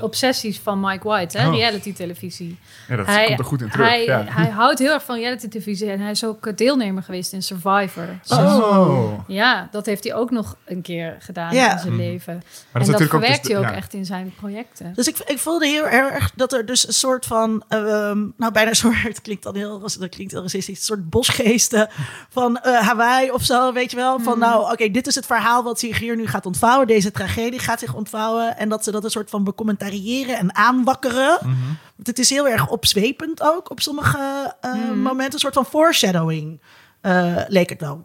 [0.00, 1.48] obsessies van Mike White, hè?
[1.48, 1.54] Oh.
[1.54, 2.58] reality televisie.
[2.88, 3.86] Ja, dat hij, komt er goed in terug.
[3.88, 4.24] Hij, ja.
[4.28, 8.08] hij houdt heel erg van reality televisie en hij is ook deelnemer geweest in Survivor.
[8.28, 9.12] Oh.
[9.26, 11.72] Ja, dat heeft hij ook nog een keer gedaan Ja.
[11.72, 12.02] in zijn Mhm.
[12.02, 12.34] leven.
[12.34, 12.42] Maar
[12.82, 13.74] en dat is dat verwerkt dus hij ook ja.
[13.74, 14.92] echt in zijn projecten.
[14.94, 18.74] Dus ik, ik voelde heel erg dat er dus een soort van, ehm, nou bijna
[18.74, 21.88] soort, het klinkt dan heel, dat klinkt heel racistisch, een soort bosgeesten
[22.28, 24.18] van eh, Hawaii of zo, weet je wel.
[24.20, 26.86] Van nou, oké, dit is het verhaal wat zich hier nu gaat ontvouwen.
[26.86, 28.56] Deze tragedie gaat zich ontvouwen.
[28.56, 31.38] En dat ze dat een soort van becommentariëren en aanwakkeren.
[31.42, 31.54] Mhm.
[31.96, 34.98] Want het is heel erg opzwepend ook op sommige eh, Mhm.
[34.98, 35.32] momenten.
[35.34, 36.60] Een soort van foreshadowing
[37.00, 38.02] eh, leek het wel.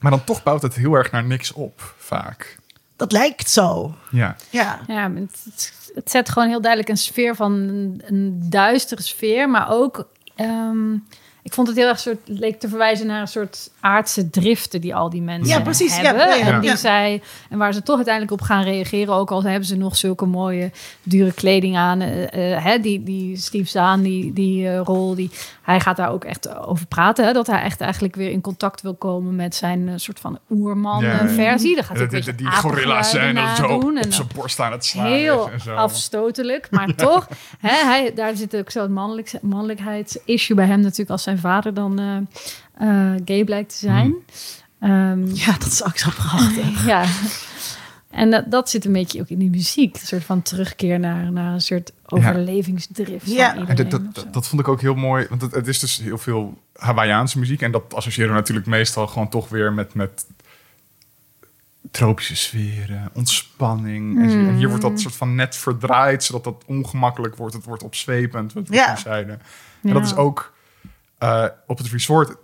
[0.00, 2.58] Maar dan toch bouwt het heel erg naar niks op, vaak.
[2.96, 3.94] Dat lijkt zo.
[4.10, 4.36] Ja.
[4.50, 4.80] Ja.
[4.86, 5.46] Ja, het,
[5.94, 10.08] het- zet gewoon heel duidelijk een sfeer van een, een duistere sfeer, maar ook.
[10.34, 10.92] ehm,
[11.44, 14.94] ik vond het heel erg soort, leek te verwijzen naar een soort aardse driften die
[14.94, 15.96] al die mensen Ja, precies.
[15.96, 16.28] Ja, hebben.
[16.28, 16.76] ja, ja, en, die ja.
[16.76, 20.26] zij, en waar ze toch uiteindelijk op gaan reageren, ook al hebben ze nog zulke
[20.26, 20.70] mooie,
[21.02, 22.00] dure kleding aan.
[22.00, 25.30] eh, eh, hè, die, die Steve Zahn, die, die eh, rol, die,
[25.62, 27.26] hij gaat daar ook echt over praten.
[27.26, 31.04] Hè, dat hij echt eigenlijk weer in contact wil komen met zijn soort van oerman
[31.04, 31.28] Ja, ja.
[31.28, 31.74] versie.
[31.74, 34.72] Dan gaat Die, ook die, gorilla's zijn dat zo nadoen op en zijn borst aan
[34.72, 35.74] het slaan heel is en zo.
[35.74, 37.28] afstotelijk, maar toch,
[37.58, 41.98] hè, hij, daar zit ook zo'n mannelijk, mannelijkheidsissue bij hem natuurlijk als zijn vader dan
[41.98, 42.16] eh,
[43.14, 44.14] eh, gay blijkt te zijn.
[44.80, 46.86] Ehm, ja, dat is ook zo prachtig.
[46.92, 47.04] ja.
[48.10, 49.94] En dat, dat zit een beetje ook in die muziek.
[49.94, 53.50] Een soort van terugkeer naar, naar een soort overlevingsdrift Ja.
[53.50, 53.88] van Ja, iedereen.
[53.88, 55.26] dat, dat, dat vond ik ook heel mooi.
[55.28, 57.62] Want het, het is dus heel veel Hawaiiaanse muziek.
[57.62, 60.26] En dat associëren we natuurlijk meestal gewoon toch weer met, met
[61.90, 64.22] tropische sferen, ontspanning.
[64.22, 67.54] En, hier wordt dat soort van net verdraaid, zodat dat ongemakkelijk wordt.
[67.54, 68.74] Het wordt opzwepend, wat we.
[68.74, 68.96] Ja.
[69.06, 70.53] En dat is ook
[71.18, 72.36] eh, op het resort.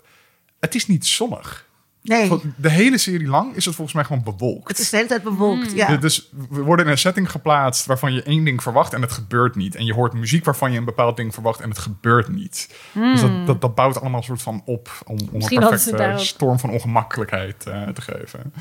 [0.60, 1.68] Het is niet zonnig.
[2.02, 4.68] Nee, De hele serie lang is het volgens mij gewoon bewolkt.
[4.68, 5.72] het is de hele tijd bewolkt.
[5.72, 5.96] Ja.
[5.96, 9.54] Dus we worden in een setting geplaatst waarvan je één ding verwacht en het gebeurt
[9.54, 9.74] niet.
[9.74, 12.74] En je hoort muziek waarvan je een bepaald ding verwacht en het gebeurt niet.
[12.92, 16.58] Dus dat, dat, dat bouwt allemaal een soort van op om, om een perfecte storm
[16.58, 18.52] van ongemakkelijkheid eh, te geven.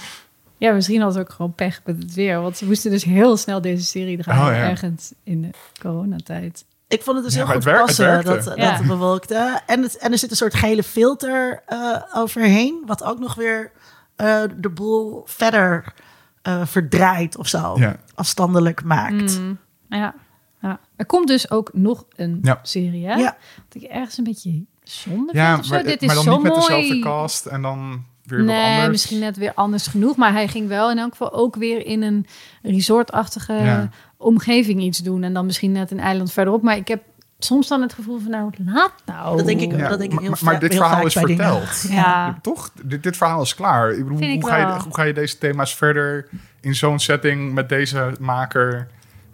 [0.58, 2.42] Ja, misschien had ze ook gewoon pech met het weer.
[2.42, 4.54] Want ze moesten dus heel snel deze serie draaien.
[4.54, 4.70] Oh, ja.
[4.70, 5.50] Ergens in de
[5.82, 6.66] coronatijd.
[6.90, 8.72] Ik vond het dus Ja, heel goed het wer- het passen dat, dat Ja.
[8.76, 9.62] het bewolkte.
[9.66, 12.84] En, het, en er zit een soort gele filter eh, overheen.
[12.86, 13.72] Wat ook nog weer
[14.16, 15.94] eh, de boel verder
[16.42, 17.74] eh, verdraait of zo.
[17.78, 17.96] Ja.
[18.16, 19.40] Afstandelijk maakt.
[19.40, 19.58] Mm,
[19.90, 20.14] ja,
[20.62, 20.80] ja.
[20.96, 22.60] Er komt dus ook nog een Ja.
[22.64, 23.14] serie, hè?
[23.14, 23.38] Ja.
[23.68, 25.74] Wat ik ergens een beetje zonde Ja, vind of zo.
[25.74, 28.72] maar, Dit is maar dan zo niet met dezelfde cast en dan weer wat Nee,
[28.72, 28.90] anders.
[28.90, 30.16] misschien net weer anders genoeg.
[30.16, 32.26] Maar hij ging wel in elk geval ook weer in een
[32.62, 33.90] resortachtige Ja.
[34.18, 35.24] omgeving iets doen.
[35.24, 36.62] En dan misschien net een eiland verderop.
[36.62, 37.02] Maar ik heb
[37.40, 39.38] soms dan het gevoel van, nou, laat nou.
[39.38, 41.86] Dat denk ik Ja, dat denk ik heel maar, maar dit heel verhaal is verteld.
[41.90, 42.40] Ja.
[42.42, 42.72] Toch?
[42.84, 43.92] Dit, dit verhaal is klaar.
[43.92, 46.28] Ik bedoel, ik hoe, ga je, hoe ga je deze thema's verder
[46.62, 48.88] in zo'n setting met deze maker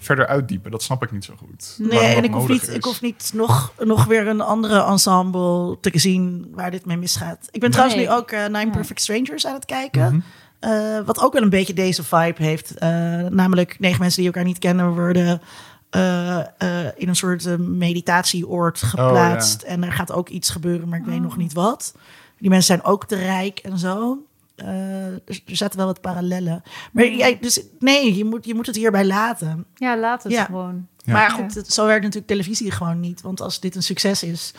[0.05, 0.71] verder uitdiepen?
[0.71, 1.75] Dat snap ik niet zo goed.
[1.77, 2.75] Nee, en ik hoef, niet, is.
[2.75, 7.47] ik hoef niet nog, nog weer een andere ensemble te zien waar dit mee misgaat.
[7.51, 8.69] Ik ben trouwens nu ook eh, Nine Ja.
[8.69, 10.05] Perfect Strangers aan het kijken.
[10.05, 10.19] Mhm.
[10.59, 12.77] Eh, wat ook wel een beetje deze vibe heeft.
[12.77, 12.89] Eh,
[13.29, 15.41] namelijk negen mensen die elkaar niet kennen worden
[15.89, 19.61] eh, eh, in een soort meditatieoord geplaatst.
[19.61, 21.95] En er gaat ook iets gebeuren, maar ik weet nog niet wat.
[22.37, 24.17] Die mensen zijn ook te rijk en zo.
[24.55, 26.61] Eh, er zaten wel wat parallellen.
[26.91, 29.65] Maar jij, dus nee, je moet, je moet het hierbij laten.
[29.75, 30.43] Ja, laat het Ja.
[30.45, 30.87] gewoon.
[30.97, 31.13] Ja.
[31.13, 33.21] Maar goed, het- zo werkt natuurlijk televisie gewoon niet.
[33.21, 34.53] Want als dit een succes is,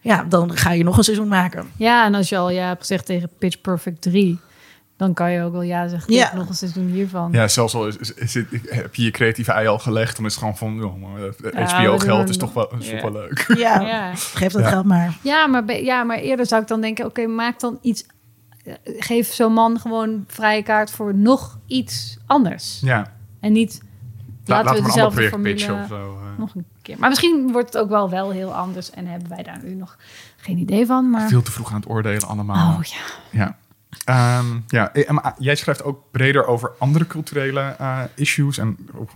[0.00, 1.70] ja, dan ga je nog een seizoen maken.
[1.76, 4.38] Ja, en als je al ja hebt gezegd tegen Pitch Perfect 3...
[4.96, 6.32] dan kan je ook wel ja zeggen Ja.
[6.34, 7.32] nog een seizoen hiervan.
[7.32, 10.24] Ja, zelfs al is, is, is het- heb je je creatieve ei al gelegd, dan
[10.26, 13.44] is het gewoon van, joh, eh, HBO-geld doen- is toch wel, is wel leuk.
[13.56, 14.14] Ja, Ja.
[14.14, 14.68] geef dat Ja.
[14.68, 15.16] geld maar.
[15.22, 17.04] Ja, maar, ja, maar eerder zou ik dan denken...
[17.04, 18.04] oké, maak dan iets...
[18.84, 22.80] Geef zo'n man gewoon vrije kaart voor nog iets anders.
[22.80, 23.80] Ja, En niet...
[24.44, 26.18] La, Laten, laten we dezelfde project formule of zo.
[26.22, 26.38] eh.
[26.38, 26.96] nog een keer.
[26.98, 28.90] Maar misschien wordt het ook wel, wel heel anders.
[28.90, 29.96] En hebben wij daar nu nog
[30.36, 31.10] geen idee van.
[31.10, 31.28] Maar...
[31.28, 32.76] Veel te vroeg aan het oordelen allemaal.
[32.76, 32.96] Oh ja.
[33.30, 33.56] Ja.
[34.04, 39.10] Ehm, ja, eh, jij schrijft ook breder over andere culturele eh, issues en ook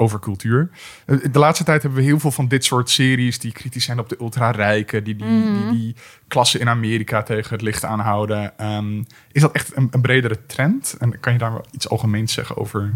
[0.00, 0.70] over cultuur.
[1.06, 3.98] Eh, De laatste tijd hebben we heel veel van dit soort series die kritisch zijn
[3.98, 5.94] op de ultra-rijken, die die, die die
[6.28, 8.58] klassen in Amerika tegen het licht aanhouden.
[8.58, 10.96] Ehm, is dat echt een, een bredere trend?
[10.98, 12.94] En kan je daar wel iets algemeens zeggen over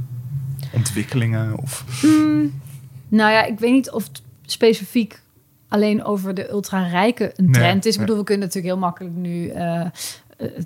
[0.73, 1.57] ontwikkelingen?
[1.59, 1.85] Of...
[3.09, 5.21] Nou ja, ik weet niet of het specifiek
[5.69, 7.93] alleen over de ultra-rijken een Nee, trend is.
[7.93, 8.07] Ik nee.
[8.07, 9.87] bedoel, we kunnen natuurlijk heel makkelijk nu eh,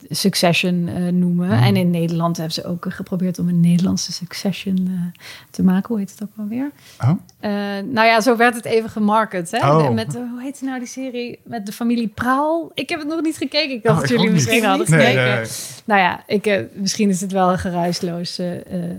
[0.09, 1.49] Succession eh, noemen.
[1.49, 1.63] Mhm.
[1.63, 5.21] En in Nederland hebben ze ook geprobeerd om een Nederlandse Succession eh,
[5.51, 5.89] te maken.
[5.89, 6.71] Hoe heet het ook wel weer?
[7.01, 7.11] Oh?
[7.39, 7.51] Eh,
[7.85, 9.51] nou ja, zo werd het even gemarket.
[9.51, 9.59] Hè?
[9.59, 9.91] Oh.
[9.91, 11.39] Met, hoe heet nou die serie?
[11.45, 12.71] Met de familie Praal.
[12.75, 13.71] Ik heb het nog niet gekeken.
[13.71, 15.25] Ik dacht Oh, dat ik jullie misschien hadden gekeken.
[15.25, 15.47] nee, nee.
[15.87, 18.57] Nou ja, ik, eh, misschien is het wel geruisloos eh,
[18.91, 18.97] eh,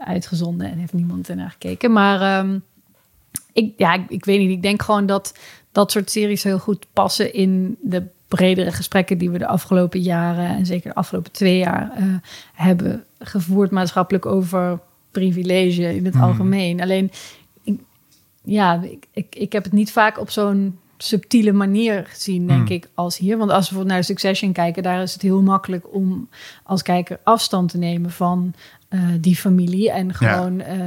[0.00, 1.92] uitgezonden en heeft niemand ernaar gekeken.
[1.92, 2.58] Maar ehm,
[3.52, 4.50] ik, ja, ik, ik weet niet.
[4.50, 5.38] Ik denk gewoon dat
[5.72, 8.02] dat soort series heel goed passen in de
[8.34, 12.04] bredere gesprekken die we de afgelopen jaren en zeker de afgelopen twee jaar eh,
[12.54, 14.78] hebben gevoerd maatschappelijk over
[15.10, 16.22] privilege in het Mhm.
[16.24, 16.80] algemeen.
[16.80, 17.10] Alleen,
[17.62, 17.80] ik,
[18.44, 22.76] ja, ik, ik, ik heb het niet vaak op zo'n subtiele manier gezien, denk Hmm.
[22.76, 23.38] ik, als hier.
[23.38, 26.28] Want als we bijvoorbeeld naar Succession kijken, daar is het heel makkelijk om
[26.62, 28.54] als kijker afstand te nemen van
[28.88, 30.78] eh, die familie en gewoon eh,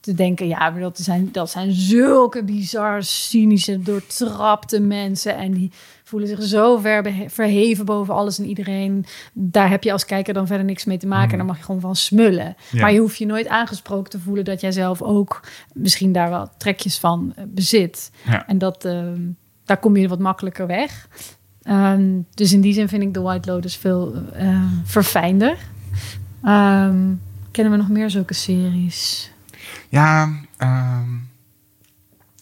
[0.00, 5.70] te denken, ja, maar dat zijn, dat zijn zulke bizar, cynische, doortrapte mensen en die
[6.04, 9.06] voelen zich zo ver verheven boven alles en iedereen.
[9.32, 11.30] Daar heb je als kijker dan verder niks mee te maken.
[11.30, 12.56] En dan mag je gewoon van smullen.
[12.70, 12.80] Ja.
[12.80, 15.40] Maar je hoeft je nooit aangesproken te voelen dat jij zelf ook
[15.72, 18.10] misschien daar wel trekjes van eh, bezit.
[18.24, 18.46] Ja.
[18.46, 19.20] En dat, ehm,
[19.64, 21.08] daar kom je wat makkelijker weg.
[21.62, 25.56] Ehm, dus in die zin vind ik de White Lotus veel eh, verfijnder.
[26.42, 27.12] Ehm,
[27.50, 29.32] kennen we nog meer zulke series?
[29.88, 31.23] Ja, ehm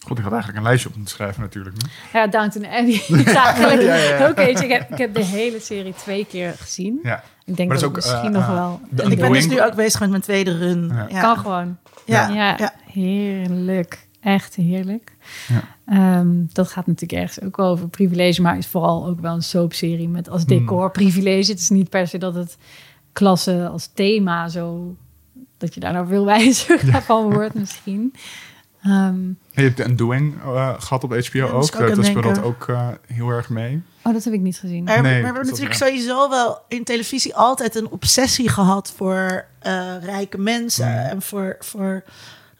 [0.03, 1.75] goed, ik had eigenlijk een lijstje op moeten schrijven natuurlijk.
[2.11, 2.19] hè.
[2.19, 3.01] Ja, Downton Abbey.
[3.33, 4.29] Ja, ja, ja.
[4.29, 6.99] Oké, dus ik, heb, ik heb de hele serie twee keer gezien.
[7.03, 7.23] Ja.
[7.45, 8.79] Ik denk Maar dat, ook, misschien eh, nog eh, wel...
[8.89, 10.87] de- En ik ben dus nu ook bezig met mijn tweede run.
[10.87, 11.05] Ja.
[11.09, 11.77] Ja, Kan gewoon.
[12.05, 12.73] Ja, Ja, ja.
[12.91, 14.07] heerlijk.
[14.21, 15.15] Echt heerlijk.
[15.47, 15.61] Ja.
[15.85, 19.43] Ehm, dat gaat natuurlijk ergens ook wel over privilege, maar is vooral ook wel een
[19.43, 21.51] soapserie met als decor privilege.
[21.51, 22.57] Het is niet per se dat het
[23.13, 24.95] klasse als thema zo
[25.57, 28.13] dat je daar nou veel wijzer van wordt misschien.
[28.83, 31.53] Ehm, Je hebt een Doing eh, gehad op HBO Ja, ook.
[31.53, 33.81] ook Dat speelt ook eh, heel erg mee.
[34.03, 34.83] oh, dat heb ik niet gezien.
[34.83, 39.45] Maar, Nee, maar we hebben natuurlijk sowieso wel in televisie altijd een obsessie gehad voor
[39.59, 40.87] eh, rijke mensen.
[40.87, 40.97] Mm.
[40.97, 42.03] En voor, voor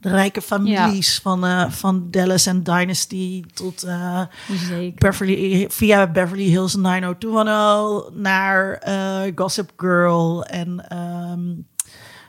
[0.04, 4.22] de rijke families van, eh, van Dallas en Dynasty tot eh,
[4.70, 5.00] Zeker.
[5.00, 11.42] Beverly, via Beverly Hills 90210 naar eh, Gossip Girl en ehm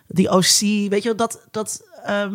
[0.06, 0.58] die OC.
[0.90, 2.34] Weet je wel, dat, dat ehm,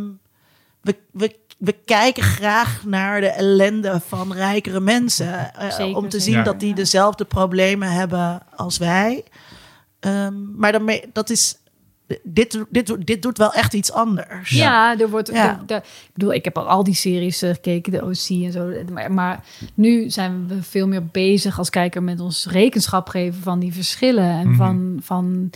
[0.81, 5.53] we, we, we kijken graag naar de ellende van rijkere mensen.
[5.53, 6.21] eh, Zeker, om te zeker.
[6.21, 6.43] zien Ja.
[6.43, 9.23] dat die dezelfde problemen hebben als wij.
[9.99, 11.57] Ehm, maar daarmee, dat is.
[12.23, 14.49] Dit, dit, dit doet wel echt iets anders.
[14.49, 15.27] Ja, er wordt.
[15.33, 15.59] Ja.
[15.67, 18.51] er- er- ik bedoel, ik heb al al die series eh, gekeken, de OC en
[18.51, 18.71] zo.
[18.91, 23.59] Maar, maar nu zijn we veel meer bezig als kijker met ons rekenschap geven van
[23.59, 24.57] die verschillen en Mhm.
[24.57, 25.49] van, van,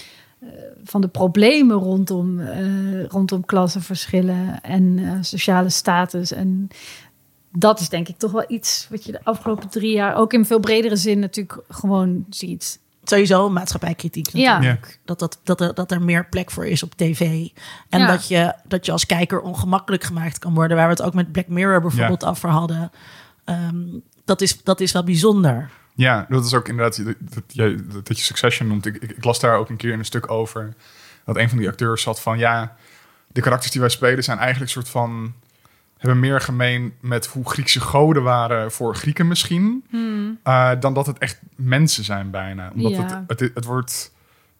[0.83, 6.31] van de problemen rondom, eh, rondom klassenverschillen en eh, sociale status.
[6.31, 6.67] En
[7.51, 10.45] dat is denk ik toch wel iets wat je de afgelopen drie jaar ook in
[10.45, 12.79] veel bredere zin natuurlijk gewoon ziet.
[13.03, 14.53] Sowieso maatschappijkritiek Ja.
[14.53, 14.99] natuurlijk.
[15.05, 17.47] Dat, dat, dat, er, dat er meer plek voor is op tv.
[17.89, 18.07] En Ja.
[18.07, 20.77] dat, je, dat je als kijker ongemakkelijk gemaakt kan worden.
[20.77, 22.91] Waar we het ook met Black Mirror bijvoorbeeld over hadden.
[23.43, 23.85] Ehm,
[24.25, 25.69] dat, is, dat is wel bijzonder.
[25.95, 28.85] Ja, dat is ook inderdaad dat, je, dat je Succession noemt.
[28.85, 30.73] Ik, ik, ik las daar ook een keer in een stuk over.
[31.25, 32.37] Dat een van die acteurs zat van...
[32.37, 32.75] Ja,
[33.27, 35.33] de karakters die wij spelen zijn eigenlijk een soort van...
[35.97, 39.85] Hebben meer gemeen met hoe Griekse goden waren voor Grieken misschien.
[40.43, 42.71] eh, dan dat het echt mensen zijn bijna.
[42.75, 43.03] Omdat Ja.
[43.27, 44.11] het, het, het wordt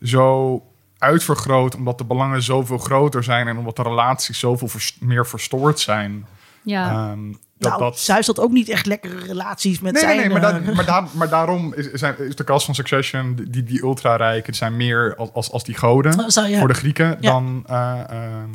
[0.02, 0.62] zo
[0.98, 1.76] uitvergroot.
[1.76, 3.48] Omdat de belangen zoveel groter zijn.
[3.48, 6.26] En omdat de relaties zoveel vers- meer verstoord zijn.
[6.62, 6.90] Ja.
[6.92, 7.34] Ehm,
[7.64, 10.18] dat, nou, dat, Zeus had ook niet echt lekkere relaties met Nee, zijn...
[10.18, 12.76] nee, nee, maar, eh, da- maar, daar- maar daarom is, zijn, is de cast van
[12.76, 16.60] Succession, die, die ultra-rijken, zijn meer als, als, als die goden Oh, zo, ja.
[16.60, 17.32] voor de Grieken, Ja.
[17.32, 18.50] dan eh, ehm,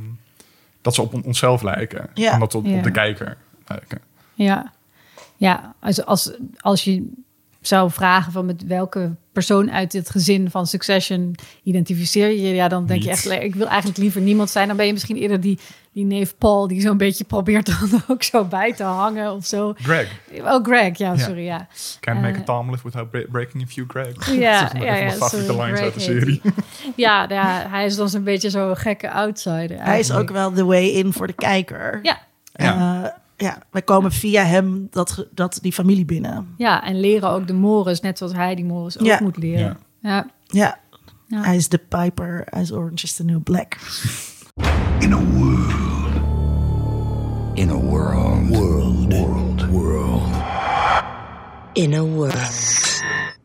[0.82, 2.10] dat ze op on- onszelf lijken.
[2.14, 2.38] Ja.
[2.38, 2.76] Dat op, Ja.
[2.76, 3.36] op de kijker
[3.66, 4.00] lijken.
[4.34, 4.72] Ja,
[5.36, 7.10] ja als, als, als je
[7.60, 12.68] zou vragen van met welke persoon uit dit gezin van Succession identificeer je je, ja,
[12.68, 14.68] dan denk je echt, ik wil eigenlijk liever niemand zijn.
[14.68, 15.58] Dan ben je misschien eerder die,
[15.98, 19.72] die neef Paul die zo'n beetje probeert dan ook zo bij te hangen of zo.
[19.76, 21.66] Greg, Oh, Greg, ja, sorry, ja.
[22.00, 22.40] can't make Eh.
[22.40, 24.30] a Tom without bre- breaking a few Greg.
[24.38, 26.40] Ja, ja, ja, favoriete lines uit de Greg heet serie.
[26.96, 29.68] Ja, ja, hij is dan zo'n beetje zo'n gekke outsider.
[29.68, 30.28] hij is eigenlijk.
[30.30, 31.98] ook wel de way in voor de kijker.
[32.02, 32.18] Ja,
[32.52, 33.02] Ja.
[33.04, 36.54] Eh, ja, wij komen via hem dat, ge- dat die familie binnen.
[36.56, 39.18] ja, en leren ook de mores, net zoals hij die mores ook Ja.
[39.22, 39.76] moet leren.
[40.00, 40.26] Ja.
[40.50, 40.78] Ja,
[41.26, 41.40] Ja.
[41.42, 43.76] hij is de Piper, hij is Orange is the New Black.
[44.98, 46.12] In a world.
[47.54, 48.48] In a world.
[48.48, 49.12] World.
[49.12, 49.70] World.
[49.70, 50.34] World.
[51.72, 52.66] In a world.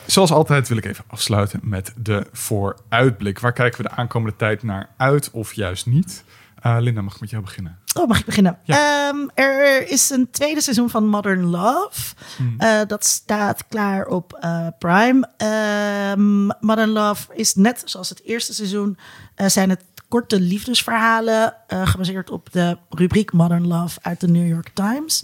[0.06, 3.40] Zoals altijd wil ik even afsluiten met de vooruitblik.
[3.40, 6.24] Waar kijken we de aankomende tijd naar uit of juist niet?
[6.62, 7.80] Eh, Linda, mag ik met jou beginnen?
[7.94, 8.58] Oh, mag ik beginnen?
[8.64, 9.08] Ja.
[9.08, 12.16] Ehm, er is een tweede seizoen van Modern Love.
[12.58, 15.30] Eh, dat staat klaar op eh, Prime.
[15.38, 18.98] Ehm, Modern Love is net zoals het eerste seizoen.
[19.36, 24.70] eh, zijn het korte liefdesverhalen gebaseerd op de rubriek Modern Love uit de New York
[24.74, 25.24] Times.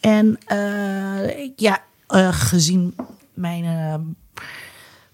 [0.00, 0.38] En
[1.56, 1.82] ja,
[2.30, 2.96] gezien
[3.34, 4.16] mijn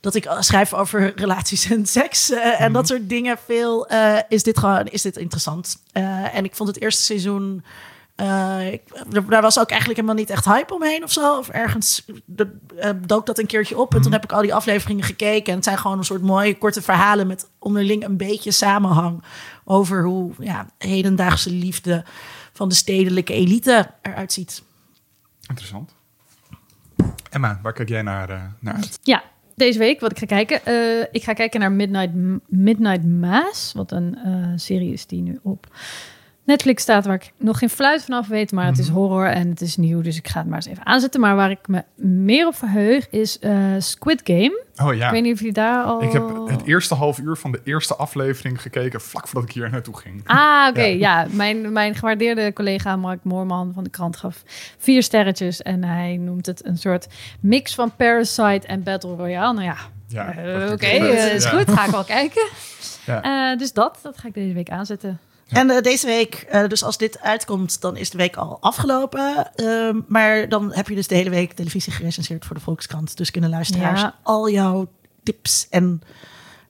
[0.02, 4.42] dat ik schrijf over relaties en seks eh, en dat soort dingen veel, eh, is
[4.42, 5.82] dit gewoon is dit interessant.
[5.92, 7.64] Eh, en ik vond het eerste seizoen,
[8.70, 8.82] ik,
[9.28, 11.38] daar was ook eigenlijk helemaal niet echt hype omheen of zo.
[11.38, 12.56] Of ergens de,
[13.06, 13.94] dook dat een keertje op.
[13.94, 15.46] En toen heb ik al die afleveringen gekeken.
[15.46, 19.22] En het zijn gewoon een soort mooie korte verhalen met onderling een beetje samenhang
[19.64, 22.04] over hoe ja, hedendaagse liefde
[22.52, 24.62] van de stedelijke elite eruit ziet.
[25.48, 25.94] Interessant.
[27.30, 28.98] Emma, waar kijk jij naar, naar uit?
[29.02, 29.22] Ja,
[29.54, 30.64] deze week wat ik ga kijken.
[30.64, 32.10] eh, ik ga kijken naar Midnight,
[32.46, 33.72] Midnight Mass.
[33.72, 35.66] Wat een eh, serie is die nu op
[36.44, 37.05] Netflix staat.
[37.06, 38.52] Waar ik nog geen fluit vanaf weet.
[38.52, 40.01] Maar het is horror en het is nieuw.
[40.01, 41.20] Dus ik ga het maar eens even aanzetten.
[41.20, 44.62] Maar waar ik me meer op verheug is eh, Squid Game.
[44.82, 45.06] Oh ja.
[45.06, 46.02] Ik weet niet of je daar al...
[46.02, 49.70] Ik heb het eerste half uur van de eerste aflevering gekeken, vlak voordat ik hier
[49.70, 50.20] naartoe ging.
[50.24, 50.82] Ah, oké.
[50.82, 51.20] Ja.
[51.20, 54.43] Ja, mijn, mijn gewaardeerde collega Mark Moorman van de krant gaf
[54.78, 55.62] vier sterretjes.
[55.62, 57.06] En hij noemt het een soort
[57.40, 59.52] mix van Parasite en Battle Royale.
[59.52, 59.77] Nou ja,
[60.09, 61.51] Ja, eh, oké, eh, is Ja.
[61.51, 61.70] goed.
[61.70, 62.48] Ga ik wel kijken.
[63.06, 63.56] Ja.
[63.56, 65.19] Dus dat, dat ga ik deze week aanzetten.
[65.52, 69.50] En eh, deze week, eh, dus als dit uitkomt, dan is de week al afgelopen.
[69.54, 73.16] Ehm, maar dan heb je dus de hele week televisie gerecenseerd voor de Volkskrant.
[73.16, 74.14] Dus kunnen luisteraars Ja.
[74.22, 74.88] al jouw
[75.22, 76.02] tips en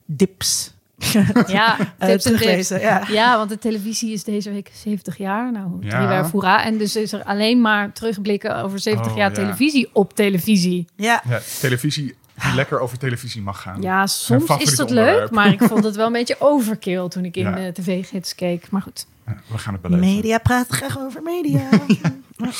[0.05, 0.71] dips
[1.47, 2.23] Ja, eh, tips en tips.
[2.23, 2.79] teruglezen.
[2.79, 3.03] Ja.
[3.09, 5.51] Ja, want de televisie is deze week 70 jaar.
[5.51, 6.19] Nou, Ja.
[6.29, 6.63] drie jaar.
[6.65, 9.35] En dus is er alleen maar terugblikken over 70 Oh, jaar ja.
[9.35, 10.85] televisie op televisie.
[10.95, 11.23] Ja.
[11.29, 13.81] Ja, televisie die lekker over televisie mag gaan.
[13.81, 15.19] Ja, soms is dat onderwerp.
[15.19, 17.55] leuk, maar ik vond het wel een beetje overkill toen ik in Ja.
[17.55, 18.69] de tv-gids keek.
[18.69, 19.05] Maar goed.
[19.27, 20.05] Ja, we gaan het beleven.
[20.15, 21.69] Media praat graag over media.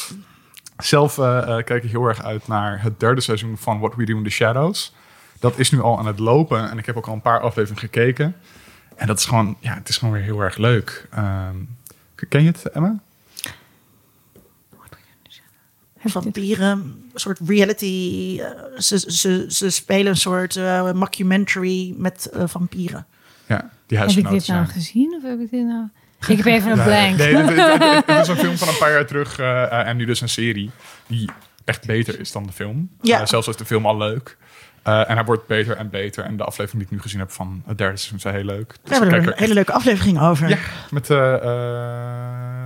[0.77, 4.05] Zelf eh, eh, kijk ik heel erg uit naar het derde seizoen van What We
[4.05, 4.93] Do in the Shadows.
[5.39, 7.79] Dat is nu al aan het lopen en ik heb ook al een paar afleveringen
[7.81, 8.35] gekeken.
[8.95, 11.07] En dat is gewoon, ja, het is gewoon weer heel erg leuk.
[11.11, 11.55] Ehm,
[12.29, 12.95] Ken je het, Emma?
[16.03, 18.39] Vampieren, een soort reality.
[18.41, 18.47] eh,
[18.79, 23.05] ze, ze, ze spelen een soort eh mockumentary met eh, vampieren.
[23.47, 24.67] Ja, die Heb ik dit nou zijn.
[24.67, 25.87] gezien of heb ik dit nou...
[26.27, 27.17] Ik heb even een blank.
[27.17, 29.39] Nee, het, is een film van een paar jaar terug
[29.69, 30.71] en nu dus een serie
[31.07, 31.29] die
[31.65, 32.89] echt beter is dan de film.
[33.01, 33.25] Ja.
[33.25, 34.37] Zelfs is de film al leuk.
[34.83, 36.23] Eh, en hij wordt beter en beter.
[36.23, 38.67] En de aflevering die ik nu gezien heb van het derde seizoen is heel leuk.
[38.67, 40.49] Dus We hebben er een hele leuke aflevering over.
[40.49, 40.57] Ja,
[40.89, 41.09] met...
[41.09, 42.62] eh eh,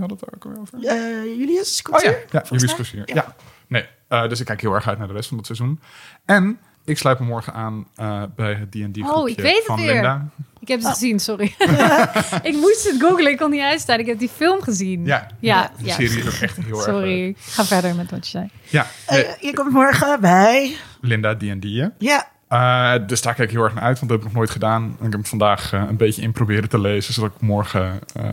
[0.00, 0.78] wie had het er ook alweer over?
[0.88, 2.74] Eh, Julius, Oh ja, ja Julius?
[2.74, 3.02] Crucier.
[3.04, 3.14] Ja.
[3.14, 3.34] Ja.
[3.66, 5.80] Nee, eh, dus ik kijk heel erg uit naar de rest van het seizoen.
[6.24, 9.64] En ik sluit me morgen aan eh, bij het D&D groepje Oh, ik weet het
[9.64, 9.92] van weer.
[9.92, 10.28] Linda.
[10.60, 11.54] Ik heb het gezien, sorry.
[12.50, 13.98] ik moest het googlen, ik kon niet uitstaan.
[13.98, 15.04] Ik heb die film gezien.
[15.04, 15.94] Ja, ja, de ja.
[15.94, 16.94] serie is ook echt heel erg leuk.
[16.94, 18.50] Sorry, ga verder met wat je zei.
[18.68, 20.76] Ja, nee, Eh, je komt morgen bij.
[21.00, 21.94] Linda D&D'en.
[21.98, 24.36] Ja, Eh, dus daar kijk ik heel erg naar uit, want dat heb ik nog
[24.36, 24.82] nooit gedaan.
[24.82, 28.32] En ik heb hem vandaag een beetje in proberen te lezen, zodat ik morgen eh,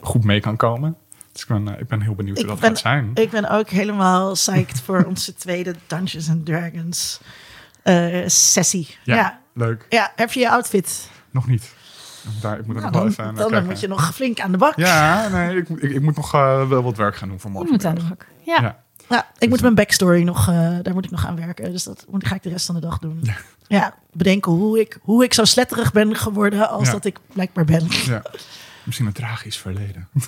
[0.00, 0.96] goed mee kan komen.
[1.32, 3.10] Dus ik ben, eh, ik ben heel benieuwd hoe Ik dat ben- gaat zijn.
[3.14, 7.20] ik ben ook helemaal psyched voor onze tweede Dungeons and Dragons
[7.82, 8.96] eh, sessie.
[9.04, 9.40] ja, Ja.
[9.54, 9.86] leuk.
[9.88, 10.12] ja.
[10.16, 11.08] heb je je outfit?
[11.30, 11.72] Nog niet.
[12.40, 14.52] Daar, ik moet er Nou, nog wel even naar dan moet je nog flink aan
[14.52, 14.76] de bak.
[14.76, 17.56] Ja, nee, ik, ik, ik moet nog eh, wel wat werk gaan doen voor Je
[17.56, 17.72] morgen.
[17.74, 18.26] moet aan de bak.
[18.44, 18.60] Ja.
[18.62, 18.80] Ja.
[19.08, 21.72] Ja, ik moet mijn backstory nog, eh, daar moet ik nog aan werken.
[21.72, 23.22] Dus dat moet, ga ik de rest van de dag doen.
[23.66, 26.92] Ja, bedenken hoe ik, hoe ik zo sletterig ben geworden als Ja.
[26.92, 27.86] dat ik blijkbaar ben.
[27.88, 28.22] Ja.
[28.84, 30.08] Misschien een tragisch verleden.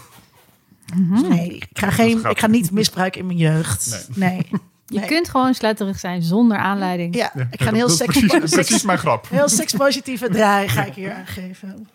[1.28, 4.08] Nee, ik ga, geen, ik ga niet misbruiken in mijn jeugd.
[4.14, 4.46] Nee.
[4.86, 5.08] Je Nee.
[5.08, 7.14] kunt gewoon sletterig zijn zonder aanleiding.
[7.16, 9.28] Ja, Ja, ik ga een heel, seks, precies, mijn grap.
[9.30, 11.88] heel sekspositieve draai ga ik hier aangeven.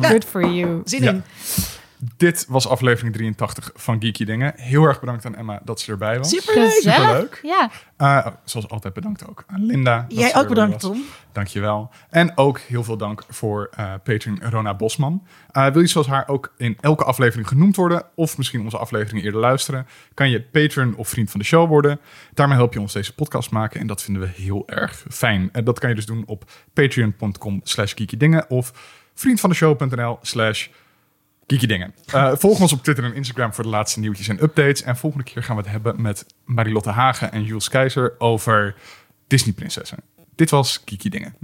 [0.00, 0.80] Good for you.
[0.84, 1.10] Zin Ja.
[1.10, 1.22] in.
[2.16, 4.52] Dit was aflevering 83 van Geeky Dingen.
[4.56, 6.28] Heel erg bedankt aan Emma dat ze erbij was.
[6.28, 6.70] Superleuk.
[6.70, 7.40] Superleuk.
[7.42, 7.70] Ja.
[7.96, 10.04] Eh, zoals altijd bedankt ook aan Linda.
[10.08, 10.90] Jij ook bedankt, was.
[10.90, 11.04] Tom.
[11.32, 11.90] Dankjewel.
[12.10, 15.26] En ook heel veel dank voor eh patron Rona Bosman.
[15.50, 18.04] Eh, wil je zoals haar ook in elke aflevering genoemd worden...
[18.14, 19.86] of misschien onze afleveringen eerder luisteren...
[20.14, 22.00] kan je patron of vriend van de show worden.
[22.34, 23.80] Daarmee help je ons deze podcast maken...
[23.80, 25.48] en dat vinden we heel erg fijn.
[25.52, 28.50] En dat kan je dus doen op patreon.com slash geekydingen...
[28.50, 28.72] of
[29.14, 30.68] vriendvandeshow.nl slash
[31.46, 31.94] geekydingen.
[32.06, 34.82] Eh volg ons op Twitter en Instagram voor de laatste nieuwtjes en updates.
[34.82, 38.14] En volgende keer gaan we het hebben met Marilotte Hagen en Jules Keizer...
[38.18, 38.74] over
[39.26, 39.98] Disney-prinsessen.
[40.34, 41.34] Dit was Kiki Dingen.